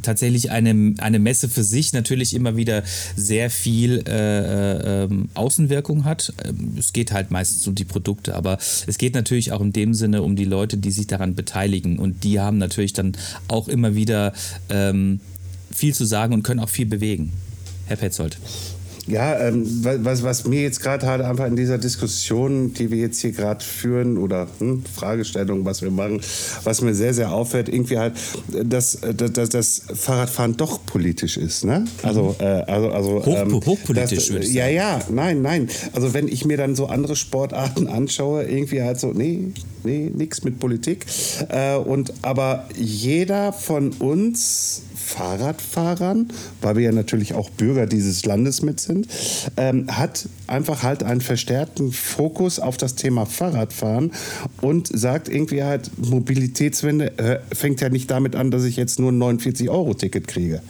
tatsächlich 0.02 0.50
eine, 0.50 0.96
eine 0.98 1.20
Messe 1.20 1.48
für 1.48 1.64
sich 1.64 1.94
natürlich 1.94 2.34
immer 2.34 2.58
wieder 2.58 2.84
sehr 3.16 3.52
viel 3.52 4.04
äh, 4.08 5.04
äh, 5.04 5.10
Außenwirkung 5.36 6.06
hat. 6.06 6.34
Ähm, 6.44 6.74
es 6.80 6.94
geht 6.94 7.12
halt 7.12 7.30
meistens 7.30 7.68
um 7.68 7.76
die 7.76 7.86
Produkte, 7.86 8.36
aber 8.36 8.58
es 8.88 8.98
geht 8.98 9.14
natürlich 9.14 9.52
auch 9.52 9.62
in 9.62 9.72
dem 9.72 9.94
Sinne 9.94 10.24
um 10.24 10.36
die 10.36 10.46
Leute, 10.46 10.78
die 10.78 10.92
sich 10.92 11.06
daran 11.06 11.36
beteiligen. 11.36 12.00
Und 12.00 12.24
die 12.24 12.40
haben 12.40 12.58
natürlich 12.58 12.94
dann 12.94 13.14
auch 13.48 13.68
immer 13.68 13.94
wieder 13.94 14.34
ähm, 14.70 15.20
viel 15.72 15.94
zu 15.94 16.06
sagen 16.06 16.34
und 16.34 16.42
können 16.42 16.60
auch 16.60 16.70
viel 16.70 16.88
bewegen. 16.88 17.34
Herr 17.86 17.98
Petzold. 17.98 18.40
Ja, 19.10 19.40
ähm, 19.40 19.66
was, 20.04 20.24
was 20.24 20.46
mir 20.46 20.62
jetzt 20.62 20.82
gerade 20.82 21.08
halt 21.08 21.22
einfach 21.22 21.48
in 21.48 21.56
dieser 21.56 21.78
Diskussion, 21.78 22.74
die 22.74 22.92
wir 22.92 23.00
jetzt 23.00 23.20
hier 23.20 23.32
gerade 23.32 23.64
führen 23.64 24.18
oder 24.18 24.48
hm, 24.60 24.84
Fragestellung, 24.86 25.66
was 25.66 25.82
wir 25.82 25.92
machen, 25.92 26.22
was 26.64 26.82
mir 26.82 26.94
sehr, 26.94 27.14
sehr 27.14 27.32
auffällt, 27.32 27.70
irgendwie 27.70 27.98
halt, 27.98 28.14
dass, 28.64 29.00
dass, 29.16 29.50
dass 29.50 29.82
Fahrradfahren 29.94 30.58
doch 30.58 30.86
politisch 30.86 31.38
ist. 31.38 31.66
Ne? 31.66 31.86
Also, 32.04 32.36
mhm. 32.40 32.46
äh, 32.46 32.62
also, 32.68 32.90
also 32.92 33.26
Hoch, 33.26 33.38
ähm, 33.38 33.54
hochpolitisch, 33.54 34.18
das, 34.18 34.30
würde 34.32 34.46
ich 34.46 34.54
sagen. 34.54 34.58
Ja, 34.58 34.98
ja, 34.98 35.00
nein, 35.10 35.42
nein. 35.42 35.70
Also 35.94 36.14
wenn 36.14 36.28
ich 36.28 36.46
mir 36.46 36.58
dann 36.58 36.76
so 36.76 36.86
andere 36.88 37.16
Sportarten 37.16 37.88
anschaue, 37.88 38.44
irgendwie 38.44 38.82
halt 38.82 39.00
so, 39.00 39.08
nee, 39.08 39.54
nee, 39.84 40.12
nichts 40.14 40.44
mit 40.44 40.60
Politik. 40.60 41.06
Äh, 41.50 41.76
und 41.76 42.14
aber 42.22 42.68
jeder 42.78 43.54
von 43.54 43.92
uns 43.94 44.84
Fahrradfahrern, 45.10 46.28
weil 46.62 46.76
wir 46.76 46.84
ja 46.84 46.92
natürlich 46.92 47.34
auch 47.34 47.50
Bürger 47.50 47.88
dieses 47.88 48.26
Landes 48.26 48.62
mit 48.62 48.80
sind, 48.80 49.08
ähm, 49.58 49.88
hat 49.90 50.30
einfach 50.48 50.84
halt 50.84 51.04
einen 51.04 51.22
verstärkten 51.22 51.92
Fokus 51.92 52.60
auf 52.60 52.78
das 52.78 52.96
Thema 52.96 53.26
Fahrradfahren 53.26 54.12
und 54.62 54.88
sagt 54.88 55.28
irgendwie 55.28 55.64
halt, 55.64 55.92
Mobilitätswende 55.98 57.18
äh, 57.18 57.40
fängt 57.54 57.82
ja 57.82 57.90
nicht 57.90 58.12
damit 58.12 58.36
an, 58.36 58.52
dass 58.52 58.64
ich 58.64 58.78
jetzt 58.78 59.00
nur 59.00 59.12
ein 59.12 59.22
49-Euro-Ticket 59.22 60.28
kriege. 60.28 60.62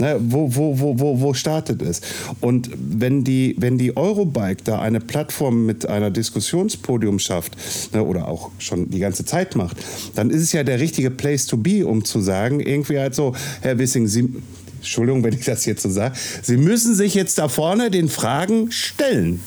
Ne, 0.00 0.18
wo, 0.18 0.54
wo, 0.56 0.80
wo, 0.80 0.98
wo, 0.98 1.20
wo 1.20 1.34
startet 1.34 1.82
es? 1.82 2.00
Und 2.40 2.70
wenn 2.74 3.22
die, 3.22 3.54
wenn 3.58 3.76
die 3.76 3.98
Eurobike 3.98 4.64
da 4.64 4.80
eine 4.80 4.98
Plattform 4.98 5.66
mit 5.66 5.86
einer 5.86 6.10
Diskussionspodium 6.10 7.18
schafft 7.18 7.54
ne, 7.92 8.02
oder 8.02 8.26
auch 8.26 8.50
schon 8.58 8.88
die 8.88 8.98
ganze 8.98 9.26
Zeit 9.26 9.56
macht, 9.56 9.76
dann 10.14 10.30
ist 10.30 10.40
es 10.40 10.52
ja 10.52 10.64
der 10.64 10.80
richtige 10.80 11.10
Place 11.10 11.46
to 11.46 11.58
be, 11.58 11.86
um 11.86 12.02
zu 12.02 12.22
sagen, 12.22 12.60
irgendwie 12.60 12.98
halt 12.98 13.14
so, 13.14 13.34
Herr 13.60 13.78
Wissing, 13.78 14.06
Sie, 14.06 14.26
Entschuldigung, 14.78 15.22
wenn 15.22 15.34
ich 15.34 15.44
das 15.44 15.66
jetzt 15.66 15.82
so 15.82 15.90
sage, 15.90 16.16
Sie 16.40 16.56
müssen 16.56 16.94
sich 16.94 17.14
jetzt 17.14 17.36
da 17.36 17.48
vorne 17.48 17.90
den 17.90 18.08
Fragen 18.08 18.72
stellen. 18.72 19.40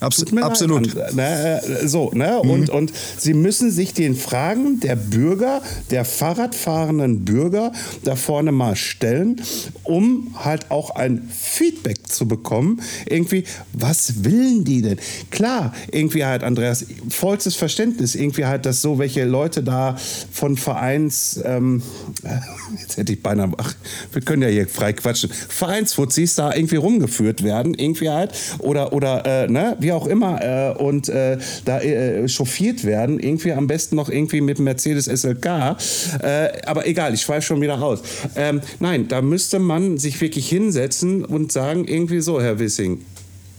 Abs 0.00 0.32
mir 0.32 0.40
leid, 0.40 0.50
absolut. 0.50 0.96
And- 0.96 1.16
ne, 1.16 1.60
äh, 1.62 1.86
so, 1.86 2.10
ne? 2.12 2.40
Mhm. 2.42 2.50
Und, 2.50 2.70
und 2.70 2.92
sie 3.18 3.34
müssen 3.34 3.70
sich 3.70 3.92
den 3.92 4.16
Fragen 4.16 4.80
der 4.80 4.96
Bürger, 4.96 5.62
der 5.90 6.04
Fahrradfahrenden 6.04 7.24
Bürger 7.24 7.72
da 8.02 8.16
vorne 8.16 8.50
mal 8.50 8.76
stellen, 8.76 9.40
um 9.84 10.34
halt 10.42 10.70
auch 10.70 10.90
ein 10.96 11.28
Feedback 11.30 12.06
zu 12.08 12.26
bekommen. 12.26 12.80
Irgendwie, 13.06 13.44
was 13.74 14.24
willen 14.24 14.64
die 14.64 14.80
denn? 14.82 14.98
Klar, 15.30 15.74
irgendwie 15.92 16.24
halt, 16.24 16.42
Andreas, 16.44 16.86
vollstes 17.10 17.56
Verständnis, 17.56 18.14
irgendwie 18.14 18.46
halt, 18.46 18.64
dass 18.64 18.80
so 18.80 18.98
welche 18.98 19.24
Leute 19.24 19.62
da 19.62 19.96
von 20.32 20.56
Vereins, 20.56 21.40
ähm, 21.44 21.82
jetzt 22.80 22.96
hätte 22.96 23.12
ich 23.12 23.22
beinahe, 23.22 23.52
ach, 23.58 23.74
wir 24.12 24.22
können 24.22 24.42
ja 24.42 24.48
hier 24.48 24.66
frei 24.66 24.94
quatschen, 24.94 25.30
Vereinsfuzis 25.30 26.36
da 26.36 26.54
irgendwie 26.54 26.76
rumgeführt 26.76 27.42
werden, 27.42 27.74
irgendwie 27.74 28.08
halt, 28.08 28.32
oder, 28.60 28.92
oder 28.94 29.26
äh, 29.26 29.48
ne, 29.48 29.76
wie 29.78 29.89
auch 29.92 30.06
immer, 30.06 30.40
äh, 30.42 30.78
und 30.78 31.08
äh, 31.08 31.38
da 31.64 31.80
äh, 31.80 32.28
chauffiert 32.28 32.84
werden, 32.84 33.20
irgendwie 33.20 33.52
am 33.52 33.66
besten 33.66 33.96
noch 33.96 34.08
irgendwie 34.08 34.40
mit 34.40 34.58
Mercedes 34.58 35.06
SLK, 35.06 35.76
äh, 36.22 36.48
aber 36.66 36.86
egal, 36.86 37.14
ich 37.14 37.22
schweife 37.22 37.42
schon 37.42 37.60
wieder 37.60 37.74
raus. 37.74 38.02
Ähm, 38.36 38.60
nein, 38.78 39.08
da 39.08 39.22
müsste 39.22 39.58
man 39.58 39.98
sich 39.98 40.20
wirklich 40.20 40.48
hinsetzen 40.48 41.24
und 41.24 41.52
sagen, 41.52 41.86
irgendwie 41.86 42.20
so, 42.20 42.40
Herr 42.40 42.58
Wissing, 42.58 43.00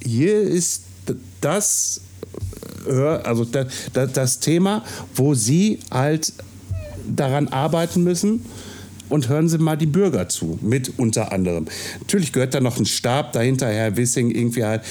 hier 0.03 0.41
ist 0.41 0.83
das, 1.41 2.01
äh, 2.87 2.91
also 2.91 3.45
da, 3.45 3.65
da, 3.93 4.05
das 4.05 4.39
Thema, 4.39 4.83
wo 5.15 5.33
Sie 5.33 5.79
halt 5.91 6.33
daran 7.07 7.47
arbeiten 7.47 8.03
müssen. 8.03 8.45
Und 9.09 9.27
hören 9.27 9.49
Sie 9.49 9.57
mal 9.57 9.75
die 9.75 9.87
Bürger 9.87 10.29
zu, 10.29 10.57
mit 10.61 10.97
unter 10.97 11.33
anderem. 11.33 11.65
Natürlich 11.99 12.31
gehört 12.31 12.53
da 12.53 12.61
noch 12.61 12.77
ein 12.77 12.85
Stab 12.85 13.33
dahinter, 13.33 13.67
Herr 13.67 13.97
Wissing, 13.97 14.31
irgendwie 14.31 14.63
halt. 14.63 14.83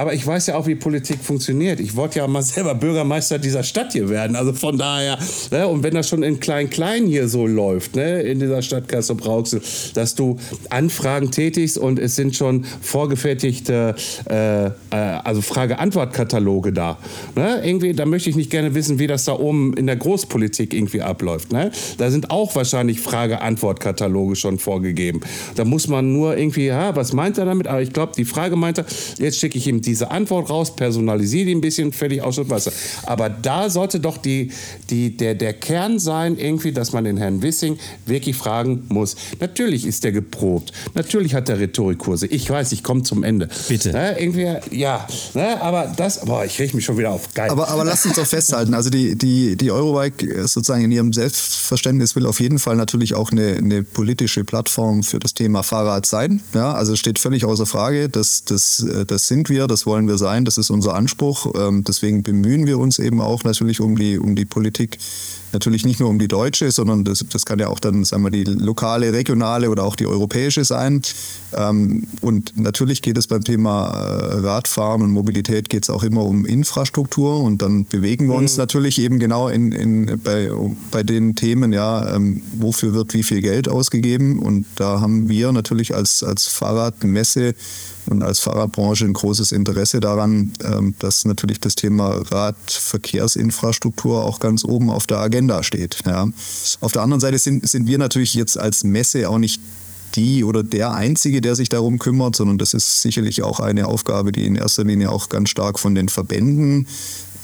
Aber 0.00 0.14
ich 0.14 0.26
weiß 0.26 0.46
ja 0.46 0.56
auch, 0.56 0.66
wie 0.66 0.76
Politik 0.76 1.18
funktioniert. 1.22 1.78
Ich 1.78 1.94
wollte 1.94 2.20
ja 2.20 2.26
mal 2.26 2.40
selber 2.42 2.74
Bürgermeister 2.74 3.38
dieser 3.38 3.62
Stadt 3.62 3.92
hier 3.92 4.08
werden. 4.08 4.34
Also 4.34 4.54
von 4.54 4.78
daher, 4.78 5.18
ne, 5.50 5.68
und 5.68 5.82
wenn 5.82 5.92
das 5.92 6.08
schon 6.08 6.22
in 6.22 6.40
Klein-Klein 6.40 7.04
hier 7.04 7.28
so 7.28 7.46
läuft, 7.46 7.96
ne, 7.96 8.22
in 8.22 8.40
dieser 8.40 8.62
Stadt 8.62 8.88
Kassel-Brauxel, 8.88 9.60
dass 9.92 10.14
du 10.14 10.38
Anfragen 10.70 11.30
tätigst 11.30 11.76
und 11.76 11.98
es 11.98 12.16
sind 12.16 12.34
schon 12.34 12.64
vorgefertigte 12.80 13.94
äh, 14.30 14.66
äh, 14.68 14.70
also 14.90 15.42
Frage-Antwort-Kataloge 15.42 16.72
da. 16.72 16.96
Ne? 17.36 17.60
Irgendwie, 17.62 17.92
da 17.92 18.06
möchte 18.06 18.30
ich 18.30 18.36
nicht 18.36 18.50
gerne 18.50 18.74
wissen, 18.74 18.98
wie 18.98 19.06
das 19.06 19.26
da 19.26 19.34
oben 19.34 19.74
in 19.74 19.86
der 19.86 19.96
Großpolitik 19.96 20.72
irgendwie 20.72 21.02
abläuft. 21.02 21.52
Ne? 21.52 21.72
Da 21.98 22.10
sind 22.10 22.30
auch 22.30 22.54
wahrscheinlich 22.54 23.00
Frage-Antwort-Kataloge 23.00 24.34
schon 24.36 24.58
vorgegeben. 24.58 25.20
Da 25.56 25.66
muss 25.66 25.88
man 25.88 26.10
nur 26.10 26.38
irgendwie, 26.38 26.64
ja, 26.68 26.96
was 26.96 27.12
meint 27.12 27.36
er 27.36 27.44
damit? 27.44 27.66
Aber 27.66 27.82
ich 27.82 27.92
glaube, 27.92 28.12
die 28.16 28.24
Frage 28.24 28.56
meint 28.56 28.78
er, 28.78 28.86
jetzt 29.18 29.38
schicke 29.38 29.58
ich 29.58 29.66
ihm 29.66 29.82
diese 29.90 30.10
Antwort 30.12 30.48
raus, 30.50 30.76
personalisiere 30.76 31.46
die 31.46 31.54
ein 31.54 31.60
bisschen, 31.60 31.92
fertig, 31.92 32.22
aus 32.22 32.38
und 32.38 32.48
Wasser. 32.48 32.72
Aber 33.04 33.28
da 33.28 33.68
sollte 33.68 33.98
doch 33.98 34.18
die, 34.18 34.52
die, 34.88 35.16
der, 35.16 35.34
der 35.34 35.52
Kern 35.52 35.98
sein, 35.98 36.38
irgendwie, 36.38 36.70
dass 36.70 36.92
man 36.92 37.04
den 37.04 37.16
Herrn 37.16 37.42
Wissing 37.42 37.76
wirklich 38.06 38.36
fragen 38.36 38.84
muss. 38.88 39.16
Natürlich 39.40 39.84
ist 39.84 40.04
der 40.04 40.12
geprobt. 40.12 40.72
Natürlich 40.94 41.34
hat 41.34 41.48
er 41.48 41.58
Rhetorikkurse. 41.58 42.28
Ich 42.28 42.48
weiß, 42.48 42.70
ich 42.70 42.84
komme 42.84 43.02
zum 43.02 43.24
Ende. 43.24 43.48
Bitte. 43.68 43.90
Ne, 43.90 44.16
irgendwie, 44.20 44.46
ja. 44.70 45.08
Ne, 45.34 45.60
aber 45.60 45.92
das, 45.96 46.24
boah, 46.24 46.44
ich 46.44 46.58
rieche 46.60 46.76
mich 46.76 46.84
schon 46.84 46.96
wieder 46.96 47.10
auf. 47.10 47.34
Geil. 47.34 47.50
Aber, 47.50 47.68
aber 47.68 47.84
lasst 47.84 48.06
uns 48.06 48.14
doch 48.14 48.26
festhalten, 48.26 48.74
also 48.74 48.90
die, 48.90 49.16
die, 49.16 49.56
die 49.56 49.72
Eurobike 49.72 50.46
sozusagen 50.46 50.84
in 50.84 50.92
ihrem 50.92 51.12
Selbstverständnis 51.12 52.14
will 52.14 52.26
auf 52.26 52.38
jeden 52.38 52.60
Fall 52.60 52.76
natürlich 52.76 53.14
auch 53.14 53.32
eine, 53.32 53.56
eine 53.56 53.82
politische 53.82 54.44
Plattform 54.44 55.02
für 55.02 55.18
das 55.18 55.34
Thema 55.34 55.64
Fahrrad 55.64 56.06
sein. 56.06 56.42
Ja, 56.54 56.74
also 56.74 56.94
steht 56.94 57.18
völlig 57.18 57.44
außer 57.44 57.66
Frage, 57.66 58.08
das, 58.08 58.44
das, 58.44 58.84
äh, 58.84 59.04
das 59.04 59.26
sind 59.26 59.48
wir, 59.48 59.66
das 59.66 59.79
wollen 59.86 60.08
wir 60.08 60.18
sein, 60.18 60.44
das 60.44 60.56
ist 60.56 60.70
unser 60.70 60.94
Anspruch. 60.94 61.52
Ähm, 61.54 61.84
Deswegen 61.90 62.22
bemühen 62.22 62.66
wir 62.66 62.78
uns 62.78 63.00
eben 63.00 63.20
auch 63.20 63.42
natürlich 63.42 63.80
um 63.80 63.96
die, 63.96 64.16
um 64.16 64.36
die 64.36 64.44
Politik. 64.44 64.98
Natürlich 65.52 65.84
nicht 65.84 65.98
nur 65.98 66.08
um 66.08 66.20
die 66.20 66.28
deutsche, 66.28 66.70
sondern 66.70 67.02
das, 67.02 67.24
das 67.28 67.44
kann 67.44 67.58
ja 67.58 67.66
auch 67.66 67.80
dann, 67.80 68.04
sagen 68.04 68.22
wir, 68.22 68.30
die 68.30 68.44
lokale, 68.44 69.12
regionale 69.12 69.68
oder 69.68 69.82
auch 69.82 69.96
die 69.96 70.06
europäische 70.06 70.64
sein. 70.64 71.02
Ähm, 71.56 72.06
und 72.20 72.56
natürlich 72.56 73.02
geht 73.02 73.18
es 73.18 73.26
beim 73.26 73.42
Thema 73.42 73.88
äh, 73.88 74.34
Radfahren 74.46 75.02
und 75.02 75.10
Mobilität 75.10 75.68
geht 75.68 75.82
es 75.82 75.90
auch 75.90 76.04
immer 76.04 76.24
um 76.24 76.46
Infrastruktur. 76.46 77.40
Und 77.40 77.60
dann 77.62 77.86
bewegen 77.86 78.28
wir 78.28 78.36
uns 78.36 78.56
natürlich 78.56 79.00
eben 79.00 79.18
genau 79.18 79.48
in, 79.48 79.72
in, 79.72 80.20
bei, 80.22 80.48
bei 80.92 81.02
den 81.02 81.34
Themen, 81.34 81.72
ja, 81.72 82.14
ähm, 82.14 82.42
wofür 82.52 82.94
wird 82.94 83.12
wie 83.14 83.24
viel 83.24 83.40
Geld 83.40 83.68
ausgegeben. 83.68 84.38
Und 84.38 84.66
da 84.76 85.00
haben 85.00 85.28
wir 85.28 85.50
natürlich 85.50 85.92
als, 85.92 86.22
als 86.22 86.46
Fahrradmesse 86.46 87.54
und 88.10 88.22
als 88.22 88.40
Fahrradbranche 88.40 89.04
ein 89.04 89.12
großes 89.12 89.52
Interesse 89.52 90.00
daran, 90.00 90.52
ähm, 90.64 90.94
dass 90.98 91.24
natürlich 91.24 91.60
das 91.60 91.74
Thema 91.74 92.22
Radverkehrsinfrastruktur 92.30 94.24
auch 94.24 94.40
ganz 94.40 94.64
oben 94.64 94.90
auf 94.90 95.06
der 95.06 95.18
Agenda 95.18 95.62
steht. 95.62 95.98
Ja. 96.06 96.28
Auf 96.80 96.92
der 96.92 97.02
anderen 97.02 97.20
Seite 97.20 97.38
sind, 97.38 97.68
sind 97.68 97.86
wir 97.86 97.98
natürlich 97.98 98.34
jetzt 98.34 98.58
als 98.58 98.84
Messe 98.84 99.28
auch 99.28 99.38
nicht 99.38 99.60
die 100.16 100.44
oder 100.44 100.62
der 100.62 100.92
Einzige, 100.92 101.40
der 101.40 101.54
sich 101.54 101.68
darum 101.68 101.98
kümmert, 101.98 102.36
sondern 102.36 102.58
das 102.58 102.74
ist 102.74 103.02
sicherlich 103.02 103.42
auch 103.42 103.60
eine 103.60 103.86
Aufgabe, 103.86 104.32
die 104.32 104.44
in 104.44 104.56
erster 104.56 104.84
Linie 104.84 105.10
auch 105.10 105.28
ganz 105.28 105.50
stark 105.50 105.78
von 105.78 105.94
den 105.94 106.08
Verbänden 106.08 106.88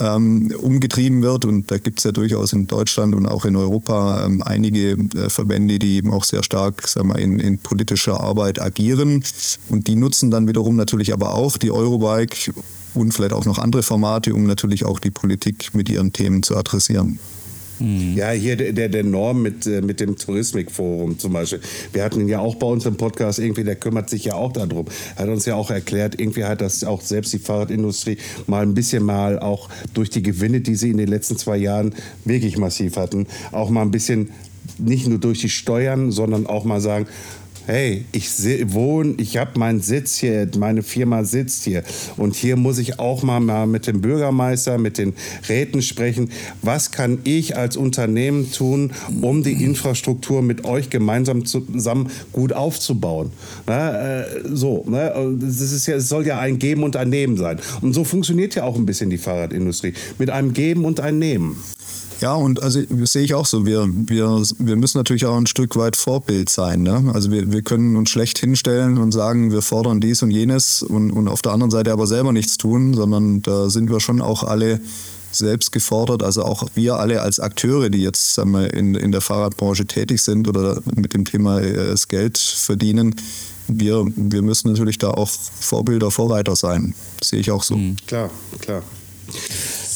ähm, 0.01 0.53
umgetrieben 0.61 1.23
wird. 1.23 1.45
Und 1.45 1.71
da 1.71 1.79
gibt 1.79 1.99
es 1.99 2.05
ja 2.05 2.13
durchaus 2.13 2.53
in 2.53 2.67
Deutschland 2.67 3.15
und 3.15 3.27
auch 3.27 3.45
in 3.45 3.57
Europa 3.57 4.25
ähm, 4.25 4.43
einige 4.43 4.93
äh, 4.93 5.29
Verbände, 5.29 5.79
die 5.79 5.97
eben 5.97 6.13
auch 6.13 6.25
sehr 6.25 6.43
stark 6.43 6.87
sagen 6.89 7.09
wir, 7.09 7.19
in, 7.19 7.39
in 7.39 7.59
politischer 7.59 8.21
Arbeit 8.21 8.61
agieren. 8.61 9.23
Und 9.69 9.87
die 9.87 9.97
nutzen 9.97 10.31
dann 10.31 10.49
wiederum 10.49 10.77
natürlich 10.77 11.13
aber 11.13 11.35
auch 11.35 11.57
die 11.57 11.71
Eurobike 11.71 12.53
und 12.95 13.13
vielleicht 13.13 13.33
auch 13.33 13.45
noch 13.45 13.59
andere 13.59 13.83
Formate, 13.83 14.35
um 14.35 14.45
natürlich 14.45 14.85
auch 14.85 14.99
die 14.99 15.11
Politik 15.11 15.75
mit 15.75 15.89
ihren 15.89 16.13
Themen 16.13 16.43
zu 16.43 16.57
adressieren. 16.57 17.19
Ja, 17.79 18.31
hier 18.31 18.57
der, 18.57 18.73
der, 18.73 18.89
der 18.89 19.05
Norm 19.05 19.43
mit, 19.43 19.67
äh, 19.67 19.83
mit 19.83 20.01
dem 20.01 20.17
Touristikforum 20.17 21.19
zum 21.19 21.33
Beispiel. 21.33 21.61
Wir 21.93 22.05
hatten 22.05 22.21
ihn 22.21 22.29
ja 22.29 22.41
auch 22.41 22.55
bei 22.55 22.67
uns 22.67 22.87
im 22.87 22.97
Podcast, 22.97 23.39
irgendwie, 23.39 23.65
der 23.65 23.77
kümmert 23.77 24.09
sich 24.09 24.25
ja 24.25 24.35
auch 24.35 24.53
darum. 24.53 24.87
Hat 25.17 25.29
uns 25.29 25.45
ja 25.45 25.55
auch 25.55 25.71
erklärt, 25.71 26.19
irgendwie 26.19 26.45
hat 26.45 26.61
das 26.61 26.85
auch 26.85 27.01
selbst 27.01 27.33
die 27.33 27.39
Fahrradindustrie 27.39 28.19
mal 28.47 28.62
ein 28.62 28.75
bisschen 28.75 29.03
mal 29.03 29.39
auch 29.39 29.69
durch 29.95 30.11
die 30.11 30.23
Gewinne, 30.23 30.61
die 30.61 30.75
sie 30.75 30.91
in 30.91 30.97
den 30.97 31.09
letzten 31.09 31.37
zwei 31.37 31.57
Jahren 31.57 31.95
wirklich 32.25 32.57
massiv 32.57 32.97
hatten, 32.97 33.27
auch 33.53 33.71
mal 33.71 33.83
ein 33.83 33.91
bisschen 33.91 34.31
nicht 34.79 35.07
nur 35.07 35.19
durch 35.19 35.41
die 35.41 35.49
Steuern, 35.49 36.11
sondern 36.11 36.47
auch 36.47 36.65
mal 36.65 36.81
sagen, 36.81 37.07
hey, 37.66 38.05
ich 38.12 38.31
wohne, 38.72 39.14
ich 39.18 39.37
habe 39.37 39.59
meinen 39.59 39.81
Sitz 39.81 40.18
hier, 40.18 40.48
meine 40.57 40.83
Firma 40.83 41.24
sitzt 41.24 41.64
hier 41.64 41.83
und 42.16 42.37
hier 42.37 42.57
muss 42.57 42.79
ich 42.79 43.00
auch 43.00 43.24
mal, 43.24 43.40
mal 43.40 43.66
mit 43.66 43.88
dem 43.88 44.00
Bürgermeister, 44.00 44.79
mit 44.79 44.98
den 44.98 45.14
Räten 45.48 45.83
sprechen. 45.83 46.31
Was 46.62 46.92
kann 46.92 47.18
ich 47.24 47.57
als 47.57 47.76
Unternehmen 47.76 48.52
tun, 48.52 48.92
um 49.20 49.42
die 49.42 49.64
Infrastruktur 49.64 50.42
mit 50.42 50.64
euch 50.64 50.90
gemeinsam 50.90 51.44
zusammen 51.44 52.09
gut 52.33 52.52
aufzubauen? 52.52 53.33
Na, 53.66 54.22
äh, 54.22 54.26
so, 54.44 54.85
ne? 54.87 55.37
das 55.40 55.61
ist 55.61 55.87
ja, 55.87 55.96
es 55.96 56.09
soll 56.09 56.26
ja 56.26 56.38
ein 56.38 56.61
Geben 56.61 56.85
und 56.85 56.94
ein 56.94 57.09
Nehmen 57.09 57.37
sein. 57.37 57.59
Und 57.81 57.94
so 57.94 58.05
funktioniert 58.05 58.55
ja 58.55 58.62
auch 58.62 58.76
ein 58.76 58.87
bisschen 58.87 59.11
die 59.11 59.18
Fahrradindustrie 59.18 59.92
mit 60.18 60.31
einem 60.31 60.52
Geben 60.52 60.85
und 60.85 61.00
ein 61.00 61.18
Nehmen. 61.18 61.57
Ja, 62.20 62.35
und 62.35 62.62
also 62.62 62.81
sehe 63.05 63.22
ich 63.22 63.35
auch 63.35 63.46
so. 63.46 63.66
Wir, 63.66 63.88
wir, 63.88 64.42
wir 64.59 64.76
müssen 64.76 64.98
natürlich 64.98 65.26
auch 65.26 65.37
ein 65.37 65.46
Stück 65.46 65.76
weit 65.76 65.96
Vorbild 65.96 66.48
sein. 66.48 66.83
Ne? 66.83 67.11
Also 67.12 67.31
wir, 67.31 67.52
wir 67.52 67.62
können 67.62 67.96
uns 67.96 68.11
schlecht 68.11 68.38
hinstellen 68.38 68.98
und 68.98 69.12
sagen, 69.12 69.52
wir 69.52 69.62
fordern 69.62 70.00
dies 70.00 70.22
und 70.22 70.31
jenes 70.31 70.83
und, 70.83 71.11
und 71.11 71.29
auf 71.29 71.42
der 71.42 71.52
anderen 71.52 71.70
Seite 71.70 71.92
aber 71.92 72.07
selber 72.07 72.33
nichts 72.33 72.57
tun, 72.57 72.94
sondern 72.94 73.42
da 73.42 73.68
sind 73.68 73.90
wir 73.90 74.00
schon 74.00 74.20
auch 74.20 74.44
alle 74.44 74.81
selbst 75.33 75.70
gefordert, 75.72 76.22
also 76.22 76.44
auch 76.44 76.66
wir 76.74 76.96
alle 76.96 77.20
als 77.20 77.40
Akteure, 77.40 77.90
die 77.90 78.00
jetzt 78.00 78.35
sagen 78.35 78.52
wir, 78.52 78.72
in, 78.72 78.94
in 78.94 79.12
der 79.12 79.20
Fahrradbranche 79.20 79.85
tätig 79.85 80.22
sind 80.22 80.48
oder 80.48 80.81
mit 80.94 81.12
dem 81.12 81.26
Thema 81.26 81.61
äh, 81.61 81.88
das 81.88 82.09
Geld 82.09 82.38
verdienen, 82.38 83.14
wir, 83.68 84.07
wir 84.14 84.42
müssen 84.42 84.70
natürlich 84.70 84.98
da 84.98 85.11
auch 85.11 85.29
Vorbilder, 85.29 86.11
Vorreiter 86.11 86.57
sein. 86.57 86.94
Das 87.18 87.31
sehe 87.31 87.40
ich 87.40 87.50
auch 87.50 87.62
so. 87.62 87.76
Mhm. 87.76 87.96
Klar, 88.07 88.31
klar. 88.61 88.83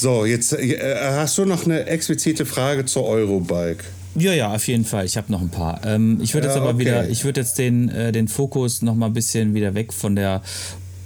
So, 0.01 0.25
jetzt 0.25 0.55
äh, 0.55 0.79
hast 1.13 1.37
du 1.37 1.45
noch 1.45 1.67
eine 1.67 1.85
explizite 1.85 2.47
Frage 2.47 2.87
zur 2.87 3.05
Eurobike. 3.05 3.85
Ja, 4.15 4.33
ja, 4.33 4.55
auf 4.55 4.67
jeden 4.67 4.87
Fall. 4.87 5.05
Ich 5.05 5.19
habe 5.19 5.31
noch 5.31 5.43
ein 5.43 5.51
paar. 5.51 5.83
Ähm, 5.85 6.19
ich 6.23 6.33
würde 6.33 6.47
Ja, 6.47 6.55
jetzt 6.55 6.61
aber 6.63 6.71
okay. 6.71 6.79
wieder, 6.79 7.11
ich 7.11 7.25
würde 7.25 7.43
jetzt 7.43 7.59
den, 7.59 7.91
äh, 7.91 8.11
den 8.11 8.27
Fokus 8.27 8.81
noch 8.81 8.95
mal 8.95 9.09
ein 9.09 9.13
bisschen 9.13 9.53
wieder 9.53 9.75
weg 9.75 9.93
von 9.93 10.17
der 10.17 10.41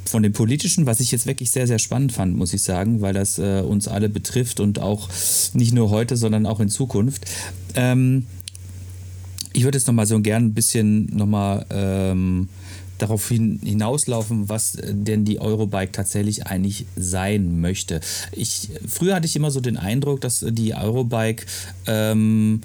von 0.07 0.23
dem 0.23 0.33
Politischen, 0.33 0.87
was 0.87 1.01
ich 1.01 1.11
jetzt 1.11 1.27
wirklich 1.27 1.51
sehr, 1.51 1.67
sehr 1.67 1.81
spannend 1.81 2.13
fand, 2.13 2.37
muss 2.37 2.55
ich 2.55 2.63
sagen, 2.63 3.01
weil 3.01 3.15
das 3.15 3.39
äh, 3.41 3.63
uns 3.67 3.89
alle 3.89 4.09
betrifft 4.09 4.61
und 4.61 4.79
auch 4.79 5.09
nicht 5.55 5.73
nur 5.73 5.91
heute, 5.91 6.17
sondern 6.17 6.47
auch 6.47 6.61
in 6.61 6.69
Zukunft. 6.69 7.25
Ähm, 7.75 8.27
ich 9.55 9.65
würde 9.65 9.77
jetzt 9.79 9.89
noch 9.89 9.95
mal 9.95 10.07
so 10.07 10.21
gern 10.21 10.45
ein 10.45 10.55
bisschen 10.55 11.07
noch 11.17 11.27
mal 11.27 11.67
ähm, 11.71 12.49
darauf 12.99 13.29
hin, 13.29 13.61
hinauslaufen, 13.63 14.49
was 14.49 14.79
denn 14.83 15.25
die 15.25 15.41
Eurobike 15.41 15.93
tatsächlich 15.93 16.47
eigentlich 16.47 16.87
sein 16.97 17.61
möchte. 17.61 18.01
Ich, 18.33 18.71
früher 18.87 19.15
hatte 19.17 19.27
ich 19.27 19.37
immer 19.37 19.51
so 19.51 19.61
den 19.61 19.77
Eindruck, 19.77 20.21
dass 20.21 20.45
die 20.49 20.75
Eurobike 20.75 21.47
ähm, 21.87 22.61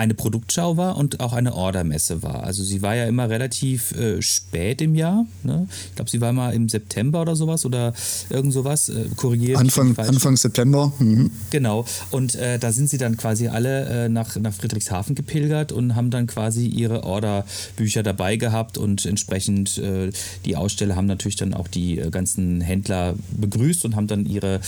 eine 0.00 0.14
Produktschau 0.14 0.78
war 0.78 0.96
und 0.96 1.20
auch 1.20 1.34
eine 1.34 1.54
Ordermesse 1.54 2.22
war. 2.22 2.42
Also 2.44 2.64
sie 2.64 2.80
war 2.80 2.96
ja 2.96 3.04
immer 3.04 3.28
relativ 3.28 3.92
äh, 3.92 4.22
spät 4.22 4.80
im 4.80 4.94
Jahr. 4.94 5.26
Ne? 5.42 5.68
Ich 5.88 5.94
glaube, 5.94 6.10
sie 6.10 6.22
war 6.22 6.32
mal 6.32 6.54
im 6.54 6.70
September 6.70 7.20
oder 7.20 7.36
sowas 7.36 7.66
oder 7.66 7.92
irgend 8.30 8.54
sowas. 8.54 8.88
Äh, 8.88 9.10
korrigiert. 9.14 9.58
Anfang, 9.58 9.94
Anfang 9.98 10.38
September. 10.38 10.90
Mhm. 10.98 11.30
Genau. 11.50 11.84
Und 12.10 12.34
äh, 12.34 12.58
da 12.58 12.72
sind 12.72 12.88
sie 12.88 12.96
dann 12.96 13.18
quasi 13.18 13.48
alle 13.48 14.06
äh, 14.06 14.08
nach, 14.08 14.36
nach 14.36 14.54
Friedrichshafen 14.54 15.14
gepilgert 15.14 15.70
und 15.70 15.94
haben 15.96 16.08
dann 16.08 16.26
quasi 16.26 16.66
ihre 16.66 17.04
Orderbücher 17.04 18.02
dabei 18.02 18.36
gehabt 18.36 18.78
und 18.78 19.04
entsprechend 19.04 19.76
äh, 19.76 20.12
die 20.46 20.56
Aussteller 20.56 20.96
haben 20.96 21.08
natürlich 21.08 21.36
dann 21.36 21.52
auch 21.52 21.68
die 21.68 21.98
äh, 21.98 22.08
ganzen 22.08 22.62
Händler 22.62 23.16
begrüßt 23.32 23.84
und 23.84 23.96
haben 23.96 24.06
dann 24.06 24.24
ihre 24.24 24.60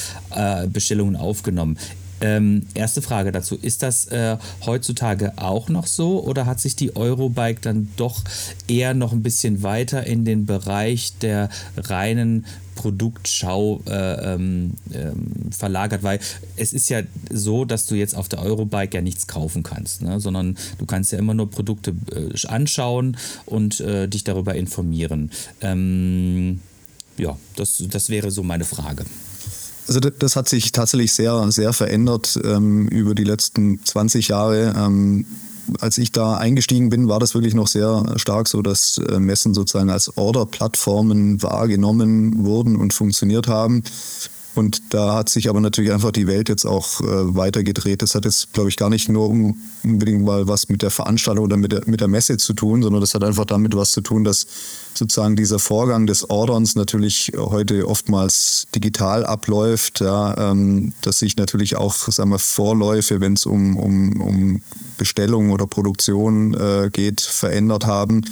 Bestellungen 0.72 1.16
aufgenommen. 1.16 1.78
Ähm, 2.22 2.66
erste 2.74 3.02
Frage 3.02 3.32
dazu. 3.32 3.56
Ist 3.56 3.82
das 3.82 4.06
äh, 4.06 4.36
heutzutage 4.64 5.32
auch 5.36 5.68
noch 5.68 5.86
so 5.86 6.22
oder 6.22 6.46
hat 6.46 6.60
sich 6.60 6.76
die 6.76 6.94
Eurobike 6.94 7.60
dann 7.60 7.88
doch 7.96 8.22
eher 8.68 8.94
noch 8.94 9.12
ein 9.12 9.22
bisschen 9.22 9.62
weiter 9.62 10.06
in 10.06 10.24
den 10.24 10.46
Bereich 10.46 11.12
der 11.18 11.50
reinen 11.76 12.46
Produktschau 12.74 13.82
äh, 13.86 14.34
ähm, 14.34 14.74
ähm, 14.94 15.50
verlagert, 15.50 16.02
weil 16.02 16.20
es 16.56 16.72
ist 16.72 16.88
ja 16.88 17.02
so, 17.30 17.64
dass 17.64 17.86
du 17.86 17.94
jetzt 17.94 18.14
auf 18.14 18.28
der 18.28 18.40
Eurobike 18.40 18.96
ja 18.96 19.02
nichts 19.02 19.26
kaufen 19.26 19.62
kannst, 19.62 20.02
ne? 20.02 20.20
sondern 20.20 20.56
du 20.78 20.86
kannst 20.86 21.12
ja 21.12 21.18
immer 21.18 21.34
nur 21.34 21.50
Produkte 21.50 21.94
äh, 22.12 22.46
anschauen 22.46 23.16
und 23.46 23.80
äh, 23.80 24.08
dich 24.08 24.24
darüber 24.24 24.54
informieren. 24.54 25.30
Ähm, 25.60 26.60
ja, 27.18 27.36
das, 27.56 27.82
das 27.90 28.08
wäre 28.08 28.30
so 28.30 28.42
meine 28.42 28.64
Frage. 28.64 29.04
Also 29.88 30.00
das 30.00 30.36
hat 30.36 30.48
sich 30.48 30.72
tatsächlich 30.72 31.12
sehr, 31.12 31.50
sehr 31.50 31.72
verändert 31.72 32.38
ähm, 32.44 32.88
über 32.88 33.14
die 33.14 33.24
letzten 33.24 33.84
20 33.84 34.28
Jahre. 34.28 34.74
Ähm, 34.76 35.26
als 35.80 35.98
ich 35.98 36.12
da 36.12 36.36
eingestiegen 36.36 36.88
bin, 36.90 37.08
war 37.08 37.20
das 37.20 37.34
wirklich 37.34 37.54
noch 37.54 37.68
sehr 37.68 38.04
stark 38.16 38.48
so, 38.48 38.62
dass 38.62 38.98
äh, 38.98 39.18
Messen 39.18 39.54
sozusagen 39.54 39.90
als 39.90 40.16
Order-Plattformen 40.16 41.42
wahrgenommen 41.42 42.44
wurden 42.44 42.76
und 42.76 42.92
funktioniert 42.92 43.48
haben. 43.48 43.82
Und 44.54 44.82
da 44.90 45.14
hat 45.14 45.28
sich 45.28 45.48
aber 45.48 45.60
natürlich 45.60 45.92
einfach 45.92 46.10
die 46.10 46.26
Welt 46.26 46.48
jetzt 46.48 46.66
auch 46.66 47.00
äh, 47.00 47.34
weitergedreht. 47.34 48.02
Das 48.02 48.14
hat 48.14 48.24
jetzt, 48.24 48.52
glaube 48.52 48.68
ich, 48.68 48.76
gar 48.76 48.90
nicht 48.90 49.08
nur 49.08 49.30
unbedingt 49.30 50.24
mal 50.24 50.46
was 50.46 50.68
mit 50.68 50.82
der 50.82 50.90
Veranstaltung 50.90 51.44
oder 51.44 51.56
mit 51.56 51.72
der, 51.72 51.82
mit 51.86 52.00
der 52.00 52.08
Messe 52.08 52.36
zu 52.36 52.52
tun, 52.52 52.82
sondern 52.82 53.00
das 53.00 53.14
hat 53.14 53.24
einfach 53.24 53.46
damit 53.46 53.74
was 53.74 53.92
zu 53.92 54.02
tun, 54.02 54.24
dass 54.24 54.46
sozusagen 54.94 55.36
dieser 55.36 55.58
Vorgang 55.58 56.06
des 56.06 56.28
Orderns 56.28 56.74
natürlich 56.74 57.32
heute 57.36 57.88
oftmals 57.88 58.66
digital 58.74 59.24
abläuft, 59.24 60.00
ja, 60.00 60.50
ähm, 60.50 60.92
dass 61.00 61.20
sich 61.20 61.36
natürlich 61.36 61.76
auch 61.76 61.94
sagen 61.94 62.30
wir, 62.30 62.38
Vorläufe, 62.38 63.20
wenn 63.20 63.32
es 63.32 63.46
um, 63.46 63.78
um, 63.78 64.20
um 64.20 64.62
Bestellung 64.98 65.50
oder 65.50 65.66
Produktion 65.66 66.52
äh, 66.52 66.90
geht, 66.92 67.22
verändert 67.22 67.86
haben 67.86 68.22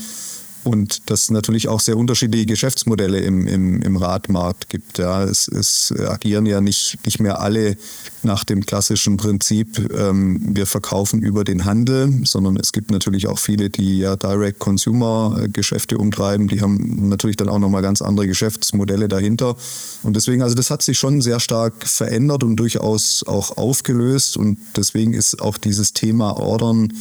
und 0.64 1.10
dass 1.10 1.30
natürlich 1.30 1.68
auch 1.68 1.80
sehr 1.80 1.96
unterschiedliche 1.96 2.46
Geschäftsmodelle 2.46 3.20
im, 3.20 3.46
im, 3.46 3.80
im 3.82 3.96
Radmarkt 3.96 4.68
gibt. 4.68 4.98
Ja. 4.98 5.24
Es, 5.24 5.48
es 5.48 5.92
agieren 5.92 6.46
ja 6.46 6.60
nicht, 6.60 6.98
nicht 7.04 7.20
mehr 7.20 7.40
alle 7.40 7.76
nach 8.22 8.44
dem 8.44 8.66
klassischen 8.66 9.16
Prinzip, 9.16 9.90
ähm, 9.96 10.40
wir 10.54 10.66
verkaufen 10.66 11.22
über 11.22 11.44
den 11.44 11.64
Handel, 11.64 12.20
sondern 12.24 12.56
es 12.56 12.72
gibt 12.72 12.90
natürlich 12.90 13.26
auch 13.26 13.38
viele, 13.38 13.70
die 13.70 13.98
ja 13.98 14.16
Direct-Consumer-Geschäfte 14.16 15.96
umtreiben. 15.96 16.48
Die 16.48 16.60
haben 16.60 17.08
natürlich 17.08 17.36
dann 17.36 17.48
auch 17.48 17.58
nochmal 17.58 17.82
ganz 17.82 18.02
andere 18.02 18.26
Geschäftsmodelle 18.26 19.08
dahinter. 19.08 19.56
Und 20.02 20.16
deswegen, 20.16 20.42
also 20.42 20.54
das 20.54 20.70
hat 20.70 20.82
sich 20.82 20.98
schon 20.98 21.22
sehr 21.22 21.40
stark 21.40 21.86
verändert 21.86 22.44
und 22.44 22.56
durchaus 22.56 23.24
auch 23.26 23.56
aufgelöst. 23.56 24.36
Und 24.36 24.58
deswegen 24.76 25.14
ist 25.14 25.40
auch 25.40 25.56
dieses 25.56 25.94
Thema 25.94 26.36
Ordern 26.36 26.92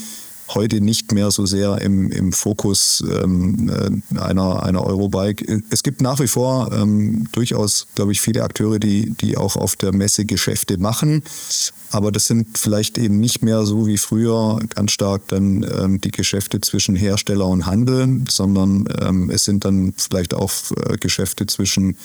heute 0.55 0.81
nicht 0.81 1.11
mehr 1.11 1.31
so 1.31 1.45
sehr 1.45 1.81
im, 1.81 2.11
im 2.11 2.31
Fokus 2.31 3.03
ähm, 3.23 3.69
äh, 3.69 4.19
einer, 4.19 4.63
einer 4.63 4.83
Eurobike. 4.83 5.61
Es 5.69 5.83
gibt 5.83 6.01
nach 6.01 6.19
wie 6.19 6.27
vor 6.27 6.71
ähm, 6.73 7.27
durchaus, 7.31 7.87
glaube 7.95 8.11
ich, 8.11 8.21
viele 8.21 8.43
Akteure, 8.43 8.79
die, 8.79 9.11
die 9.11 9.37
auch 9.37 9.55
auf 9.55 9.75
der 9.75 9.93
Messe 9.93 10.25
Geschäfte 10.25 10.77
machen. 10.77 11.23
Aber 11.91 12.11
das 12.11 12.25
sind 12.25 12.57
vielleicht 12.57 12.97
eben 12.97 13.19
nicht 13.19 13.41
mehr 13.41 13.65
so 13.65 13.87
wie 13.87 13.97
früher 13.97 14.59
ganz 14.69 14.91
stark 14.91 15.27
dann 15.27 15.63
ähm, 15.63 16.01
die 16.01 16.11
Geschäfte 16.11 16.61
zwischen 16.61 16.95
Hersteller 16.95 17.47
und 17.47 17.65
Handel, 17.65 18.21
sondern 18.29 18.85
ähm, 19.01 19.29
es 19.29 19.45
sind 19.45 19.65
dann 19.65 19.93
vielleicht 19.97 20.33
auch 20.33 20.51
äh, 20.87 20.97
Geschäfte 20.97 21.47
zwischen 21.47 21.97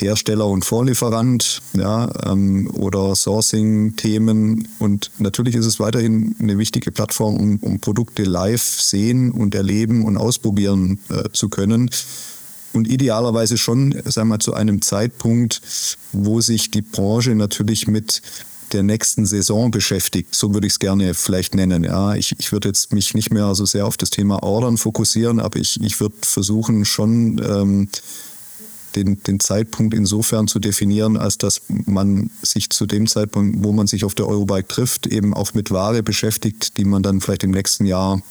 Hersteller 0.00 0.46
und 0.46 0.64
Vorlieferant 0.64 1.62
ja, 1.74 2.10
ähm, 2.30 2.70
oder 2.72 3.14
Sourcing-Themen. 3.14 4.68
Und 4.78 5.10
natürlich 5.18 5.54
ist 5.54 5.66
es 5.66 5.80
weiterhin 5.80 6.36
eine 6.40 6.58
wichtige 6.58 6.92
Plattform, 6.92 7.36
um, 7.36 7.56
um 7.60 7.80
Produkte 7.80 8.24
live 8.24 8.62
sehen 8.62 9.30
und 9.30 9.54
erleben 9.54 10.04
und 10.04 10.16
ausprobieren 10.16 10.98
äh, 11.08 11.30
zu 11.32 11.48
können. 11.48 11.90
Und 12.72 12.88
idealerweise 12.88 13.56
schon, 13.56 13.94
sagen 14.04 14.28
wir, 14.28 14.38
zu 14.38 14.52
einem 14.52 14.82
Zeitpunkt, 14.82 15.62
wo 16.12 16.40
sich 16.40 16.70
die 16.70 16.82
Branche 16.82 17.34
natürlich 17.34 17.88
mit 17.88 18.22
der 18.72 18.82
nächsten 18.82 19.26
Saison 19.26 19.70
beschäftigt. 19.70 20.34
So 20.34 20.52
würde 20.52 20.66
ich 20.66 20.74
es 20.74 20.78
gerne 20.78 21.14
vielleicht 21.14 21.54
nennen. 21.54 21.84
Ja, 21.84 22.14
ich, 22.14 22.34
ich 22.38 22.52
würde 22.52 22.68
jetzt 22.68 22.92
mich 22.92 23.14
nicht 23.14 23.32
mehr 23.32 23.54
so 23.54 23.64
sehr 23.64 23.86
auf 23.86 23.96
das 23.96 24.10
Thema 24.10 24.42
Ordern 24.42 24.76
fokussieren, 24.76 25.40
aber 25.40 25.58
ich, 25.58 25.80
ich 25.80 26.00
würde 26.00 26.16
versuchen, 26.22 26.84
schon 26.84 27.40
ähm, 27.48 27.88
den, 28.96 29.22
den 29.22 29.40
Zeitpunkt 29.40 29.94
insofern 29.94 30.48
zu 30.48 30.58
definieren, 30.58 31.16
als 31.16 31.38
dass 31.38 31.62
man 31.68 32.30
sich 32.42 32.70
zu 32.70 32.86
dem 32.86 33.06
Zeitpunkt, 33.06 33.62
wo 33.62 33.72
man 33.72 33.86
sich 33.86 34.04
auf 34.04 34.14
der 34.14 34.26
Eurobike 34.26 34.66
trifft, 34.66 35.06
eben 35.06 35.34
auch 35.34 35.54
mit 35.54 35.70
Ware 35.70 36.02
beschäftigt, 36.02 36.76
die 36.78 36.84
man 36.84 37.02
dann 37.02 37.20
vielleicht 37.20 37.44
im 37.44 37.50
nächsten 37.50 37.84
Jahr 37.84 38.22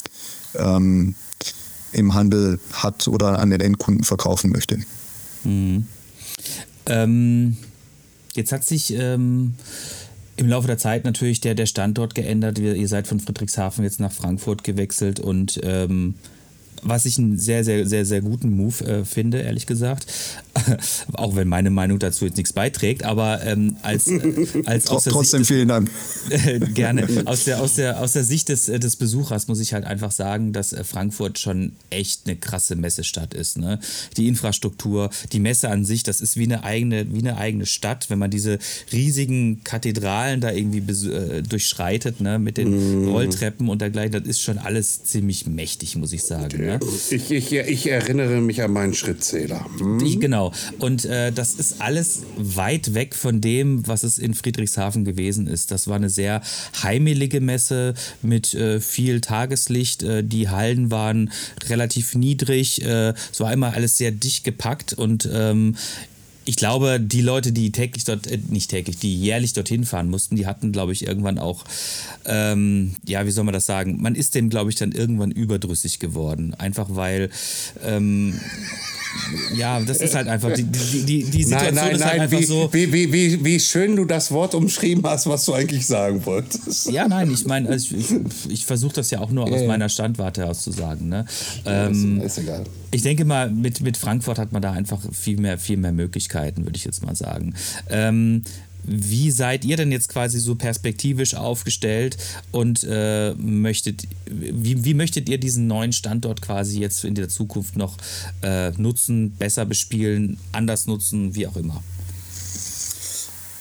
ähm, 0.56 1.16
im 1.92 2.14
Handel 2.14 2.60
hat 2.74 3.08
oder 3.08 3.40
an 3.40 3.52
den 3.52 3.62
Endkunden 3.62 4.04
verkaufen 4.04 4.52
möchte. 4.52 4.80
Mhm. 5.44 5.86
Ähm, 6.88 7.58
jetzt 8.34 8.52
hat 8.52 8.66
sich 8.66 8.94
ähm, 8.94 9.54
im 10.36 10.48
Laufe 10.48 10.68
der 10.68 10.78
Zeit 10.78 11.06
natürlich 11.06 11.42
der, 11.42 11.56
der 11.56 11.66
Standort 11.66 12.16
geändert. 12.16 12.60
Ihr 12.60 12.88
seid 12.88 13.08
von 13.08 13.20
Friedrichshafen 13.20 13.84
jetzt 13.84 14.00
nach 14.00 14.12
Frankfurt 14.12 14.64
gewechselt 14.64 15.20
und 15.20 15.60
ähm, 15.64 16.16
was 16.86 17.06
ich 17.06 17.18
einen 17.18 17.38
sehr, 17.40 17.64
sehr, 17.64 17.88
sehr, 17.88 18.06
sehr 18.06 18.22
guten 18.22 18.56
Move 18.56 18.86
äh, 18.86 19.06
finde, 19.06 19.42
ehrlich 19.42 19.66
gesagt. 19.66 20.06
Auch 21.14 21.36
wenn 21.36 21.48
meine 21.48 21.72
Meinung 21.72 22.00
dazu 22.00 22.26
jetzt 22.26 22.38
nichts 22.38 22.54
beiträgt, 22.54 23.04
aber 23.04 23.44
ähm, 23.44 23.76
als, 23.82 24.08
äh, 24.08 24.46
als 24.66 24.88
aus 24.88 25.04
Trotzdem 25.06 25.40
des, 25.40 25.48
vielen 25.48 25.68
Dank. 25.68 25.90
gerne. 26.74 27.08
Aus 27.26 27.46
der, 27.46 27.62
aus 27.62 27.76
der, 27.76 28.00
aus 28.00 28.14
der 28.14 28.24
Sicht 28.24 28.50
des, 28.50 28.70
äh, 28.70 28.80
des 28.80 28.96
Besuchers 28.96 29.48
muss 29.48 29.60
ich 29.60 29.74
halt 29.74 29.84
einfach 29.84 30.12
sagen, 30.12 30.54
dass 30.54 30.74
äh, 30.74 30.84
Frankfurt 30.84 31.40
schon 31.40 31.74
echt 31.90 32.22
eine 32.26 32.36
krasse 32.36 32.76
Messestadt 32.76 33.34
ist. 33.34 33.58
Ne? 33.58 33.80
Die 34.16 34.28
Infrastruktur, 34.28 35.10
die 35.32 35.40
Messe 35.40 35.70
an 35.70 35.86
sich, 35.86 36.04
das 36.04 36.22
ist 36.22 36.38
wie 36.38 36.44
eine 36.44 36.64
eigene, 36.64 37.12
wie 37.14 37.20
eine 37.20 37.38
eigene 37.38 37.66
Stadt, 37.66 38.10
wenn 38.10 38.20
man 38.20 38.30
diese 38.30 38.60
riesigen 38.92 39.64
Kathedralen 39.64 40.40
da 40.40 40.52
irgendwie 40.52 41.10
äh, 41.10 41.42
durchschreitet, 41.42 42.22
ne? 42.22 42.38
mit 42.38 42.58
den 42.58 43.06
mm. 43.06 43.10
Rolltreppen 43.10 43.70
und 43.70 43.82
dergleichen, 43.82 44.12
das 44.12 44.24
ist 44.24 44.42
schon 44.42 44.60
alles 44.60 45.04
ziemlich 45.04 45.48
mächtig, 45.48 45.96
muss 45.96 46.14
ich 46.14 46.24
sagen. 46.24 46.75
Ne? 46.80 46.88
Ich, 47.12 47.32
ich, 47.32 47.52
ich 47.52 47.88
erinnere 47.88 48.42
mich 48.42 48.62
an 48.62 48.72
meinen 48.72 48.94
Schrittzähler. 48.94 49.66
Hm? 49.80 50.04
Ich, 50.06 50.20
genau. 50.20 50.52
Und 50.80 51.06
äh, 51.06 51.32
das 51.32 51.56
ist 51.56 51.82
alles 51.82 52.24
weit 52.38 52.94
weg 52.94 53.16
von 53.16 53.42
dem, 53.42 53.88
was 53.88 54.04
es 54.04 54.18
in 54.18 54.34
Friedrichshafen 54.34 55.06
gewesen 55.06 55.48
ist. 55.48 55.72
Das 55.72 55.88
war 55.88 55.96
eine 55.96 56.10
sehr 56.10 56.42
heimelige 56.82 57.42
Messe 57.42 57.94
mit 58.22 58.54
äh, 58.54 58.80
viel 58.80 59.22
Tageslicht. 59.22 60.04
Äh, 60.04 60.24
die 60.24 60.50
Hallen 60.50 60.92
waren 60.92 61.32
relativ 61.68 62.16
niedrig. 62.16 62.84
Äh, 62.84 63.14
es 63.32 63.40
war 63.40 63.52
immer 63.54 63.74
alles 63.74 63.98
sehr 63.98 64.12
dicht 64.12 64.44
gepackt 64.44 64.94
und 64.94 65.30
ähm, 65.32 65.76
ich 66.46 66.56
glaube, 66.56 67.00
die 67.00 67.22
Leute, 67.22 67.52
die 67.52 67.72
täglich 67.72 68.04
dort, 68.04 68.28
äh, 68.28 68.40
nicht 68.50 68.70
täglich, 68.70 68.98
die 68.98 69.16
jährlich 69.20 69.54
dorthin 69.54 69.84
fahren 69.84 70.10
mussten, 70.10 70.36
die 70.36 70.46
hatten, 70.46 70.72
glaube 70.72 70.94
ich, 70.94 71.08
irgendwann 71.08 71.40
auch, 71.40 71.66
ähm, 72.26 72.96
ja, 73.08 73.26
wie 73.26 73.32
soll 73.32 73.44
man 73.44 73.54
das 73.54 73.66
sagen? 73.66 74.02
Man 74.02 74.16
ist 74.16 74.36
dem, 74.36 74.50
glaube 74.50 74.70
ich, 74.70 74.76
dann 74.76 74.92
irgendwann 74.92 75.32
überdrüssig 75.32 76.00
geworden. 76.00 76.54
Einfach 76.54 76.88
weil 76.90 77.30
ähm, 77.84 78.40
ja, 79.56 79.80
das 79.80 80.02
ist 80.02 80.16
halt 80.16 80.28
einfach, 80.28 80.54
die, 80.54 80.64
die, 80.64 81.06
die, 81.06 81.24
die 81.24 81.44
Situation 81.44 81.76
nein, 81.76 81.86
nein, 81.86 81.96
ist 81.96 82.06
halt 82.06 82.14
nein, 82.14 82.22
einfach 82.22 82.40
wie, 82.40 82.44
so. 82.44 82.70
Wie, 82.72 82.92
wie, 82.92 83.14
wie, 83.14 83.46
wie 83.46 83.60
schön 83.60 83.96
du 83.96 84.06
das 84.06 84.32
Wort 84.32 84.56
umschrieben 84.56 85.04
hast, 85.06 85.28
was 85.28 85.46
du 85.46 85.54
eigentlich 85.54 85.86
sagen 85.86 86.26
wolltest. 86.26 86.92
Ja, 86.92 87.08
nein, 87.08 87.32
ich 87.32 87.46
meine, 87.46 87.70
also 87.70 87.96
ich, 87.96 88.14
ich 88.50 88.66
versuche 88.66 88.94
das 88.94 89.12
ja 89.12 89.20
auch 89.20 89.32
nur 89.32 89.46
aus 89.46 89.66
meiner 89.66 89.90
Standwarte 89.90 90.42
heraus 90.42 90.64
zu 90.64 90.72
sagen. 90.72 91.10
Ne? 91.10 91.26
Ähm, 91.66 92.22
ist, 92.22 92.38
ist 92.38 92.44
egal. 92.44 92.66
Ich 92.96 93.02
denke 93.02 93.26
mal, 93.26 93.50
mit, 93.52 93.82
mit 93.82 93.98
Frankfurt 93.98 94.40
hat 94.40 94.54
man 94.54 94.62
da 94.62 94.72
einfach 94.72 95.02
viel 95.12 95.38
mehr, 95.38 95.58
viel 95.58 95.76
mehr 95.76 95.92
Möglichkeiten, 95.92 96.64
würde 96.64 96.78
ich 96.78 96.86
jetzt 96.86 97.06
mal 97.06 97.14
sagen. 97.14 97.54
Ähm, 97.90 98.44
wie 98.86 99.32
seid 99.32 99.66
ihr 99.66 99.76
denn 99.76 99.92
jetzt 99.92 100.08
quasi 100.08 100.40
so 100.40 100.56
perspektivisch 100.56 101.36
aufgestellt 101.36 102.16
und 102.54 102.86
äh, 102.90 103.34
möchtet, 103.34 104.08
wie, 104.28 104.86
wie 104.86 104.94
möchtet 104.94 105.28
ihr 105.28 105.38
diesen 105.38 105.68
neuen 105.68 105.92
Standort 105.92 106.42
quasi 106.42 106.80
jetzt 106.80 107.04
in 107.04 107.16
der 107.16 107.28
Zukunft 107.28 107.76
noch 107.76 107.98
äh, 108.44 108.72
nutzen, 108.78 109.32
besser 109.32 109.66
bespielen, 109.66 110.38
anders 110.54 110.88
nutzen, 110.88 111.36
wie 111.36 111.48
auch 111.48 111.58
immer? 111.58 111.84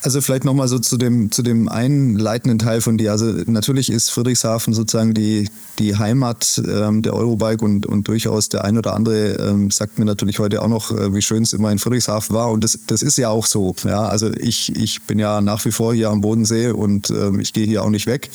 Also 0.04 0.20
vielleicht 0.20 0.44
nochmal 0.44 0.68
so 0.68 0.78
zu 0.78 0.98
dem, 0.98 1.32
zu 1.32 1.40
dem 1.40 1.66
einleitenden 1.66 2.58
Teil 2.58 2.82
von 2.82 2.98
dir. 2.98 3.12
Also 3.12 3.24
natürlich 3.46 3.90
ist 3.90 4.10
Friedrichshafen 4.10 4.74
sozusagen 4.74 5.14
die, 5.14 5.48
die 5.78 5.96
Heimat 5.96 6.60
ähm, 6.68 7.00
der 7.00 7.14
Eurobike 7.14 7.64
und, 7.64 7.86
und 7.86 8.06
durchaus 8.06 8.50
der 8.50 8.64
ein 8.64 8.76
oder 8.76 8.92
andere 8.92 9.36
ähm, 9.36 9.70
sagt 9.70 9.98
mir 9.98 10.04
natürlich 10.04 10.38
heute 10.40 10.60
auch 10.60 10.68
noch, 10.68 10.90
äh, 10.90 11.14
wie 11.14 11.22
schön 11.22 11.42
es 11.42 11.54
immer 11.54 11.72
in 11.72 11.78
Friedrichshafen 11.78 12.36
war. 12.36 12.50
Und 12.50 12.62
das, 12.62 12.78
das 12.86 13.00
ist 13.00 13.16
ja 13.16 13.30
auch 13.30 13.46
so. 13.46 13.74
Ja? 13.84 14.06
Also 14.06 14.30
ich, 14.34 14.76
ich 14.76 15.00
bin 15.04 15.18
ja 15.18 15.40
nach 15.40 15.64
wie 15.64 15.72
vor 15.72 15.94
hier 15.94 16.10
am 16.10 16.20
Bodensee 16.20 16.68
und 16.68 17.08
ähm, 17.08 17.40
ich 17.40 17.54
gehe 17.54 17.64
hier 17.64 17.82
auch 17.82 17.88
nicht 17.88 18.06
weg. 18.06 18.28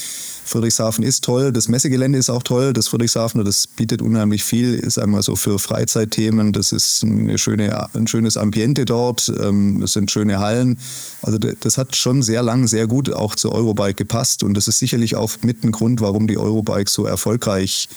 Friedrichshafen 0.49 1.03
ist 1.03 1.23
toll, 1.23 1.51
das 1.51 1.67
Messegelände 1.67 2.17
ist 2.17 2.29
auch 2.29 2.41
toll, 2.41 2.73
das 2.73 2.87
Friedrichshafen, 2.87 3.45
das 3.45 3.67
bietet 3.67 4.01
unheimlich 4.01 4.43
viel, 4.43 4.73
ist 4.73 4.97
einmal 4.97 5.21
so 5.21 5.35
für 5.35 5.59
Freizeitthemen, 5.59 6.53
das 6.53 6.71
ist 6.71 7.03
eine 7.03 7.37
schöne, 7.37 7.93
ein 7.93 8.07
schönes 8.07 8.35
Ambiente 8.35 8.85
dort, 8.85 9.31
ähm, 9.39 9.83
es 9.83 9.93
sind 9.93 10.09
schöne 10.09 10.39
Hallen. 10.39 10.79
Also 11.21 11.37
das 11.61 11.77
hat 11.77 11.95
schon 11.95 12.21
sehr 12.21 12.43
lang 12.43 12.67
sehr 12.67 12.87
gut 12.87 13.11
auch 13.13 13.35
zur 13.35 13.53
Eurobike 13.53 13.95
gepasst 13.95 14.43
und 14.43 14.53
das 14.55 14.67
ist 14.67 14.79
sicherlich 14.79 15.15
auch 15.15 15.31
mit 15.43 15.63
ein 15.63 15.71
Grund, 15.71 16.01
warum 16.01 16.27
die 16.27 16.37
Eurobike 16.37 16.89
so 16.89 17.05
erfolgreich 17.05 17.89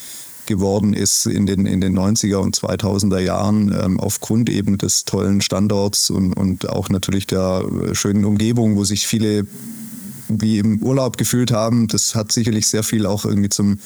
geworden 0.46 0.92
ist 0.92 1.26
in 1.26 1.46
den, 1.46 1.66
in 1.66 1.80
den 1.80 1.96
90er 1.96 2.36
und 2.36 2.56
2000er 2.56 3.20
Jahren 3.20 3.74
ähm, 3.80 4.00
aufgrund 4.00 4.50
eben 4.50 4.78
des 4.78 5.04
tollen 5.04 5.40
Standorts 5.40 6.10
und, 6.10 6.32
und 6.32 6.68
auch 6.68 6.88
natürlich 6.88 7.26
der 7.26 7.64
schönen 7.92 8.24
Umgebung, 8.24 8.76
wo 8.76 8.84
sich 8.84 9.06
viele 9.06 9.46
wie 10.28 10.58
im 10.58 10.82
Urlaub 10.82 11.16
gefühlt 11.16 11.52
haben. 11.52 11.88
Das 11.88 12.14
hat 12.14 12.32
sicherlich 12.32 12.66
sehr 12.66 12.82
viel 12.82 13.06
auch 13.06 13.24
irgendwie 13.24 13.48
zum, 13.48 13.78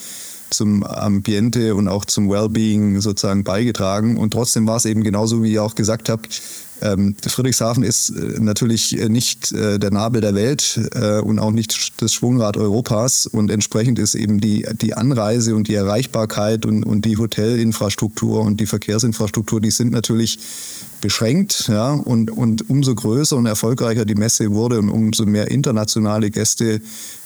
zum 0.51 0.85
Ambiente 0.85 1.75
und 1.75 1.89
auch 1.89 2.05
zum 2.05 2.31
Wellbeing 2.31 3.01
sozusagen 3.01 3.45
beigetragen. 3.45 4.17
Und 4.17 4.33
trotzdem 4.33 4.67
war 4.67 4.77
es 4.77 4.85
eben 4.85 5.03
genauso, 5.03 5.43
wie 5.43 5.53
ihr 5.53 5.63
auch 5.63 5.75
gesagt 5.75 6.09
habt, 6.09 6.41
ähm, 6.83 7.17
Friedrichshafen 7.27 7.83
ist 7.83 8.11
äh, 8.11 8.39
natürlich 8.41 8.99
äh, 8.99 9.09
nicht 9.09 9.53
äh, 9.53 9.79
der 9.79 9.91
Nabel 9.91 10.21
der 10.21 10.35
Welt 10.35 10.79
äh, 10.95 11.21
und 11.21 11.39
auch 11.39 11.51
nicht 11.51 12.03
das 12.03 12.13
Schwungrad 12.13 12.57
Europas. 12.57 13.27
Und 13.27 13.51
entsprechend 13.51 13.99
ist 13.99 14.15
eben 14.15 14.41
die, 14.41 14.67
die 14.81 14.95
Anreise 14.95 15.55
und 15.55 15.69
die 15.69 15.75
Erreichbarkeit 15.75 16.67
und, 16.67 16.85
und 16.85 17.05
die 17.05 17.17
Hotelinfrastruktur 17.17 18.41
und 18.43 18.61
die 18.61 18.67
Verkehrsinfrastruktur, 18.67 19.61
die 19.61 19.71
sind 19.71 19.93
natürlich 19.93 20.39
beschränkt. 21.01 21.69
Ja? 21.69 21.93
Und, 21.93 22.31
und 22.31 22.69
umso 22.69 22.95
größer 22.95 23.37
und 23.37 23.47
erfolgreicher 23.47 24.05
die 24.05 24.15
Messe 24.15 24.51
wurde 24.53 24.79
und 24.79 24.89
umso 24.89 25.27
mehr 25.27 25.51
internationale 25.51 26.31
Gäste 26.31 26.81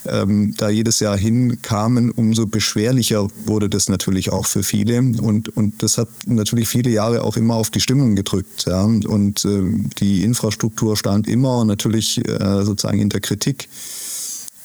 ähm, 0.07 0.55
da 0.57 0.71
jedes 0.71 1.01
Jahr 1.01 1.17
hinkamen, 1.17 2.11
umso 2.11 2.47
beschwerlicher 2.47 3.29
wurde 3.45 3.69
das 3.69 3.89
natürlich 3.89 4.33
auch 4.33 4.47
für 4.47 4.63
viele. 4.63 4.99
Und, 4.99 5.55
und 5.57 5.83
das 5.83 5.99
hat 5.99 6.09
natürlich 6.27 6.69
viele 6.69 6.91
Jahre 6.91 7.23
auch 7.23 7.37
immer 7.37 7.55
auf 7.55 7.71
die 7.71 7.81
Stimmung 7.81 8.17
gedrückt. 8.17 8.65
Ja? 8.67 8.85
Und 8.85 9.45
äh, 9.45 9.63
die 9.99 10.25
Infrastruktur 10.25 10.97
stand 10.97 11.29
immer 11.29 11.65
natürlich 11.65 12.19
äh, 12.27 12.65
sozusagen 12.65 13.01
in 13.01 13.09
der 13.09 13.21
Kritik. 13.21 13.69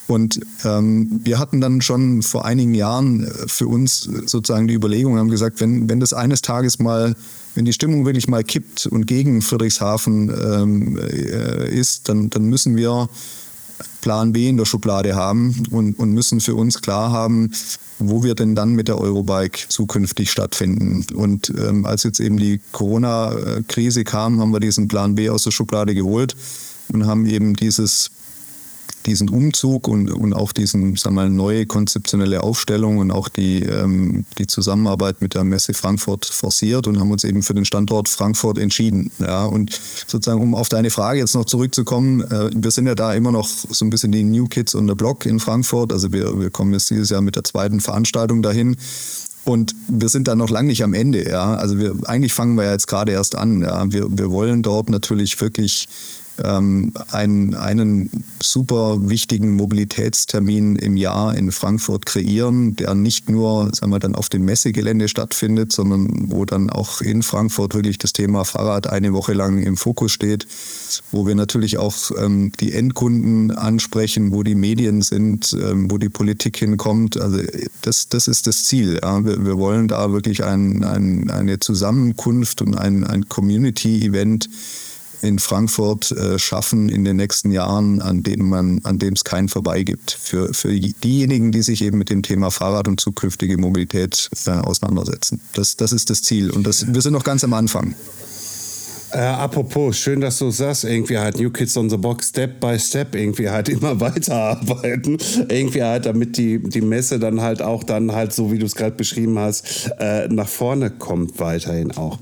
Und 0.08 0.40
ähm, 0.64 1.22
wir 1.24 1.40
hatten 1.40 1.62
dann 1.62 1.82
schon 1.82 2.22
vor 2.22 2.46
einigen 2.46 2.76
Jahren 2.76 3.24
äh, 3.24 3.48
für 3.48 3.68
uns 3.68 4.02
sozusagen 4.02 4.68
die 4.68 4.76
Überlegung, 4.76 5.18
haben 5.18 5.30
gesagt, 5.30 5.60
wenn, 5.62 5.90
wenn 5.90 6.00
das 6.00 6.14
eines 6.14 6.42
Tages 6.42 6.80
mal, 6.80 7.16
wenn 7.56 7.66
die 7.66 7.74
Stimmung 7.74 8.06
wirklich 8.06 8.28
mal 8.28 8.44
kippt 8.44 8.86
und 8.86 9.08
gegen 9.08 9.42
Friedrichshafen 9.42 10.30
ähm, 10.30 10.98
äh, 10.98 11.70
ist, 11.70 12.08
dann, 12.10 12.30
dann 12.30 12.46
müssen 12.46 12.76
wir 12.76 13.10
Plan 14.02 14.34
B 14.34 14.48
in 14.48 14.58
der 14.58 14.66
Schublade 14.66 15.16
haben 15.16 15.64
und, 15.72 15.98
und 15.98 16.12
müssen 16.12 16.40
für 16.40 16.56
uns 16.56 16.82
klar 16.82 17.12
haben, 17.12 17.52
wo 17.98 18.24
wir 18.24 18.36
denn 18.36 18.56
dann 18.56 18.74
mit 18.74 18.88
der 18.88 19.00
Eurobike 19.00 19.68
zukünftig 19.70 20.30
stattfinden. 20.30 21.06
Und 21.16 21.52
ähm, 21.58 21.86
als 21.86 22.04
jetzt 22.04 22.20
eben 22.20 22.38
die 22.38 22.62
Corona-Krise 22.72 24.04
kam, 24.04 24.40
haben 24.40 24.52
wir 24.52 24.60
diesen 24.60 24.88
Plan 24.88 25.16
B 25.16 25.30
aus 25.30 25.44
der 25.44 25.52
Schublade 25.52 25.96
geholt 25.96 26.36
und 26.90 27.08
haben 27.08 27.26
eben 27.26 27.56
dieses 27.56 28.12
diesen 29.06 29.30
Umzug 29.30 29.88
und, 29.88 30.12
und 30.12 30.34
auch 30.34 30.52
diesen, 30.52 30.96
sagen 30.96 31.16
wir 31.16 31.24
mal, 31.24 31.30
neue 31.30 31.66
konzeptionelle 31.66 32.44
Aufstellung 32.44 32.98
und 32.98 33.12
auch 33.12 33.30
die, 33.30 33.62
ähm, 33.64 34.26
die 34.38 34.48
Zusammenarbeit 34.48 35.22
mit 35.22 35.34
der 35.34 35.44
Messe 35.44 35.74
Frankfurt 35.74 36.26
forciert 36.26 36.88
und 36.88 37.00
haben 37.00 37.12
uns 37.12 37.24
eben 37.24 37.44
für 37.44 37.54
den 37.54 37.66
Standort 37.66 38.10
Frankfurt 38.10 38.58
entschieden. 38.58 39.12
Ja, 39.20 39.46
und 39.46 39.80
sozusagen, 40.08 40.42
um 40.42 40.56
auf 40.56 40.70
deine 40.70 40.90
Frage 40.90 41.20
jetzt 41.20 41.36
noch 41.36 41.46
zurückzukommen, 41.46 42.22
äh, 42.22 42.50
wir 42.56 42.72
sind 42.72 42.88
ja 42.88 42.96
da 42.96 43.14
immer 43.14 43.32
noch 43.32 43.48
so 43.48 43.86
ein 43.86 43.90
bisschen 43.90 44.12
die 44.12 44.24
New 44.24 44.48
Kids 44.48 44.76
on 44.76 44.88
the 44.88 44.96
Block 44.96 45.26
in 45.26 45.40
Frankfurt. 45.40 45.92
Also 45.92 46.12
wir, 46.12 46.40
wir 46.40 46.50
kommen 46.50 46.74
jetzt 46.74 46.90
dieses 46.90 47.10
Jahr 47.10 47.22
mit 47.22 47.36
der 47.36 47.44
zweiten 47.44 47.80
Veranstaltung 47.80 48.42
dahin. 48.42 48.76
Und 49.46 49.76
wir 49.88 50.10
sind 50.10 50.28
da 50.28 50.36
noch 50.36 50.50
lange 50.50 50.70
nicht 50.70 50.84
am 50.84 50.96
Ende, 50.96 51.30
ja. 51.30 51.54
Also 51.54 51.78
wir, 51.78 51.96
eigentlich 52.06 52.34
fangen 52.34 52.56
wir 52.56 52.64
ja 52.64 52.72
jetzt 52.72 52.88
gerade 52.88 53.12
erst 53.12 53.36
an, 53.36 53.62
ja. 53.62 53.92
Wir, 53.92 54.08
wir 54.10 54.32
wollen 54.32 54.64
dort 54.64 54.90
natürlich 54.90 55.40
wirklich 55.40 55.88
ähm, 56.44 56.92
einen, 57.12 57.56
einen 57.56 58.10
super 58.42 58.98
wichtigen 59.10 59.56
Mobilitätstermin 59.56 60.76
im 60.76 60.98
Jahr 60.98 61.36
in 61.36 61.52
Frankfurt 61.52 62.06
kreieren, 62.06 62.76
der 62.76 62.94
nicht 62.96 63.30
nur 63.30 63.70
sagen 63.74 63.92
wir, 63.92 64.00
dann 64.00 64.16
auf 64.16 64.30
dem 64.30 64.46
Messegelände 64.46 65.08
stattfindet, 65.08 65.72
sondern 65.72 66.32
wo 66.32 66.46
dann 66.46 66.70
auch 66.70 67.02
in 67.02 67.24
Frankfurt 67.24 67.74
wirklich 67.74 67.98
das 67.98 68.14
Thema 68.14 68.44
Fahrrad 68.44 68.88
eine 68.88 69.14
Woche 69.14 69.34
lang 69.34 69.62
im 69.64 69.78
Fokus 69.78 70.12
steht, 70.12 70.48
wo 71.12 71.26
wir 71.26 71.36
natürlich 71.36 71.78
auch 71.78 71.96
ähm, 72.18 72.52
die 72.60 72.74
Endkunden 72.74 73.52
ansprechen, 73.52 74.32
wo 74.32 74.44
die 74.44 74.56
Medien 74.56 75.02
sind, 75.02 75.54
ähm, 75.54 75.90
wo 75.90 75.98
die 75.98 76.10
Politik 76.10 76.58
hinkommt. 76.58 77.20
Also 77.20 77.40
das, 77.82 78.10
das 78.10 78.28
ist 78.28 78.48
das 78.48 78.66
Ziel. 78.66 79.00
Ja. 79.02 79.24
Wir, 79.24 79.46
wir 79.46 79.58
wollen 79.58 79.88
da 79.88 80.12
wirklich 80.12 80.44
ein, 80.44 80.84
ein, 80.84 81.30
eine 81.30 81.60
Zusammenkunft 81.60 82.62
und 82.62 82.76
ein, 82.76 83.04
ein 83.04 83.30
Community-Event 83.30 84.50
in 85.22 85.40
Frankfurt 85.40 86.12
äh, 86.12 86.40
schaffen 86.40 86.90
in 86.90 87.04
den 87.04 87.16
nächsten 87.16 87.52
Jahren, 87.52 88.02
an 88.02 88.24
dem 88.24 88.50
man, 88.50 88.82
an 88.84 89.00
dem 89.00 89.14
es 89.14 89.24
kein 89.24 89.50
Vorbei 89.50 89.84
gibt. 89.84 90.12
Für, 90.12 90.54
für 90.54 90.70
diejenigen, 90.70 91.52
die 91.52 91.62
sich 91.62 91.82
eben 91.84 91.98
mit 91.98 92.10
dem 92.10 92.24
Thema 92.24 92.52
Fahrrad 92.52 92.88
und 92.88 93.00
zukünftige 93.00 93.58
Mobilität 93.58 94.30
äh, 94.46 94.52
auseinandersetzen. 94.52 95.42
Das, 95.54 95.76
das 95.76 95.92
ist 95.92 96.10
das 96.10 96.22
Ziel. 96.22 96.52
Und 96.52 96.66
das, 96.66 96.94
wir 96.94 97.02
sind 97.02 97.14
noch 97.14 97.24
ganz 97.24 97.44
am 97.44 97.54
Anfang. 97.54 97.96
Äh, 99.16 99.20
apropos, 99.20 99.98
schön, 99.98 100.20
dass 100.20 100.40
du 100.40 100.52
sagst, 100.52 100.84
irgendwie 100.84 101.18
halt 101.18 101.40
New 101.40 101.50
Kids 101.50 101.78
on 101.78 101.90
the 101.90 101.96
Box 101.96 102.28
Step 102.28 102.60
by 102.60 102.78
Step 102.78 103.16
irgendwie 103.16 103.50
halt 103.50 103.70
immer 103.70 103.98
weiterarbeiten. 104.02 105.18
Irgendwie 105.48 105.84
halt, 105.84 106.06
damit 106.06 106.36
die, 106.36 106.60
die 106.62 106.82
Messe 106.82 107.18
dann 107.18 107.40
halt 107.40 107.62
auch 107.62 107.86
dann 107.86 108.12
halt, 108.12 108.34
so 108.34 108.52
wie 108.52 108.60
du 108.60 108.66
es 108.66 108.76
gerade 108.76 108.98
beschrieben 108.98 109.40
hast, 109.40 109.90
äh, 110.00 110.28
nach 110.28 110.50
vorne 110.50 110.90
kommt 110.90 111.40
weiterhin 111.40 111.94
auch. 111.94 112.18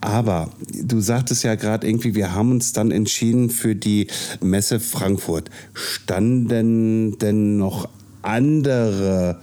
Aber 0.00 0.48
du 0.72 1.00
sagtest 1.00 1.44
ja 1.44 1.54
gerade 1.54 1.86
irgendwie, 1.86 2.14
wir 2.14 2.34
haben 2.34 2.52
uns 2.52 2.72
dann 2.72 2.92
entschieden 2.92 3.50
für 3.50 3.74
die 3.74 4.06
Messe 4.40 4.80
Frankfurt. 4.80 5.50
Standen 5.74 7.18
denn 7.18 7.58
noch 7.58 7.90
andere 8.22 9.38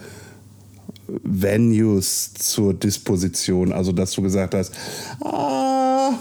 Venues 1.08 2.34
zur 2.34 2.74
Disposition? 2.74 3.72
Also, 3.72 3.91
dass 3.91 4.12
du 4.12 4.22
gesagt 4.22 4.56
hast, 4.56 4.74
ah, 5.24 6.14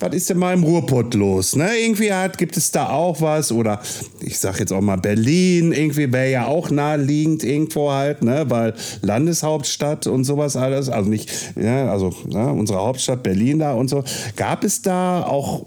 was 0.00 0.14
ist 0.14 0.30
denn 0.30 0.38
mal 0.38 0.54
im 0.54 0.64
Ruhrpott 0.64 1.14
los? 1.14 1.54
Ne? 1.54 1.70
Irgendwie 1.76 2.12
hat, 2.12 2.38
gibt 2.38 2.56
es 2.56 2.70
da 2.70 2.88
auch 2.88 3.20
was 3.20 3.52
oder 3.52 3.80
ich 4.20 4.38
sag 4.38 4.58
jetzt 4.58 4.72
auch 4.72 4.80
mal 4.80 4.96
Berlin, 4.96 5.72
irgendwie 5.72 6.10
wäre 6.12 6.30
ja 6.30 6.46
auch 6.46 6.70
naheliegend 6.70 7.44
irgendwo 7.44 7.90
halt, 7.92 8.22
ne? 8.22 8.46
weil 8.48 8.74
Landeshauptstadt 9.02 10.06
und 10.06 10.24
sowas 10.24 10.56
alles, 10.56 10.88
also 10.88 11.08
nicht, 11.08 11.30
ja, 11.60 11.90
also 11.90 12.14
ne? 12.26 12.52
unsere 12.52 12.78
Hauptstadt 12.78 13.22
Berlin 13.22 13.58
da 13.58 13.74
und 13.74 13.88
so. 13.88 14.02
Gab 14.36 14.64
es 14.64 14.82
da 14.82 15.22
auch 15.22 15.66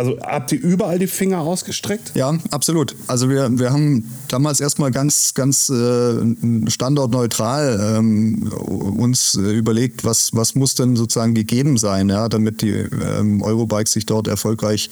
also 0.00 0.18
habt 0.22 0.50
ihr 0.52 0.60
überall 0.62 0.98
die 0.98 1.06
Finger 1.06 1.40
ausgestreckt? 1.40 2.12
Ja, 2.14 2.38
absolut. 2.50 2.96
Also 3.06 3.28
wir, 3.28 3.58
wir 3.58 3.70
haben 3.70 4.10
damals 4.28 4.58
erstmal 4.60 4.90
ganz, 4.90 5.34
ganz 5.34 5.68
äh, 5.68 6.70
standortneutral 6.70 7.98
ähm, 7.98 8.50
uns 8.50 9.34
äh, 9.34 9.52
überlegt, 9.52 10.02
was, 10.02 10.30
was 10.32 10.54
muss 10.54 10.74
denn 10.74 10.96
sozusagen 10.96 11.34
gegeben 11.34 11.76
sein, 11.76 12.08
ja, 12.08 12.30
damit 12.30 12.62
die 12.62 12.70
ähm, 12.70 13.42
Eurobike 13.42 13.90
sich 13.90 14.06
dort 14.06 14.26
erfolgreich 14.26 14.88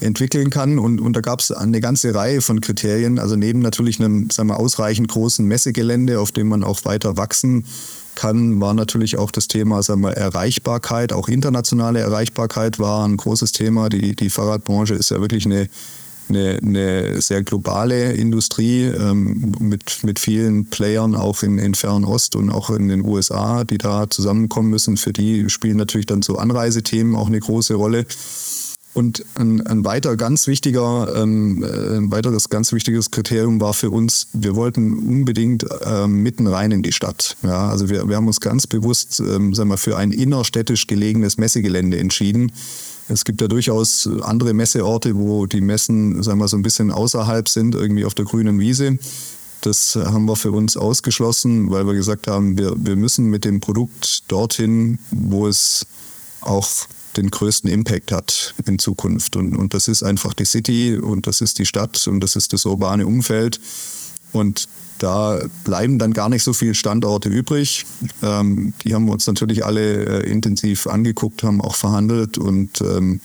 entwickeln 0.00 0.50
kann. 0.50 0.80
Und, 0.80 1.00
und 1.00 1.14
da 1.14 1.20
gab 1.20 1.38
es 1.38 1.52
eine 1.52 1.80
ganze 1.80 2.12
Reihe 2.12 2.40
von 2.40 2.60
Kriterien. 2.60 3.20
Also 3.20 3.36
neben 3.36 3.60
natürlich 3.60 4.00
einem 4.00 4.30
sagen 4.30 4.48
wir, 4.48 4.58
ausreichend 4.58 5.06
großen 5.06 5.46
Messegelände, 5.46 6.18
auf 6.18 6.32
dem 6.32 6.48
man 6.48 6.64
auch 6.64 6.84
weiter 6.84 7.16
wachsen 7.16 7.62
kann, 7.62 7.70
war 8.60 8.74
natürlich 8.74 9.16
auch 9.18 9.30
das 9.30 9.48
Thema 9.48 9.82
sagen 9.82 10.02
wir, 10.02 10.12
Erreichbarkeit, 10.12 11.12
auch 11.12 11.28
internationale 11.28 12.00
Erreichbarkeit 12.00 12.78
war 12.78 13.06
ein 13.06 13.16
großes 13.16 13.52
Thema. 13.52 13.88
Die, 13.88 14.14
die 14.14 14.30
Fahrradbranche 14.30 14.94
ist 14.94 15.10
ja 15.10 15.20
wirklich 15.20 15.46
eine, 15.46 15.68
eine, 16.28 16.58
eine 16.62 17.20
sehr 17.20 17.42
globale 17.42 18.12
Industrie 18.12 18.84
ähm, 18.84 19.54
mit, 19.58 20.04
mit 20.04 20.18
vielen 20.18 20.66
Playern 20.66 21.14
auch 21.14 21.42
in, 21.42 21.58
in 21.58 21.74
Fernost 21.74 22.36
und 22.36 22.50
auch 22.50 22.70
in 22.70 22.88
den 22.88 23.04
USA, 23.04 23.64
die 23.64 23.78
da 23.78 24.08
zusammenkommen 24.08 24.70
müssen. 24.70 24.96
Für 24.96 25.12
die 25.12 25.48
spielen 25.48 25.76
natürlich 25.76 26.06
dann 26.06 26.22
so 26.22 26.36
Anreisethemen 26.36 27.16
auch 27.16 27.28
eine 27.28 27.40
große 27.40 27.74
Rolle. 27.74 28.06
Und 28.92 29.24
ein, 29.36 29.64
ein 29.66 29.84
weiter 29.84 30.16
ganz 30.16 30.48
wichtiger, 30.48 31.14
ähm, 31.14 31.62
äh, 31.62 31.96
ein 31.96 32.10
weiteres 32.10 32.48
ganz 32.48 32.72
wichtiges 32.72 33.12
Kriterium 33.12 33.60
war 33.60 33.72
für 33.72 33.90
uns, 33.90 34.26
wir 34.32 34.56
wollten 34.56 34.92
unbedingt 34.94 35.64
ähm, 35.84 36.22
mitten 36.22 36.48
rein 36.48 36.72
in 36.72 36.82
die 36.82 36.90
Stadt. 36.90 37.36
Ja, 37.42 37.68
also 37.68 37.88
wir, 37.88 38.08
wir 38.08 38.16
haben 38.16 38.26
uns 38.26 38.40
ganz 38.40 38.66
bewusst, 38.66 39.20
ähm, 39.20 39.54
sagen 39.54 39.70
wir, 39.70 39.76
für 39.76 39.96
ein 39.96 40.10
innerstädtisch 40.10 40.88
gelegenes 40.88 41.38
Messegelände 41.38 41.98
entschieden. 41.98 42.50
Es 43.08 43.24
gibt 43.24 43.40
ja 43.40 43.48
durchaus 43.48 44.08
andere 44.22 44.54
Messeorte, 44.54 45.16
wo 45.16 45.46
die 45.46 45.60
Messen, 45.60 46.22
sagen 46.22 46.40
wir, 46.40 46.48
so 46.48 46.56
ein 46.56 46.62
bisschen 46.62 46.90
außerhalb 46.90 47.48
sind, 47.48 47.76
irgendwie 47.76 48.04
auf 48.04 48.14
der 48.14 48.24
grünen 48.24 48.58
Wiese. 48.58 48.98
Das 49.60 49.94
haben 49.94 50.24
wir 50.24 50.36
für 50.36 50.52
uns 50.52 50.76
ausgeschlossen, 50.76 51.70
weil 51.70 51.86
wir 51.86 51.94
gesagt 51.94 52.26
haben, 52.26 52.56
wir, 52.56 52.74
wir 52.76 52.96
müssen 52.96 53.26
mit 53.26 53.44
dem 53.44 53.60
Produkt 53.60 54.24
dorthin, 54.28 54.98
wo 55.10 55.46
es 55.46 55.86
auch 56.40 56.68
den 57.16 57.30
größten 57.30 57.70
Impact 57.70 58.12
hat 58.12 58.54
in 58.66 58.78
Zukunft. 58.78 59.36
Und, 59.36 59.56
und 59.56 59.74
das 59.74 59.88
ist 59.88 60.02
einfach 60.02 60.34
die 60.34 60.44
City 60.44 60.96
und 60.96 61.26
das 61.26 61.40
ist 61.40 61.58
die 61.58 61.66
Stadt 61.66 62.06
und 62.06 62.20
das 62.20 62.36
ist 62.36 62.52
das 62.52 62.64
urbane 62.66 63.06
Umfeld. 63.06 63.60
Und 64.32 64.68
da 64.98 65.40
bleiben 65.64 65.98
dann 65.98 66.12
gar 66.12 66.28
nicht 66.28 66.42
so 66.42 66.52
viele 66.52 66.74
Standorte 66.74 67.28
übrig. 67.28 67.86
Ähm, 68.22 68.74
die 68.84 68.94
haben 68.94 69.06
wir 69.06 69.12
uns 69.12 69.26
natürlich 69.26 69.64
alle 69.64 70.22
äh, 70.22 70.30
intensiv 70.30 70.86
angeguckt, 70.86 71.42
haben 71.42 71.60
auch 71.60 71.74
verhandelt 71.74 72.38
und 72.38 72.80
ähm, 72.82 73.20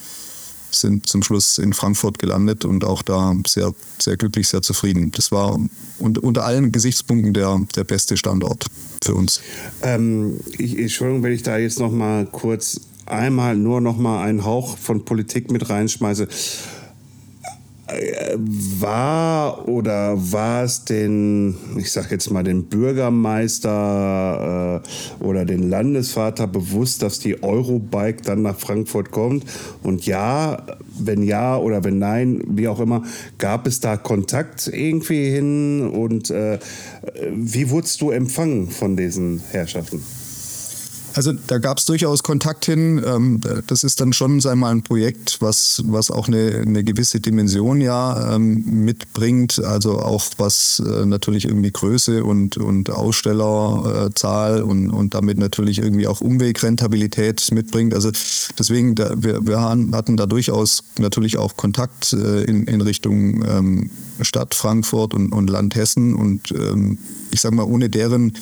sind 0.71 1.07
zum 1.07 1.23
Schluss 1.23 1.57
in 1.57 1.73
Frankfurt 1.73 2.19
gelandet 2.19 2.65
und 2.65 2.83
auch 2.83 3.01
da 3.01 3.35
sehr, 3.47 3.73
sehr 3.99 4.17
glücklich, 4.17 4.47
sehr 4.47 4.61
zufrieden. 4.61 5.11
Das 5.11 5.31
war 5.31 5.59
unter, 5.99 6.23
unter 6.23 6.45
allen 6.45 6.71
Gesichtspunkten 6.71 7.33
der, 7.33 7.61
der 7.75 7.83
beste 7.83 8.17
Standort 8.17 8.65
für 9.03 9.15
uns. 9.15 9.41
Ähm, 9.81 10.39
ich, 10.57 10.77
Entschuldigung, 10.77 11.23
wenn 11.23 11.33
ich 11.33 11.43
da 11.43 11.57
jetzt 11.57 11.79
noch 11.79 11.91
mal 11.91 12.25
kurz 12.25 12.81
einmal 13.05 13.55
nur 13.55 13.81
noch 13.81 13.97
mal 13.97 14.23
einen 14.23 14.45
Hauch 14.45 14.77
von 14.77 15.03
Politik 15.05 15.51
mit 15.51 15.69
reinschmeiße. 15.69 16.27
War 18.79 19.67
oder 19.67 20.15
war 20.31 20.63
es 20.63 20.85
den, 20.85 21.55
ich 21.77 21.91
sag 21.91 22.09
jetzt 22.09 22.31
mal, 22.31 22.43
den 22.43 22.65
Bürgermeister 22.65 24.81
äh, 24.83 25.23
oder 25.23 25.45
den 25.45 25.69
Landesvater 25.69 26.47
bewusst, 26.47 27.03
dass 27.03 27.19
die 27.19 27.43
Eurobike 27.43 28.23
dann 28.23 28.41
nach 28.41 28.57
Frankfurt 28.57 29.11
kommt? 29.11 29.45
Und 29.83 30.07
ja, 30.07 30.63
wenn 30.97 31.21
ja 31.21 31.57
oder 31.57 31.83
wenn 31.83 31.99
nein, 31.99 32.41
wie 32.47 32.67
auch 32.67 32.79
immer, 32.79 33.03
gab 33.37 33.67
es 33.67 33.81
da 33.81 33.97
Kontakt 33.97 34.67
irgendwie 34.67 35.29
hin? 35.29 35.87
Und 35.87 36.31
äh, 36.31 36.57
wie 37.31 37.69
wurdest 37.69 38.01
du 38.01 38.09
empfangen 38.09 38.71
von 38.71 38.97
diesen 38.97 39.43
Herrschaften? 39.51 40.01
Also 41.15 41.31
da 41.31 41.59
gab 41.59 41.77
es 41.77 41.85
durchaus 41.85 42.23
Kontakt 42.23 42.65
hin. 42.65 43.01
Ähm, 43.05 43.39
das 43.67 43.85
ist 43.85 44.01
dann 44.01 44.11
schon 44.11 44.41
sei 44.41 44.53
mal 44.55 44.71
ein 44.71 44.83
Projekt, 44.83 45.37
was, 45.39 45.81
was 45.85 46.11
auch 46.11 46.27
eine, 46.27 46.63
eine 46.65 46.83
gewisse 46.83 47.21
Dimension 47.21 47.79
ja 47.79 48.35
ähm, 48.35 48.65
mitbringt. 48.83 49.63
Also 49.63 49.99
auch 49.99 50.25
was 50.37 50.83
äh, 50.85 51.05
natürlich 51.05 51.45
irgendwie 51.45 51.71
Größe 51.71 52.25
und, 52.25 52.57
und 52.57 52.89
Ausstellerzahl 52.89 54.61
und, 54.61 54.89
und 54.89 55.13
damit 55.13 55.37
natürlich 55.37 55.79
irgendwie 55.79 56.07
auch 56.07 56.19
Umwegrentabilität 56.19 57.49
mitbringt. 57.53 57.93
Also 57.93 58.11
deswegen, 58.59 58.97
wir, 58.97 59.47
wir 59.47 59.61
hatten 59.61 60.17
da 60.17 60.25
durchaus 60.25 60.83
natürlich 60.99 61.37
auch 61.37 61.55
Kontakt 61.55 62.11
äh, 62.11 62.43
in, 62.43 62.65
in 62.65 62.81
Richtung 62.81 63.45
ähm, 63.45 63.89
Stadt 64.19 64.53
Frankfurt 64.53 65.13
und, 65.13 65.31
und 65.31 65.49
Land 65.49 65.75
Hessen. 65.75 66.13
Und 66.13 66.53
ich 67.31 67.41
sage 67.41 67.55
mal, 67.55 67.63
ohne 67.63 67.89
deren 67.89 68.33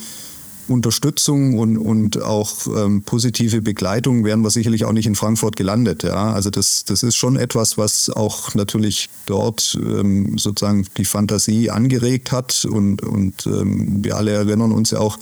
Unterstützung 0.68 1.58
und, 1.58 1.76
und 1.76 2.22
auch 2.22 2.66
ähm, 2.66 3.02
positive 3.02 3.60
Begleitung 3.60 4.24
wären 4.24 4.42
wir 4.42 4.50
sicherlich 4.50 4.84
auch 4.84 4.92
nicht 4.92 5.06
in 5.06 5.14
Frankfurt 5.14 5.56
gelandet. 5.56 6.02
Ja? 6.02 6.32
Also 6.32 6.50
das, 6.50 6.84
das 6.84 7.02
ist 7.02 7.16
schon 7.16 7.36
etwas, 7.36 7.76
was 7.76 8.10
auch 8.10 8.54
natürlich 8.54 9.10
dort 9.26 9.78
ähm, 9.80 10.38
sozusagen 10.38 10.86
die 10.96 11.04
Fantasie 11.04 11.70
angeregt 11.70 12.32
hat. 12.32 12.64
Und, 12.64 13.02
und 13.02 13.46
ähm, 13.46 14.04
wir 14.04 14.16
alle 14.16 14.32
erinnern 14.32 14.72
uns 14.72 14.90
ja 14.90 15.00
auch, 15.00 15.18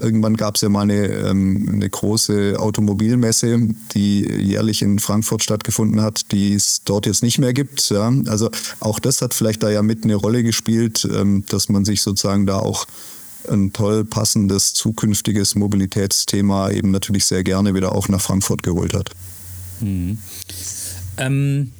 irgendwann 0.00 0.36
gab 0.36 0.56
es 0.56 0.62
ja 0.62 0.68
mal 0.68 0.82
eine, 0.82 1.06
ähm, 1.06 1.68
eine 1.70 1.88
große 1.90 2.56
Automobilmesse, 2.58 3.68
die 3.94 4.26
jährlich 4.26 4.80
in 4.80 4.98
Frankfurt 4.98 5.42
stattgefunden 5.42 6.00
hat, 6.00 6.32
die 6.32 6.54
es 6.54 6.82
dort 6.84 7.06
jetzt 7.06 7.22
nicht 7.22 7.38
mehr 7.38 7.52
gibt. 7.52 7.90
Ja? 7.90 8.12
Also 8.26 8.50
auch 8.80 8.98
das 8.98 9.20
hat 9.20 9.34
vielleicht 9.34 9.62
da 9.62 9.70
ja 9.70 9.82
mit 9.82 10.04
eine 10.04 10.14
Rolle 10.14 10.42
gespielt, 10.42 11.06
ähm, 11.12 11.44
dass 11.48 11.68
man 11.68 11.84
sich 11.84 12.00
sozusagen 12.00 12.46
da 12.46 12.58
auch 12.58 12.86
ein 13.48 13.72
toll 13.72 14.04
passendes 14.04 14.74
zukünftiges 14.74 15.54
Mobilitätsthema 15.54 16.70
eben 16.70 16.90
natürlich 16.90 17.24
sehr 17.24 17.44
gerne 17.44 17.74
wieder 17.74 17.92
auch 17.92 18.08
nach 18.08 18.20
Frankfurt 18.20 18.62
geholt 18.62 18.94
hat. 18.94 19.10
Mhm. 19.80 20.18
Ähm, 21.18 21.72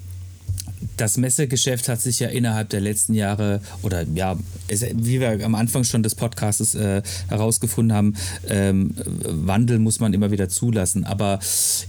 das 0.96 1.16
Messegeschäft 1.16 1.88
hat 1.88 2.00
sich 2.00 2.20
ja 2.20 2.28
innerhalb 2.28 2.68
der 2.70 2.80
letzten 2.80 3.14
Jahre 3.14 3.60
oder 3.82 4.04
ja, 4.14 4.36
es, 4.68 4.84
wie 4.94 5.20
wir 5.20 5.44
am 5.44 5.54
Anfang 5.54 5.84
schon 5.84 6.02
des 6.02 6.14
Podcasts 6.14 6.74
äh, 6.74 7.02
herausgefunden 7.28 7.96
haben, 7.96 8.14
ähm, 8.48 8.94
Wandel 9.24 9.78
muss 9.78 10.00
man 10.00 10.14
immer 10.14 10.30
wieder 10.30 10.48
zulassen. 10.48 11.04
Aber 11.04 11.38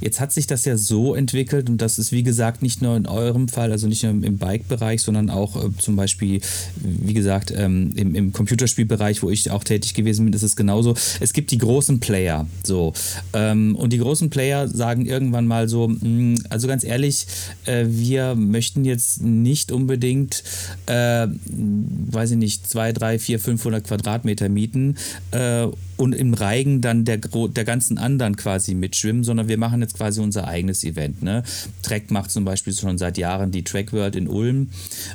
jetzt 0.01 0.19
hat 0.19 0.31
sich 0.31 0.47
das 0.47 0.65
ja 0.65 0.77
so 0.77 1.15
entwickelt 1.15 1.69
und 1.69 1.81
das 1.81 1.99
ist 1.99 2.11
wie 2.11 2.23
gesagt 2.23 2.61
nicht 2.61 2.81
nur 2.81 2.95
in 2.95 3.07
eurem 3.07 3.47
Fall, 3.47 3.71
also 3.71 3.87
nicht 3.87 4.03
nur 4.03 4.11
im 4.11 4.37
Bike-Bereich, 4.37 5.01
sondern 5.01 5.29
auch 5.29 5.55
äh, 5.55 5.69
zum 5.77 5.95
Beispiel, 5.95 6.41
wie 6.75 7.13
gesagt, 7.13 7.51
ähm, 7.55 7.93
im, 7.95 8.15
im 8.15 8.33
Computerspielbereich, 8.33 9.23
wo 9.23 9.29
ich 9.29 9.49
auch 9.51 9.63
tätig 9.63 9.93
gewesen 9.93 10.25
bin, 10.25 10.33
ist 10.33 10.43
es 10.43 10.55
genauso. 10.55 10.95
Es 11.19 11.33
gibt 11.33 11.51
die 11.51 11.57
großen 11.57 11.99
Player, 11.99 12.47
so 12.63 12.93
ähm, 13.33 13.75
und 13.75 13.93
die 13.93 13.99
großen 13.99 14.29
Player 14.29 14.67
sagen 14.67 15.05
irgendwann 15.05 15.47
mal 15.47 15.67
so, 15.67 15.87
mh, 15.87 15.99
hm, 16.01 16.43
also 16.49 16.67
ganz 16.67 16.83
ehrlich, 16.83 17.27
äh, 17.65 17.85
wir 17.87 18.35
möchten 18.35 18.82
jetzt 18.85 19.03
jetzt 19.03 19.21
nicht 19.21 19.71
unbedingt, 19.71 20.43
äh, 20.85 21.27
weiß 21.27 22.31
ich 22.31 22.37
nicht, 22.37 22.67
2, 22.67 22.93
3, 22.93 23.19
4, 23.19 23.39
500 23.39 23.83
Quadratmeter 23.83 24.49
mieten 24.49 24.95
äh, 25.31 25.67
und 25.97 26.13
im 26.13 26.33
Reigen 26.33 26.81
dann 26.81 27.05
der, 27.05 27.17
der 27.17 27.63
ganzen 27.63 27.97
anderen 27.97 28.35
quasi 28.35 28.73
mitschwimmen, 28.73 29.23
sondern 29.23 29.47
wir 29.47 29.57
machen 29.57 29.81
jetzt 29.81 29.95
quasi 29.95 30.21
unser 30.21 30.47
eigenes 30.47 30.83
Event. 30.83 31.21
Ne? 31.21 31.43
Trek 31.81 32.11
macht 32.11 32.31
zum 32.31 32.45
Beispiel 32.45 32.73
schon 32.73 32.97
seit 32.97 33.17
Jahren 33.17 33.51
die 33.51 33.63
Track 33.63 33.93
World 33.93 34.15
in 34.15 34.27
Ulm 34.27 34.69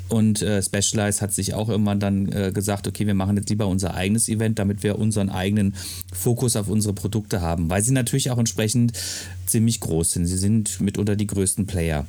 und 0.09 0.43
äh, 0.43 0.63
Specialized 0.63 1.23
hat 1.23 1.33
sich 1.33 1.55
auch 1.55 1.69
irgendwann 1.69 2.01
dann 2.01 2.31
äh, 2.33 2.53
gesagt, 2.53 2.87
okay, 2.87 3.07
wir 3.07 3.15
machen 3.15 3.37
jetzt 3.37 3.51
lieber 3.51 3.67
unser 3.67 3.95
eigenes 3.95 4.29
Event, 4.29 4.59
damit 4.59 4.83
wir 4.83 4.99
unseren 4.99 5.31
eigenen 5.31 5.75
Fokus 6.13 6.57
auf 6.57 6.69
unsere 6.69 6.95
Produkte 6.95 7.41
haben, 7.41 7.71
weil 7.71 7.83
sie 7.83 7.93
natürlich 7.93 8.31
auch 8.31 8.39
entsprechend 8.39 8.93
ziemlich 9.47 9.81
groß 9.81 10.13
sind. 10.13 10.27
Sie 10.27 10.37
sind 10.37 10.81
mitunter 10.81 11.17
die 11.17 11.27
größten 11.27 11.67
Player. 11.67 12.07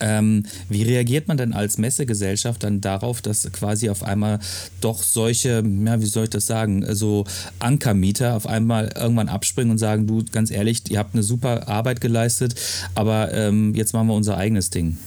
Ähm, 0.00 0.44
wie 0.68 0.82
reagiert 0.82 1.28
man 1.28 1.36
denn 1.36 1.52
als 1.52 1.78
Messegesellschaft 1.78 2.64
dann 2.64 2.80
darauf, 2.80 3.22
dass 3.22 3.50
quasi 3.52 3.90
auf 3.90 4.02
einmal 4.02 4.40
doch 4.80 5.02
solche, 5.02 5.62
ja, 5.84 6.00
wie 6.00 6.06
soll 6.06 6.24
ich 6.24 6.30
das 6.30 6.46
sagen, 6.46 6.84
so 6.94 7.24
Ankermieter 7.58 8.34
auf 8.34 8.46
einmal 8.46 8.92
irgendwann 8.96 9.28
abspringen 9.28 9.70
und 9.70 9.78
sagen, 9.78 10.06
du, 10.06 10.24
ganz 10.30 10.50
ehrlich, 10.50 10.82
ihr 10.90 10.98
habt 10.98 11.14
eine 11.14 11.22
super 11.22 11.68
Arbeit 11.68 12.00
geleistet, 12.00 12.54
aber 12.94 13.32
ähm, 13.32 13.74
jetzt 13.74 13.92
machen 13.92 14.08
wir 14.08 14.14
unser 14.14 14.36
eigenes 14.36 14.70
Ding? 14.70 14.98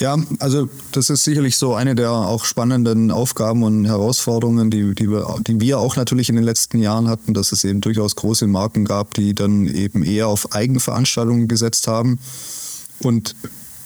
Ja, 0.00 0.16
also 0.38 0.66
das 0.92 1.10
ist 1.10 1.24
sicherlich 1.24 1.58
so 1.58 1.74
eine 1.74 1.94
der 1.94 2.10
auch 2.10 2.46
spannenden 2.46 3.10
Aufgaben 3.10 3.62
und 3.62 3.84
Herausforderungen, 3.84 4.70
die, 4.70 4.94
die, 4.94 5.10
wir, 5.10 5.36
die 5.46 5.60
wir 5.60 5.78
auch 5.78 5.96
natürlich 5.96 6.30
in 6.30 6.36
den 6.36 6.44
letzten 6.44 6.78
Jahren 6.78 7.06
hatten, 7.06 7.34
dass 7.34 7.52
es 7.52 7.64
eben 7.64 7.82
durchaus 7.82 8.16
große 8.16 8.46
Marken 8.46 8.86
gab, 8.86 9.12
die 9.12 9.34
dann 9.34 9.66
eben 9.66 10.02
eher 10.02 10.28
auf 10.28 10.54
Eigenveranstaltungen 10.54 11.48
gesetzt 11.48 11.86
haben 11.86 12.18
und 13.02 13.34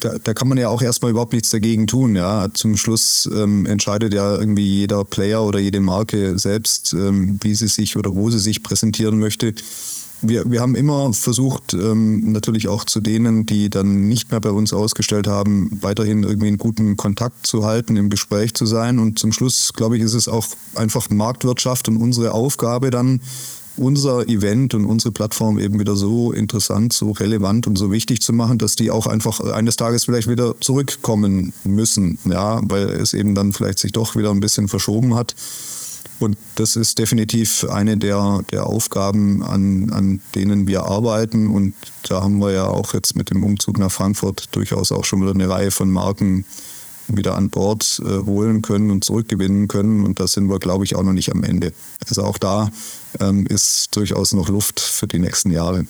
da, 0.01 0.19
da, 0.23 0.35
kann 0.35 0.49
man 0.49 0.59
ja 0.59 0.69
auch 0.69 0.83
erstmal 0.83 1.11
überhaupt 1.11 1.33
nichts 1.33 1.51
dagegen 1.51 1.87
tun. 1.87 2.15
Ja. 2.15 2.49
Zum 2.53 2.77
Schluss 2.77 3.29
ähm, 3.33 3.65
entscheidet 3.65 4.13
ja 4.13 4.37
irgendwie 4.37 4.81
jeder 4.81 5.05
Player 5.05 5.43
oder 5.43 5.59
jede 5.59 5.81
Marke 5.81 6.39
selbst, 6.39 6.93
ähm, 6.93 7.39
wie 7.43 7.55
sie 7.55 7.69
sich 7.69 7.97
oder 7.97 8.15
wo 8.15 8.31
sie 8.31 8.39
sich 8.39 8.63
präsentieren 8.63 9.19
möchte. 9.19 9.55
Wir, 10.21 10.51
wir 10.51 10.61
haben 10.61 10.75
immer 10.75 11.13
versucht, 11.13 11.75
ähm, 11.75 12.33
natürlich 12.33 12.69
auch 12.69 12.85
zu 12.85 13.01
denen, 13.01 13.47
die 13.47 13.69
dann 13.69 14.09
nicht 14.09 14.31
mehr 14.31 14.41
bei 14.41 14.51
uns 14.51 14.73
ausgestellt 14.73 15.27
haben, 15.27 15.71
weiterhin 15.81 16.23
irgendwie 16.23 16.49
einen 16.49 16.59
guten 16.59 16.97
Kontakt 16.97 17.47
zu 17.47 17.65
halten, 17.65 17.97
im 17.97 18.11
Gespräch 18.11 18.55
zu 18.55 18.67
sein. 18.67 18.99
Und 18.99 19.19
zum 19.19 19.33
Schluss, 19.33 19.73
glaube 19.75 19.97
ich, 19.97 20.03
ist 20.03 20.15
es 20.15 20.29
auch 20.29 20.47
einfach 20.75 21.11
Marktwirtschaft 21.11 21.89
und 21.89 21.97
unsere 21.97 22.33
Aufgabe 22.33 22.91
dann, 22.91 23.21
unser 23.77 24.29
Event 24.29 24.75
und 24.75 24.85
unsere 24.85 25.13
Plattform 25.13 25.59
eben 25.59 25.79
wieder 25.81 25.97
so 25.97 26.33
interessant, 26.33 26.93
so 26.93 27.11
relevant 27.11 27.67
und 27.67 27.77
so 27.77 27.91
wichtig 27.91 28.21
zu 28.21 28.33
machen, 28.33 28.59
dass 28.59 28.77
die 28.77 28.91
auch 28.91 29.07
einfach 29.07 29.41
eines 29.41 29.77
Tages 29.77 30.05
vielleicht 30.05 30.29
wieder 30.29 30.55
zurückkommen 30.61 31.53
müssen, 31.65 32.19
ja, 32.25 32.61
weil 32.65 32.89
es 32.91 33.15
eben 33.15 33.35
dann 33.35 33.53
vielleicht 33.53 33.79
sich 33.79 33.93
doch 33.93 34.17
wieder 34.17 34.31
ein 34.31 34.41
bisschen 34.41 34.69
verschoben 34.69 35.15
hat. 35.15 35.35
Und 36.21 36.37
das 36.55 36.77
ist 36.77 36.99
definitiv 36.99 37.67
eine 37.69 37.97
der, 37.97 38.43
der 38.51 38.67
Aufgaben, 38.67 39.43
an, 39.43 39.91
an 39.91 40.21
denen 40.35 40.67
wir 40.67 40.85
arbeiten. 40.85 41.49
Und 41.49 41.75
da 42.09 42.23
haben 42.23 42.39
wir 42.39 42.53
ja 42.53 42.67
auch 42.69 42.95
jetzt 42.95 43.17
mit 43.17 43.31
dem 43.31 43.43
Umzug 43.43 43.79
nach 43.79 43.91
Frankfurt 43.91 44.49
durchaus 44.53 44.93
auch 44.93 45.05
schon 45.05 45.23
wieder 45.23 45.33
eine 45.33 45.49
Reihe 45.49 45.71
von 45.71 45.91
Marken 45.91 46.45
wieder 47.09 47.37
an 47.37 47.51
Bord 47.51 48.01
äh, 48.05 48.25
holen 48.25 48.63
können 48.63 48.91
und 48.91 49.05
zurückgewinnen 49.05 49.69
können. 49.69 50.05
Und 50.05 50.21
da 50.21 50.27
sind 50.27 50.49
wir, 50.49 50.59
glaube 50.59 50.85
ich, 50.85 50.97
auch 50.97 51.03
noch 51.03 51.13
nicht 51.13 51.33
am 51.33 51.45
Ende. 51.45 51.73
Also 52.09 52.25
auch 52.25 52.39
da 52.39 52.71
ähm, 53.21 53.47
ist 53.47 53.95
durchaus 53.97 54.33
noch 54.33 54.49
Luft 54.49 54.81
für 54.81 55.07
die 55.07 55.19
nächsten 55.19 55.51
Jahre. 55.51 55.87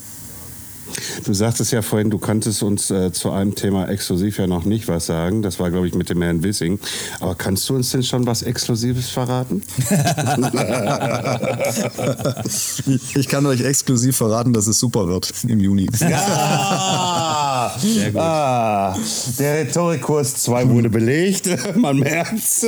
Du 1.25 1.33
sagtest 1.33 1.73
ja 1.73 1.83
vorhin, 1.83 2.11
du 2.11 2.19
kanntest 2.19 2.63
uns 2.63 2.91
äh, 2.91 3.13
zu 3.13 3.31
einem 3.31 3.55
Thema 3.55 3.89
exklusiv 3.89 4.39
ja 4.39 4.47
noch 4.47 4.65
nicht 4.65 4.89
was 4.89 5.07
sagen. 5.07 5.43
Das 5.43 5.59
war, 5.59 5.71
glaube 5.71 5.89
ich, 5.89 5.95
mit 5.95 6.11
dem 6.11 6.23
Herrn 6.23 6.43
Wissing. 6.43 6.79
Aber 7.21 7.35
kannst 7.35 7.69
du 7.69 7.75
uns 7.75 7.91
denn 7.91 8.03
schon 8.03 8.27
was 8.27 8.43
Exklusives 8.43 9.11
verraten? 9.11 9.63
ich 13.15 13.29
kann 13.29 13.47
euch 13.47 13.63
exklusiv 13.63 14.17
verraten, 14.17 14.53
dass 14.53 14.67
es 14.67 14.79
super 14.79 15.09
wird 15.09 15.33
im 15.47 15.61
Juni. 15.61 15.89
Ja! 16.01 17.75
Sehr 17.81 18.11
gut. 18.11 18.21
Ah, 18.21 18.97
der 19.39 19.61
Rhetorikkurs 19.61 20.37
2 20.37 20.69
wurde 20.69 20.91
belegt, 20.91 21.49
man 21.77 21.99
merkt's. 21.99 22.67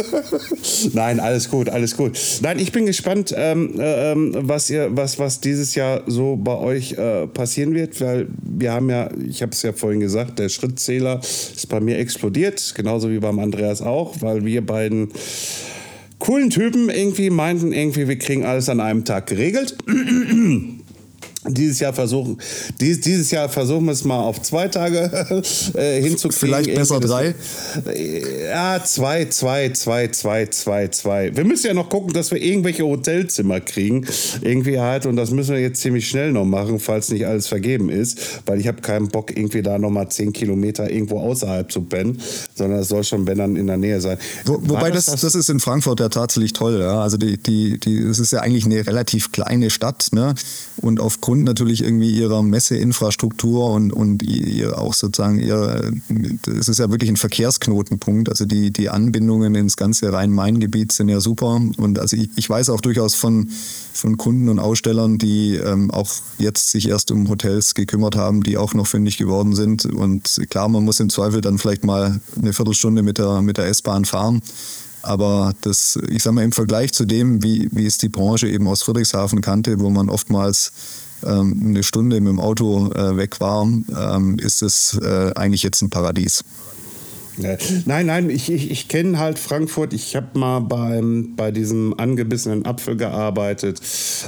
Nein, 0.93 1.21
alles 1.21 1.51
gut, 1.51 1.69
alles 1.69 1.97
gut. 1.97 2.19
Nein, 2.43 2.59
ich 2.59 2.73
bin 2.73 2.87
gespannt, 2.87 3.35
ähm, 3.37 3.79
äh, 3.79 4.15
was, 4.17 4.71
ihr, 4.71 4.97
was, 4.97 5.19
was 5.19 5.41
dieses 5.41 5.75
Jahr 5.75 6.03
so 6.07 6.37
bei 6.37 6.57
euch 6.57 6.93
äh, 6.93 7.27
passieren 7.27 7.75
wird, 7.75 8.01
weil 8.01 8.16
wir 8.43 8.73
haben 8.73 8.89
ja, 8.89 9.11
ich 9.29 9.43
habe 9.43 9.53
es 9.53 9.63
ja 9.63 9.73
vorhin 9.73 10.01
gesagt, 10.01 10.39
der 10.39 10.49
Schrittzähler 10.49 11.21
ist 11.21 11.69
bei 11.69 11.81
mir 11.81 11.99
explodiert, 11.99 12.73
genauso 12.75 13.11
wie 13.11 13.19
beim 13.19 13.39
Andreas 13.39 13.83
auch, 13.83 14.21
weil 14.21 14.45
wir 14.45 14.65
beiden 14.65 15.09
coolen 16.19 16.51
Typen 16.51 16.89
irgendwie 16.89 17.31
meinten, 17.31 17.73
irgendwie, 17.73 18.09
wir 18.09 18.19
kriegen 18.19 18.45
alles 18.45 18.69
an 18.69 18.81
einem 18.81 19.05
Tag 19.05 19.27
geregelt. 19.27 19.77
Dieses 21.49 21.81
Jahr 21.81 21.93
versuchen, 21.93 22.39
dies, 22.81 23.01
dieses 23.01 23.31
Jahr 23.31 23.49
versuchen 23.49 23.85
wir 23.87 23.93
es 23.93 24.05
mal 24.05 24.21
auf 24.21 24.43
zwei 24.43 24.69
Tage 24.69 25.11
äh, 25.75 26.03
hinzukriegen. 26.03 26.33
Vielleicht 26.33 26.75
besser 26.75 27.01
drei? 27.01 27.35
Ja, 28.49 28.83
zwei, 28.85 29.27
zwei, 29.27 29.71
zwei, 29.71 30.09
zwei, 30.09 30.47
zwei, 30.47 30.89
zwei. 30.89 31.37
Wir 31.37 31.45
müssen 31.45 31.67
ja 31.67 31.75
noch 31.75 31.89
gucken, 31.89 32.13
dass 32.13 32.31
wir 32.31 32.43
irgendwelche 32.43 32.85
Hotelzimmer 32.85 33.61
kriegen. 33.61 34.07
Irgendwie 34.41 34.79
halt, 34.81 35.07
und 35.07 35.17
das 35.17 35.31
müssen 35.31 35.55
wir 35.55 35.61
jetzt 35.61 35.81
ziemlich 35.81 36.09
schnell 36.09 36.33
noch 36.33 36.45
machen, 36.45 36.79
falls 36.79 37.11
nicht 37.11 37.27
alles 37.27 37.47
vergeben 37.47 37.91
ist, 37.91 38.43
weil 38.47 38.61
ich 38.61 38.67
habe 38.67 38.81
keinen 38.81 39.09
Bock, 39.09 39.37
irgendwie 39.37 39.63
da 39.63 39.79
nochmal 39.79 40.09
zehn 40.11 40.33
Kilometer 40.33 40.91
irgendwo 40.91 41.21
außerhalb 41.21 41.71
zu 41.71 41.83
pennen, 41.83 42.21
sondern 42.55 42.81
es 42.81 42.89
soll 42.89 43.05
schon, 43.05 43.27
wenn 43.27 43.39
dann 43.39 43.57
in 43.57 43.67
der 43.67 43.77
Nähe 43.77 44.01
sein. 44.01 44.19
Wo, 44.45 44.59
wobei 44.63 44.91
das, 44.91 45.07
das, 45.07 45.21
das 45.21 45.35
ist 45.35 45.51
in 45.51 45.61
Frankfurt 45.61 46.01
ja 46.01 46.09
tatsächlich 46.09 46.53
toll. 46.53 46.81
Ja? 46.81 47.03
Also 47.03 47.17
die, 47.17 47.37
die, 47.37 47.79
die, 47.79 47.99
es 47.99 48.19
ist 48.19 48.33
ja 48.33 48.41
eigentlich 48.41 48.65
eine 48.65 48.87
relativ 48.87 49.33
kleine 49.33 49.71
Stadt, 49.71 50.09
ne? 50.13 50.35
Und 50.79 51.01
aufgrund 51.01 51.36
natürlich 51.45 51.83
irgendwie 51.83 52.11
ihrer 52.11 52.43
Messeinfrastruktur 52.43 53.71
und, 53.71 53.93
und 53.93 54.23
ihr 54.23 54.79
auch 54.79 54.95
sozusagen 54.95 55.39
ihr, 55.39 55.93
es 56.59 56.69
ist 56.69 56.79
ja 56.79 56.91
wirklich 56.91 57.11
ein 57.11 57.17
Verkehrsknotenpunkt. 57.17 58.29
Also 58.29 58.45
die, 58.45 58.71
die 58.71 58.89
Anbindungen 58.89 59.55
ins 59.55 59.77
ganze 59.77 60.13
Rhein-Main-Gebiet 60.13 60.93
sind 60.93 61.09
ja 61.09 61.21
super. 61.21 61.61
Und 61.77 61.99
also 61.99 62.17
ich, 62.17 62.31
ich 62.37 62.49
weiß 62.49 62.71
auch 62.71 62.81
durchaus 62.81 63.15
von, 63.15 63.49
von 63.93 64.17
Kunden 64.17 64.49
und 64.49 64.59
Ausstellern, 64.59 65.19
die 65.19 65.57
ähm, 65.57 65.91
auch 65.91 66.11
jetzt 66.39 66.71
sich 66.71 66.89
erst 66.89 67.11
um 67.11 67.29
Hotels 67.29 67.75
gekümmert 67.75 68.17
haben, 68.17 68.43
die 68.43 68.57
auch 68.57 68.75
noch 68.75 68.87
fündig 68.87 69.17
geworden 69.19 69.55
sind. 69.55 69.85
Und 69.87 70.41
klar, 70.51 70.69
man 70.69 70.85
muss 70.85 71.01
im 71.01 71.11
Zweifel 71.11 71.41
dann 71.41 71.59
vielleicht 71.59 71.85
mal 71.85 72.21
eine 72.41 72.53
Viertelstunde 72.53 73.03
mit 73.03 73.19
der, 73.19 73.43
mit 73.43 73.59
der 73.59 73.67
S-Bahn 73.67 74.05
fahren. 74.05 74.43
Aber 75.07 75.55
das, 75.61 75.99
ich 76.09 76.23
sage 76.23 76.35
mal, 76.35 76.43
im 76.43 76.51
Vergleich 76.51 76.93
zu 76.93 77.05
dem, 77.05 77.43
wie, 77.43 77.69
wie 77.71 77.87
es 77.87 77.97
die 77.97 78.09
Branche 78.09 78.49
eben 78.49 78.67
aus 78.67 78.83
Friedrichshafen 78.83 79.41
kannte, 79.41 79.79
wo 79.79 79.89
man 79.89 80.09
oftmals 80.09 80.73
eine 81.23 81.83
Stunde 81.83 82.21
mit 82.21 82.31
dem 82.31 82.41
Auto 82.41 82.91
äh, 82.93 83.17
weg 83.17 83.41
war, 83.41 83.63
ähm, 83.63 84.39
ist 84.39 84.63
es 84.63 84.99
äh, 85.03 85.33
eigentlich 85.35 85.63
jetzt 85.63 85.83
ein 85.83 85.91
Paradies. 85.91 86.45
Nein, 87.85 88.07
nein, 88.07 88.31
ich, 88.31 88.51
ich, 88.51 88.71
ich 88.71 88.89
kenne 88.89 89.19
halt 89.19 89.39
Frankfurt. 89.39 89.93
Ich 89.93 90.17
habe 90.17 90.39
mal 90.39 90.61
beim, 90.61 91.35
bei 91.37 91.51
diesem 91.51 91.99
angebissenen 91.99 92.65
Apfel 92.65 92.97
gearbeitet, 92.97 93.81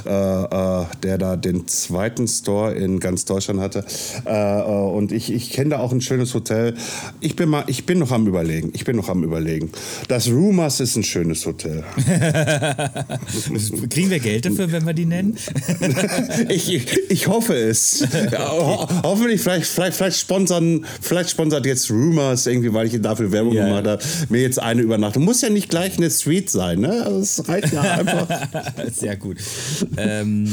äh, 0.05 0.09
äh, 0.09 0.85
der 1.03 1.17
da 1.17 1.35
den 1.35 1.67
zweiten 1.67 2.27
Store 2.27 2.73
in 2.73 2.99
ganz 2.99 3.25
Deutschland 3.25 3.59
hatte. 3.59 3.85
Äh, 4.25 4.59
äh 4.59 4.63
und 4.63 5.11
ich, 5.11 5.31
ich 5.31 5.51
kenne 5.51 5.71
da 5.71 5.79
auch 5.79 5.91
ein 5.91 6.01
schönes 6.01 6.33
Hotel. 6.33 6.75
Ich 7.19 7.35
bin, 7.35 7.49
mal, 7.49 7.63
ich 7.67 7.85
bin 7.85 7.99
noch 7.99 8.11
am 8.11 8.27
Überlegen. 8.27 8.71
Ich 8.73 8.85
bin 8.85 8.95
noch 8.95 9.09
am 9.09 9.23
Überlegen. 9.23 9.71
Das 10.07 10.29
Rumors 10.29 10.79
ist 10.79 10.95
ein 10.95 11.03
schönes 11.03 11.45
Hotel. 11.45 11.83
Kriegen 13.89 14.09
wir 14.09 14.19
Geld 14.19 14.45
dafür, 14.45 14.71
wenn 14.71 14.85
wir 14.85 14.93
die 14.93 15.05
nennen? 15.05 15.37
ich, 16.49 16.73
ich, 16.73 17.09
ich 17.09 17.27
hoffe 17.27 17.55
es. 17.55 18.05
Ja, 18.31 18.51
ho 18.51 18.87
hoffentlich, 19.03 19.41
vielleicht, 19.41 19.65
vielleicht, 19.65 19.97
vielleicht, 19.97 20.17
sponsern, 20.19 20.85
vielleicht 21.01 21.29
sponsert 21.29 21.65
jetzt 21.65 21.89
Rumors 21.89 22.47
irgendwie, 22.47 22.73
weil 22.73 22.87
ich 22.87 22.98
dafür 22.99 23.31
Werbung 23.31 23.53
ja, 23.53 23.65
gemacht 23.65 23.87
habe, 23.87 24.03
mir 24.29 24.41
jetzt 24.41 24.59
eine 24.59 24.81
Übernachtung. 24.81 25.23
Muss 25.23 25.41
ja 25.41 25.49
nicht 25.49 25.69
gleich 25.69 25.97
eine 25.97 26.09
Street 26.09 26.49
sein, 26.49 26.79
ne? 26.79 27.03
Also 27.05 27.19
es 27.19 27.47
reicht 27.47 27.73
ja 27.73 27.81
einfach. 27.81 28.27
sehr 28.91 29.17
gut. 29.17 29.37
Ähm, 29.97 30.51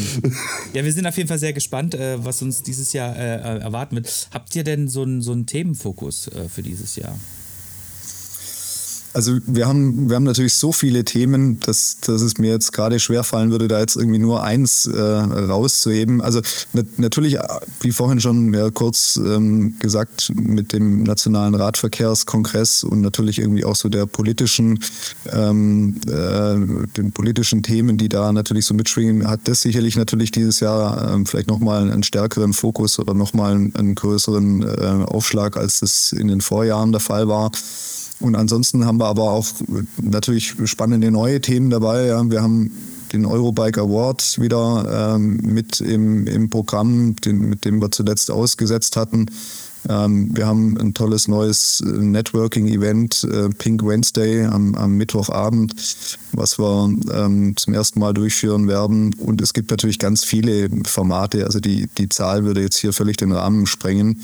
ja, 0.73 0.85
wir 0.85 0.93
sind 0.93 1.07
auf 1.07 1.17
jeden 1.17 1.29
Fall 1.29 1.39
sehr 1.39 1.53
gespannt, 1.53 1.95
äh, 1.95 2.25
was 2.25 2.43
uns 2.43 2.63
dieses 2.63 2.93
Jahr 2.93 3.17
äh, 3.17 3.59
erwarten 3.61 3.97
wird. 3.97 4.29
Habt 4.33 4.55
ihr 4.57 4.65
denn 4.65 4.89
so 4.89 5.03
einen 5.03 5.23
so 5.23 5.35
Themenfokus 5.35 6.29
äh, 6.29 6.49
für 6.49 6.63
dieses 6.63 6.97
Jahr? 6.97 7.17
Also 9.17 9.39
wir 9.47 9.67
haben, 9.67 10.11
wir 10.11 10.17
haben 10.17 10.25
natürlich 10.25 10.53
so 10.53 10.73
viele 10.73 11.03
Themen, 11.03 11.59
dass, 11.61 11.97
dass 12.03 12.21
es 12.21 12.37
mir 12.37 12.51
jetzt 12.51 12.75
gerade 12.75 13.01
schwerfallen 13.01 13.51
würde, 13.51 13.67
da 13.67 13.81
jetzt 13.81 13.97
irgendwie 13.97 14.19
nur 14.19 14.43
eins 14.43 14.85
äh, 14.85 15.01
rauszuheben. 15.01 16.21
Also 16.21 16.43
natürlich, 16.99 17.39
wie 17.81 17.93
vorhin 17.93 18.21
schon 18.21 18.53
ja, 18.53 18.69
kurz 18.69 19.17
ähm, 19.17 19.75
gesagt, 19.79 20.31
mit 20.37 20.75
dem 20.75 21.03
Nationalen 21.05 21.55
Radverkehrskongress 21.55 22.85
und 22.85 23.01
natürlich 23.01 23.39
irgendwie 23.39 23.65
auch 23.65 23.75
so 23.75 23.89
der 23.89 24.05
politischen, 24.05 24.81
ähm, 25.33 25.97
äh, 26.07 26.91
den 26.99 27.13
politischen 27.15 27.63
Themen, 27.63 27.97
die 27.97 28.11
da 28.11 28.33
natürlich 28.33 28.67
so 28.67 28.75
mitschwingen, 28.75 29.27
hat 29.27 29.41
das 29.45 29.63
sicherlich 29.63 29.97
natürlich 29.97 30.31
dieses 30.31 30.61
Jahr 30.61 31.15
ähm, 31.15 31.25
vielleicht 31.25 31.49
nochmal 31.49 31.91
einen 31.91 32.03
stärkeren 32.03 32.53
Fokus 32.53 32.99
oder 32.99 33.15
nochmal 33.15 33.55
einen, 33.55 33.75
einen 33.77 33.95
größeren 33.95 34.63
äh, 34.63 35.05
Aufschlag, 35.07 35.57
als 35.57 35.81
das 35.81 36.13
in 36.13 36.29
den 36.29 36.43
Vorjahren 36.43 36.93
der 36.93 37.01
Fall 37.01 37.29
war. 37.29 37.51
Und 38.21 38.35
ansonsten 38.35 38.85
haben 38.87 38.99
wir 38.99 39.07
aber 39.07 39.31
auch 39.31 39.47
natürlich 40.01 40.55
spannende 40.65 41.11
neue 41.11 41.41
Themen 41.41 41.71
dabei. 41.71 42.07
Ja. 42.07 42.31
Wir 42.31 42.43
haben 42.43 42.71
den 43.13 43.27
Eurobike 43.27 43.81
Award 43.81 44.41
wieder 44.41 45.15
ähm, 45.15 45.39
mit 45.43 45.81
im, 45.81 46.27
im 46.27 46.51
Programm, 46.51 47.17
den, 47.17 47.49
mit 47.49 47.65
dem 47.65 47.81
wir 47.81 47.91
zuletzt 47.91 48.31
ausgesetzt 48.31 48.97
hatten. 48.97 49.27
Ähm, 49.89 50.31
wir 50.37 50.47
haben 50.47 50.77
ein 50.79 50.95
tolles 50.95 51.29
neues 51.29 51.83
Networking-Event, 51.85 53.25
äh, 53.25 53.49
Pink 53.51 53.87
Wednesday 53.87 54.45
am, 54.45 54.75
am, 54.75 54.97
Mittwochabend, 54.97 55.75
was 56.33 56.59
wir 56.59 56.93
ähm, 57.13 57.57
zum 57.57 57.75
ersten 57.75 58.01
Mal 58.01 58.13
durchführen 58.13 58.67
werden. 58.67 59.15
Und 59.15 59.41
es 59.41 59.53
gibt 59.53 59.71
natürlich 59.71 59.99
ganz 59.99 60.25
viele 60.25 60.69
Formate. 60.85 61.45
Also 61.45 61.61
die, 61.61 61.87
die 61.99 62.09
Zahl 62.09 62.45
würde 62.45 62.63
jetzt 62.63 62.79
hier 62.79 62.93
völlig 62.93 63.17
den 63.19 63.33
Rahmen 63.33 63.67
sprengen 63.67 64.21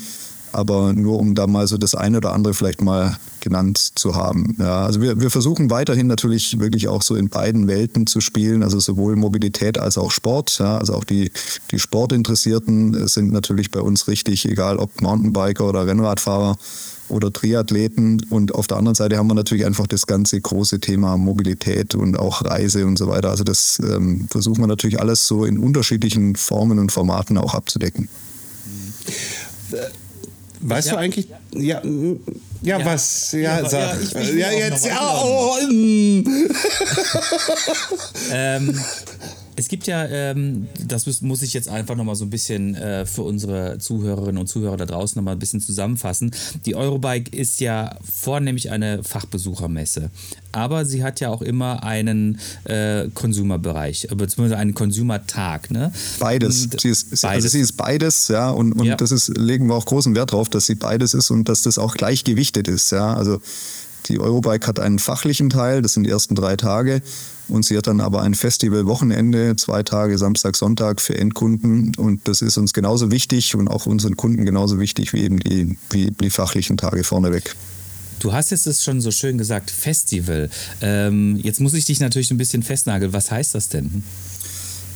aber 0.53 0.93
nur 0.93 1.19
um 1.19 1.35
da 1.35 1.47
mal 1.47 1.67
so 1.67 1.77
das 1.77 1.95
eine 1.95 2.17
oder 2.17 2.33
andere 2.33 2.53
vielleicht 2.53 2.81
mal 2.81 3.17
genannt 3.41 3.91
zu 3.95 4.15
haben. 4.15 4.55
Ja, 4.59 4.85
also 4.85 5.01
wir, 5.01 5.19
wir 5.19 5.29
versuchen 5.29 5.69
weiterhin 5.69 6.07
natürlich 6.07 6.59
wirklich 6.59 6.87
auch 6.87 7.01
so 7.01 7.15
in 7.15 7.29
beiden 7.29 7.67
Welten 7.67 8.07
zu 8.07 8.21
spielen, 8.21 8.63
also 8.63 8.79
sowohl 8.79 9.15
Mobilität 9.15 9.77
als 9.77 9.97
auch 9.97 10.11
Sport. 10.11 10.59
Ja, 10.59 10.77
also 10.77 10.93
auch 10.93 11.03
die, 11.03 11.31
die 11.71 11.79
Sportinteressierten 11.79 13.07
sind 13.07 13.31
natürlich 13.31 13.71
bei 13.71 13.81
uns 13.81 14.07
richtig, 14.07 14.45
egal 14.45 14.77
ob 14.77 15.01
Mountainbiker 15.01 15.67
oder 15.67 15.85
Rennradfahrer 15.85 16.57
oder 17.09 17.31
Triathleten. 17.31 18.25
Und 18.29 18.55
auf 18.55 18.67
der 18.67 18.77
anderen 18.77 18.95
Seite 18.95 19.17
haben 19.17 19.27
wir 19.27 19.35
natürlich 19.35 19.65
einfach 19.65 19.87
das 19.87 20.07
ganze 20.07 20.39
große 20.39 20.79
Thema 20.79 21.17
Mobilität 21.17 21.95
und 21.95 22.17
auch 22.17 22.45
Reise 22.45 22.85
und 22.85 22.97
so 22.97 23.07
weiter. 23.07 23.29
Also 23.29 23.43
das 23.43 23.79
ähm, 23.83 24.27
versuchen 24.29 24.61
wir 24.61 24.67
natürlich 24.67 24.99
alles 24.99 25.27
so 25.27 25.45
in 25.45 25.57
unterschiedlichen 25.57 26.35
Formen 26.35 26.79
und 26.79 26.91
Formaten 26.91 27.37
auch 27.37 27.53
abzudecken. 27.53 28.07
Weißt 30.65 30.87
ja. 30.87 30.93
du 30.93 30.99
eigentlich, 30.99 31.27
ja, 31.53 31.81
ja, 31.83 32.79
ja, 32.79 32.85
was, 32.85 33.33
ja, 33.33 33.59
ja, 33.59 33.69
sag. 33.69 33.81
Ja, 33.81 33.99
ich, 34.01 34.15
ich 34.15 34.35
ja 34.35 34.51
jetzt, 34.51 34.85
ja, 34.85 35.21
oh, 35.21 35.57
ähm, 38.31 38.79
es 39.55 39.67
gibt 39.67 39.87
ja, 39.87 40.05
ähm, 40.05 40.67
das 40.85 41.21
muss 41.21 41.41
ich 41.41 41.53
jetzt 41.53 41.69
einfach 41.69 41.95
nochmal 41.95 42.15
so 42.15 42.25
ein 42.25 42.29
bisschen 42.29 42.75
äh, 42.75 43.05
für 43.05 43.21
unsere 43.21 43.77
Zuhörerinnen 43.77 44.37
und 44.37 44.47
Zuhörer 44.47 44.77
da 44.77 44.85
draußen 44.85 45.19
nochmal 45.19 45.35
ein 45.35 45.39
bisschen 45.39 45.61
zusammenfassen. 45.61 46.31
Die 46.65 46.75
Eurobike 46.75 47.35
ist 47.35 47.59
ja 47.59 47.97
vornehmlich 48.03 48.71
eine 48.71 49.03
Fachbesuchermesse, 49.03 50.09
aber 50.51 50.85
sie 50.85 51.03
hat 51.03 51.19
ja 51.19 51.29
auch 51.29 51.41
immer 51.41 51.83
einen 51.83 52.39
äh, 52.65 53.07
Konsumerbereich, 53.13 54.07
beziehungsweise 54.15 54.57
einen 54.57 54.73
Konsumertag. 54.73 55.71
Ne? 55.71 55.91
Beides. 56.19 56.69
sie 56.77 56.89
ist, 56.89 57.09
beides. 57.09 57.23
Also 57.23 57.47
sie 57.49 57.59
ist 57.59 57.73
beides, 57.73 58.27
ja, 58.29 58.49
und, 58.49 58.73
und 58.73 58.85
ja. 58.85 58.95
das 58.95 59.11
ist, 59.11 59.37
legen 59.37 59.67
wir 59.67 59.75
auch 59.75 59.85
großen 59.85 60.15
Wert 60.15 60.31
drauf, 60.31 60.49
dass 60.49 60.65
sie 60.65 60.75
beides 60.75 61.13
ist 61.13 61.29
und 61.29 61.47
dass 61.47 61.61
das 61.61 61.77
auch 61.77 61.95
gleichgewichtet 61.95 62.67
ist, 62.67 62.91
ja. 62.91 63.13
Also 63.13 63.39
die 64.07 64.19
Eurobike 64.19 64.67
hat 64.67 64.79
einen 64.79 64.99
fachlichen 64.99 65.49
Teil, 65.49 65.81
das 65.81 65.93
sind 65.93 66.03
die 66.03 66.09
ersten 66.09 66.35
drei 66.35 66.55
Tage. 66.55 67.01
Und 67.47 67.65
sie 67.65 67.77
hat 67.77 67.87
dann 67.87 67.99
aber 67.99 68.21
ein 68.21 68.33
Festival-Wochenende, 68.33 69.55
zwei 69.57 69.83
Tage, 69.83 70.17
Samstag, 70.17 70.55
Sonntag 70.55 71.01
für 71.01 71.17
Endkunden. 71.17 71.93
Und 71.97 72.27
das 72.27 72.41
ist 72.41 72.57
uns 72.57 72.73
genauso 72.73 73.11
wichtig 73.11 73.55
und 73.55 73.67
auch 73.67 73.85
unseren 73.85 74.15
Kunden 74.15 74.45
genauso 74.45 74.79
wichtig 74.79 75.13
wie 75.13 75.21
eben 75.21 75.39
die, 75.39 75.77
wie 75.89 76.11
die 76.11 76.29
fachlichen 76.29 76.77
Tage 76.77 77.03
vorneweg. 77.03 77.55
Du 78.19 78.31
hast 78.31 78.51
jetzt 78.51 78.67
es 78.67 78.83
schon 78.83 79.01
so 79.01 79.11
schön 79.11 79.37
gesagt, 79.37 79.69
Festival. 79.69 80.49
Ähm, 80.81 81.37
jetzt 81.43 81.59
muss 81.59 81.73
ich 81.73 81.83
dich 81.83 81.99
natürlich 81.99 82.31
ein 82.31 82.37
bisschen 82.37 82.63
festnageln. 82.63 83.11
Was 83.11 83.29
heißt 83.29 83.53
das 83.53 83.67
denn? 83.67 84.03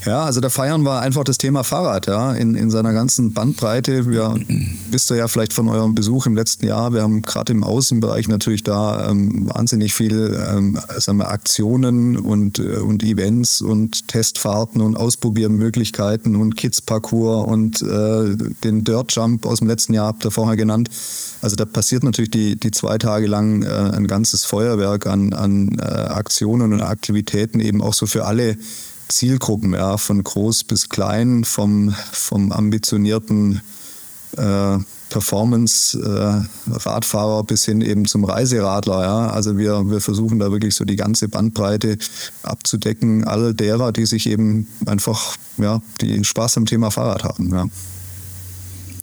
Ja, 0.08 0.24
also 0.24 0.40
da 0.40 0.50
feiern 0.50 0.84
wir 0.84 1.02
einfach 1.02 1.26
das 1.26 1.38
Thema 1.38 1.66
Fahrrad, 1.66 2.08
ja, 2.08 2.32
in, 2.32 2.56
in 2.56 2.72
seiner 2.72 2.94
ganzen 2.94 3.34
Bandbreite. 3.34 4.10
Wir 4.10 4.36
wisst 4.90 5.12
ihr 5.12 5.18
ja 5.18 5.28
vielleicht 5.28 5.52
von 5.52 5.68
eurem 5.68 5.96
Besuch 5.96 6.28
im 6.28 6.36
letzten 6.36 6.66
Jahr, 6.66 6.94
wir 6.94 7.02
haben 7.02 7.24
gerade 7.24 7.52
im 7.52 7.62
Außenbereich 7.62 8.30
natürlich 8.30 8.64
da 8.64 9.10
ähm, 9.10 9.50
wahnsinnig 9.54 9.94
viel 9.94 10.42
ähm, 10.50 10.80
sagen 10.96 11.18
wir, 11.18 11.30
Aktionen 11.30 12.16
und, 12.16 12.58
äh, 12.58 12.78
und 12.78 13.04
Events 13.04 13.60
und 13.60 14.08
Testfahrten 14.08 14.80
und 14.80 14.96
Ausprobiermöglichkeiten 14.96 16.38
und 16.38 16.56
Kids-Parcours 16.56 17.46
und 17.46 17.82
äh, 17.82 18.38
den 18.64 18.86
Dirt 18.86 19.14
Jump 19.14 19.46
aus 19.46 19.60
dem 19.60 19.68
letzten 19.68 19.94
Jahr 19.94 20.08
habt 20.08 20.24
ihr 20.24 20.32
vorher 20.32 20.56
genannt. 20.56 20.90
Also 21.42 21.58
da 21.58 21.66
passiert 21.66 22.04
natürlich 22.04 22.32
die, 22.32 22.58
die 22.58 22.72
zwei 22.72 22.98
Tage 22.98 23.28
lang 23.28 23.64
äh, 23.64 23.68
ein 23.68 24.08
ganzes 24.08 24.46
Feuerwerk 24.46 25.06
an, 25.06 25.34
an 25.34 25.78
äh, 25.80 25.84
Aktionen 25.84 26.72
und 26.72 26.82
Aktivitäten 26.82 27.60
eben 27.60 27.82
auch 27.82 27.94
so 27.94 28.06
für 28.06 28.26
alle 28.26 28.56
Zielgruppen, 29.08 29.74
ja, 29.74 29.98
von 29.98 30.24
groß 30.24 30.66
bis 30.66 30.90
klein, 30.90 31.44
vom, 31.44 31.96
vom 32.12 32.52
ambitionierten 32.52 33.62
äh, 34.38 34.78
Performance-Radfahrer 35.10 37.40
äh, 37.40 37.44
bis 37.44 37.66
hin 37.66 37.82
eben 37.82 38.06
zum 38.06 38.24
Reiseradler. 38.26 39.04
Ja. 39.04 39.30
Also 39.30 39.58
wir, 39.58 39.90
wir 39.90 40.02
versuchen 40.02 40.38
da 40.40 40.52
wirklich 40.52 40.76
so 40.76 40.86
die 40.86 40.98
ganze 40.98 41.30
Bandbreite 41.30 41.98
abzudecken, 42.44 43.24
all 43.24 43.54
derer, 43.54 43.92
die 43.92 44.06
sich 44.06 44.28
eben 44.28 44.68
einfach, 44.86 45.38
ja, 45.58 45.82
die 46.02 46.24
Spaß 46.24 46.58
am 46.58 46.66
Thema 46.66 46.92
Fahrrad 46.92 47.24
haben. 47.24 47.54
Ja. 47.54 47.66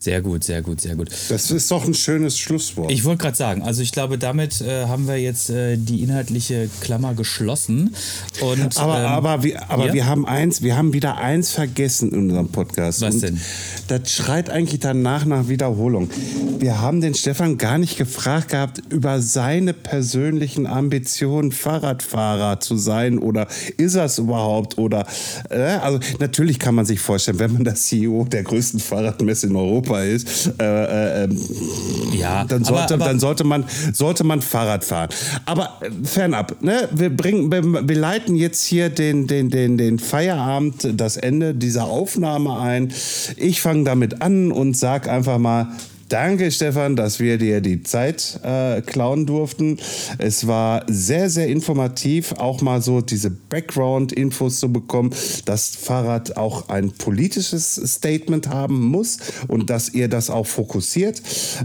Sehr 0.05 0.21
gut, 0.21 0.45
sehr 0.45 0.61
gut, 0.61 0.83
sehr 0.83 0.97
gut. 0.97 1.09
Das 1.31 1.51
ist 1.51 1.71
doch 1.71 1.87
ein 1.87 1.95
schönes 1.95 2.39
Schlusswort. 2.39 2.93
Ich 2.93 3.05
wollte 3.05 3.23
gerade 3.23 3.39
sagen, 3.39 3.63
also 3.63 3.81
ich 3.81 3.91
glaube, 3.91 4.19
damit 4.19 4.61
äh, 4.61 4.85
haben 4.85 5.09
wir 5.09 5.17
jetzt 5.17 5.49
äh, 5.49 5.79
die 5.79 6.03
inhaltliche 6.03 6.69
Klammer 6.83 7.15
geschlossen. 7.15 7.95
Und, 8.43 8.77
aber 8.77 8.99
ähm, 8.99 9.07
aber, 9.07 9.43
wir, 9.43 9.71
aber 9.71 9.87
ja? 9.87 9.95
wir 9.95 10.07
haben 10.07 10.27
eins, 10.27 10.61
wir 10.61 10.77
haben 10.77 10.93
wieder 10.93 11.17
eins 11.17 11.53
vergessen 11.53 12.13
in 12.13 12.19
unserem 12.19 12.49
Podcast. 12.49 13.01
Was 13.01 13.15
Und 13.15 13.23
denn? 13.23 13.41
Das 13.89 14.13
schreit 14.13 14.51
eigentlich 14.51 14.81
danach 14.81 15.25
nach 15.25 15.49
Wiederholung. 15.49 16.11
Wir 16.59 16.83
haben 16.83 17.01
den 17.01 17.15
Stefan 17.15 17.57
gar 17.57 17.79
nicht 17.79 17.97
gefragt 17.97 18.51
gehabt 18.51 18.83
über 18.91 19.23
seine 19.23 19.73
persönlichen 19.73 20.67
Ambitionen, 20.67 21.51
Fahrradfahrer 21.51 22.61
zu 22.61 22.77
sein 22.77 23.19
oder 23.19 23.49
ist 23.79 23.95
er 23.95 24.05
es 24.05 24.19
überhaupt 24.19 24.77
oder 24.77 25.07
äh, 25.49 25.63
also 25.63 25.99
natürlich 26.19 26.59
kann 26.59 26.75
man 26.75 26.85
sich 26.85 27.01
vorstellen, 27.01 27.39
wenn 27.39 27.55
man 27.55 27.65
das 27.65 27.85
CEO 27.85 28.25
der 28.25 28.43
größten 28.43 28.81
Fahrradmesse 28.81 29.47
in 29.47 29.57
Europa 29.57 29.94
ist, 30.03 30.53
äh, 30.61 31.25
äh, 31.25 31.29
ja, 32.13 32.45
dann 32.45 32.65
sollte, 32.65 32.95
aber, 32.95 32.95
aber, 32.95 33.05
dann 33.05 33.21
sollte 33.21 33.45
man, 33.45 33.65
sollte 33.93 34.25
man 34.25 34.43
Fahrrad 34.43 34.85
fahren. 34.85 35.09
Aber 35.47 35.79
äh, 35.81 35.91
fernab, 36.05 36.63
ne? 36.63 36.89
wir, 36.93 37.15
bringen, 37.15 37.51
wir, 37.51 37.89
wir 37.89 37.97
leiten 37.97 38.37
jetzt 38.37 38.65
hier 38.65 38.89
den, 38.89 39.27
den, 39.27 39.51
den, 39.51 39.79
den 39.79 39.99
Feierabend, 39.99 40.89
das 41.01 41.17
Ende 41.17 41.55
dieser 41.55 41.85
Aufnahme 41.85 42.59
ein. 42.59 42.93
Ich 43.37 43.61
fange 43.61 43.85
damit 43.85 44.23
an 44.23 44.53
und 44.53 44.77
sage 44.77 45.11
einfach 45.11 45.39
mal, 45.39 45.69
Danke, 46.15 46.53
Stefan, 46.53 46.95
dass 46.95 47.19
wir 47.19 47.39
dir 47.39 47.61
die 47.61 47.83
Zeit 47.83 48.39
äh, 48.45 48.83
klauen 48.83 49.27
durften. 49.27 49.79
Es 50.19 50.47
war 50.47 50.85
sehr, 50.87 51.29
sehr 51.29 51.49
informativ, 51.49 52.35
auch 52.35 52.61
mal 52.63 52.81
so 52.81 53.01
diese 53.01 53.31
Background-Infos 53.31 54.61
zu 54.61 54.73
bekommen, 54.73 55.11
dass 55.45 55.75
Fahrrad 55.75 56.37
auch 56.37 56.69
ein 56.69 56.93
politisches 56.93 57.75
Statement 57.75 58.49
haben 58.49 58.81
muss 58.81 59.19
und 59.49 59.71
dass 59.71 59.89
ihr 59.89 60.07
das 60.07 60.31
auch 60.31 60.47
fokussiert. 60.47 61.21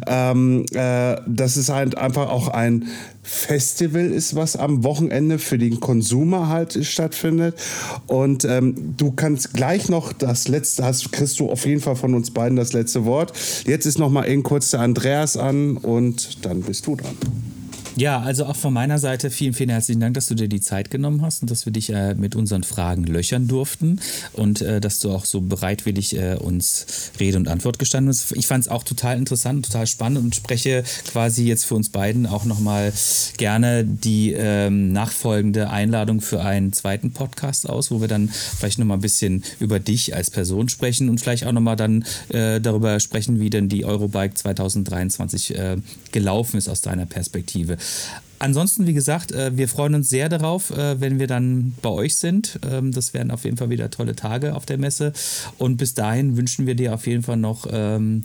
Ähm, 0.07 0.65
äh, 0.73 1.17
das 1.27 1.55
ist 1.55 1.69
halt 1.69 1.95
einfach 1.99 2.31
auch 2.31 2.47
ein 2.47 2.87
Festival 3.22 4.11
ist, 4.11 4.36
was 4.36 4.55
am 4.55 4.84
Wochenende 4.84 5.39
für 5.39 5.57
den 5.57 5.80
Konsumer 5.80 6.47
halt 6.47 6.86
stattfindet. 6.86 7.55
Und 8.07 8.45
ähm, 8.45 8.95
du 8.97 9.11
kannst 9.11 9.53
gleich 9.53 9.89
noch 9.89 10.13
das 10.13 10.47
letzte, 10.47 10.84
hast, 10.84 11.11
kriegst 11.11 11.39
du 11.39 11.49
auf 11.49 11.65
jeden 11.65 11.82
Fall 11.82 11.95
von 11.95 12.13
uns 12.15 12.32
beiden 12.32 12.55
das 12.55 12.74
letzte 12.74 13.05
Wort. 13.05 13.34
Jetzt 13.65 13.86
ist 13.86 13.99
noch 13.99 14.09
mal 14.09 14.28
eben 14.28 14.43
kurz 14.43 14.72
der 14.72 14.82
Andreas 14.82 15.38
an 15.38 15.78
und 15.78 16.45
dann 16.45 16.61
bist 16.61 16.88
du 16.88 16.95
dran. 16.95 17.15
Ja, 17.99 18.21
also 18.21 18.45
auch 18.45 18.55
von 18.55 18.73
meiner 18.73 18.97
Seite 18.97 19.29
vielen, 19.29 19.53
vielen 19.53 19.71
herzlichen 19.71 19.99
Dank, 19.99 20.13
dass 20.13 20.27
du 20.27 20.33
dir 20.33 20.47
die 20.47 20.61
Zeit 20.61 20.89
genommen 20.89 21.21
hast 21.21 21.41
und 21.41 21.51
dass 21.51 21.65
wir 21.65 21.73
dich 21.73 21.89
äh, 21.89 22.15
mit 22.15 22.33
unseren 22.33 22.63
Fragen 22.63 23.03
löchern 23.03 23.49
durften 23.49 23.99
und 24.31 24.61
äh, 24.61 24.79
dass 24.79 24.99
du 24.99 25.11
auch 25.11 25.25
so 25.25 25.41
bereitwillig 25.41 26.15
äh, 26.15 26.35
uns 26.35 26.85
Rede 27.19 27.35
und 27.35 27.49
Antwort 27.49 27.77
gestanden 27.77 28.07
bist. 28.07 28.31
Ich 28.37 28.47
fand 28.47 28.63
es 28.63 28.71
auch 28.71 28.83
total 28.83 29.17
interessant, 29.17 29.65
total 29.65 29.85
spannend 29.85 30.19
und 30.19 30.33
spreche 30.33 30.85
quasi 31.11 31.43
jetzt 31.45 31.65
für 31.65 31.75
uns 31.75 31.89
beiden 31.89 32.25
auch 32.25 32.45
nochmal 32.45 32.93
gerne 33.35 33.83
die 33.83 34.31
ähm, 34.31 34.93
nachfolgende 34.93 35.69
Einladung 35.69 36.21
für 36.21 36.41
einen 36.41 36.71
zweiten 36.71 37.11
Podcast 37.11 37.69
aus, 37.69 37.91
wo 37.91 37.99
wir 37.99 38.07
dann 38.07 38.29
vielleicht 38.29 38.79
nochmal 38.79 38.99
ein 38.99 39.01
bisschen 39.01 39.43
über 39.59 39.81
dich 39.81 40.15
als 40.15 40.31
Person 40.31 40.69
sprechen 40.69 41.09
und 41.09 41.19
vielleicht 41.19 41.45
auch 41.45 41.51
nochmal 41.51 41.75
dann 41.75 42.05
äh, 42.29 42.61
darüber 42.61 42.97
sprechen, 43.01 43.41
wie 43.41 43.49
denn 43.49 43.67
die 43.67 43.83
Eurobike 43.83 44.35
2023 44.35 45.57
äh, 45.57 45.77
gelaufen 46.13 46.55
ist 46.55 46.69
aus 46.69 46.79
deiner 46.79 47.05
Perspektive. 47.05 47.77
Ansonsten, 48.39 48.87
wie 48.87 48.93
gesagt, 48.93 49.33
äh, 49.33 49.55
wir 49.57 49.67
freuen 49.67 49.95
uns 49.95 50.09
sehr 50.09 50.29
darauf, 50.29 50.71
äh, 50.71 50.99
wenn 51.01 51.19
wir 51.19 51.27
dann 51.27 51.73
bei 51.81 51.89
euch 51.89 52.15
sind. 52.15 52.57
Ähm, 52.69 52.93
das 52.93 53.13
werden 53.13 53.31
auf 53.31 53.43
jeden 53.43 53.57
Fall 53.57 53.69
wieder 53.69 53.91
tolle 53.91 54.15
Tage 54.15 54.55
auf 54.55 54.65
der 54.65 54.77
Messe. 54.77 55.11
Und 55.57 55.75
bis 55.75 55.93
dahin 55.93 56.37
wünschen 56.37 56.65
wir 56.65 56.75
dir 56.75 56.93
auf 56.93 57.05
jeden 57.05 57.21
Fall 57.21 57.35
noch 57.35 57.67
ähm, 57.69 58.23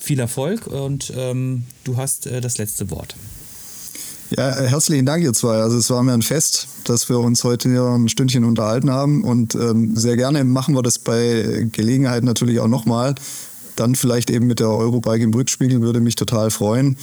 viel 0.00 0.18
Erfolg 0.18 0.66
und 0.66 1.12
ähm, 1.16 1.62
du 1.84 1.96
hast 1.96 2.26
äh, 2.26 2.40
das 2.40 2.58
letzte 2.58 2.90
Wort. 2.90 3.14
Ja, 4.36 4.50
herzlichen 4.50 5.06
Dank, 5.06 5.22
ihr 5.22 5.32
zwei. 5.32 5.56
Also 5.58 5.76
es 5.76 5.90
war 5.90 6.02
mir 6.02 6.14
ein 6.14 6.22
Fest, 6.22 6.66
dass 6.84 7.08
wir 7.08 7.18
uns 7.18 7.44
heute 7.44 7.68
hier 7.68 7.84
ein 7.84 8.08
Stündchen 8.08 8.44
unterhalten 8.44 8.90
haben 8.90 9.22
und 9.22 9.54
ähm, 9.54 9.94
sehr 9.94 10.16
gerne 10.16 10.42
machen 10.42 10.74
wir 10.74 10.82
das 10.82 10.98
bei 10.98 11.68
Gelegenheit 11.70 12.24
natürlich 12.24 12.58
auch 12.58 12.68
nochmal. 12.68 13.14
Dann 13.76 13.94
vielleicht 13.94 14.30
eben 14.30 14.46
mit 14.46 14.58
der 14.58 14.70
Eurobike 14.70 15.22
im 15.22 15.32
Rückspiegel 15.34 15.82
würde 15.82 16.00
mich 16.00 16.16
total 16.16 16.50
freuen. 16.50 16.96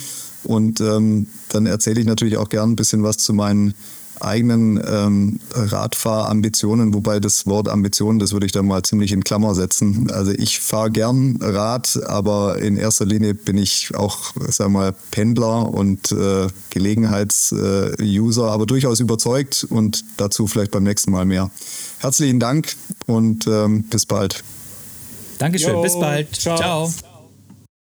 Und 0.43 0.81
ähm, 0.81 1.27
dann 1.49 1.65
erzähle 1.65 1.99
ich 1.99 2.07
natürlich 2.07 2.37
auch 2.37 2.49
gern 2.49 2.71
ein 2.71 2.75
bisschen 2.75 3.03
was 3.03 3.17
zu 3.17 3.33
meinen 3.33 3.73
eigenen 4.21 4.81
ähm, 4.85 5.39
Radfahrambitionen, 5.53 6.93
wobei 6.93 7.19
das 7.19 7.45
Wort 7.47 7.67
Ambitionen, 7.67 8.19
das 8.19 8.31
würde 8.31 8.45
ich 8.45 8.51
dann 8.51 8.67
mal 8.67 8.83
ziemlich 8.83 9.11
in 9.11 9.23
Klammer 9.23 9.55
setzen. 9.55 10.11
Also 10.11 10.31
ich 10.31 10.59
fahre 10.59 10.91
gern 10.91 11.37
Rad, 11.41 11.99
aber 12.05 12.59
in 12.59 12.77
erster 12.77 13.05
Linie 13.05 13.33
bin 13.33 13.57
ich 13.57 13.95
auch, 13.95 14.33
sag 14.49 14.69
mal, 14.69 14.93
Pendler 15.11 15.73
und 15.73 16.11
äh, 16.11 16.47
Gelegenheitsuser, 16.69 18.47
äh, 18.47 18.49
aber 18.49 18.65
durchaus 18.65 18.99
überzeugt 18.99 19.65
und 19.69 20.03
dazu 20.17 20.47
vielleicht 20.47 20.71
beim 20.71 20.83
nächsten 20.83 21.11
Mal 21.11 21.25
mehr. 21.25 21.49
Herzlichen 21.99 22.39
Dank 22.39 22.75
und 23.05 23.47
ähm, 23.47 23.83
bis 23.83 24.05
bald. 24.05 24.43
Dankeschön, 25.37 25.73
jo, 25.73 25.81
bis 25.81 25.97
bald. 25.97 26.35
ciao. 26.35 26.57
ciao. 26.57 27.08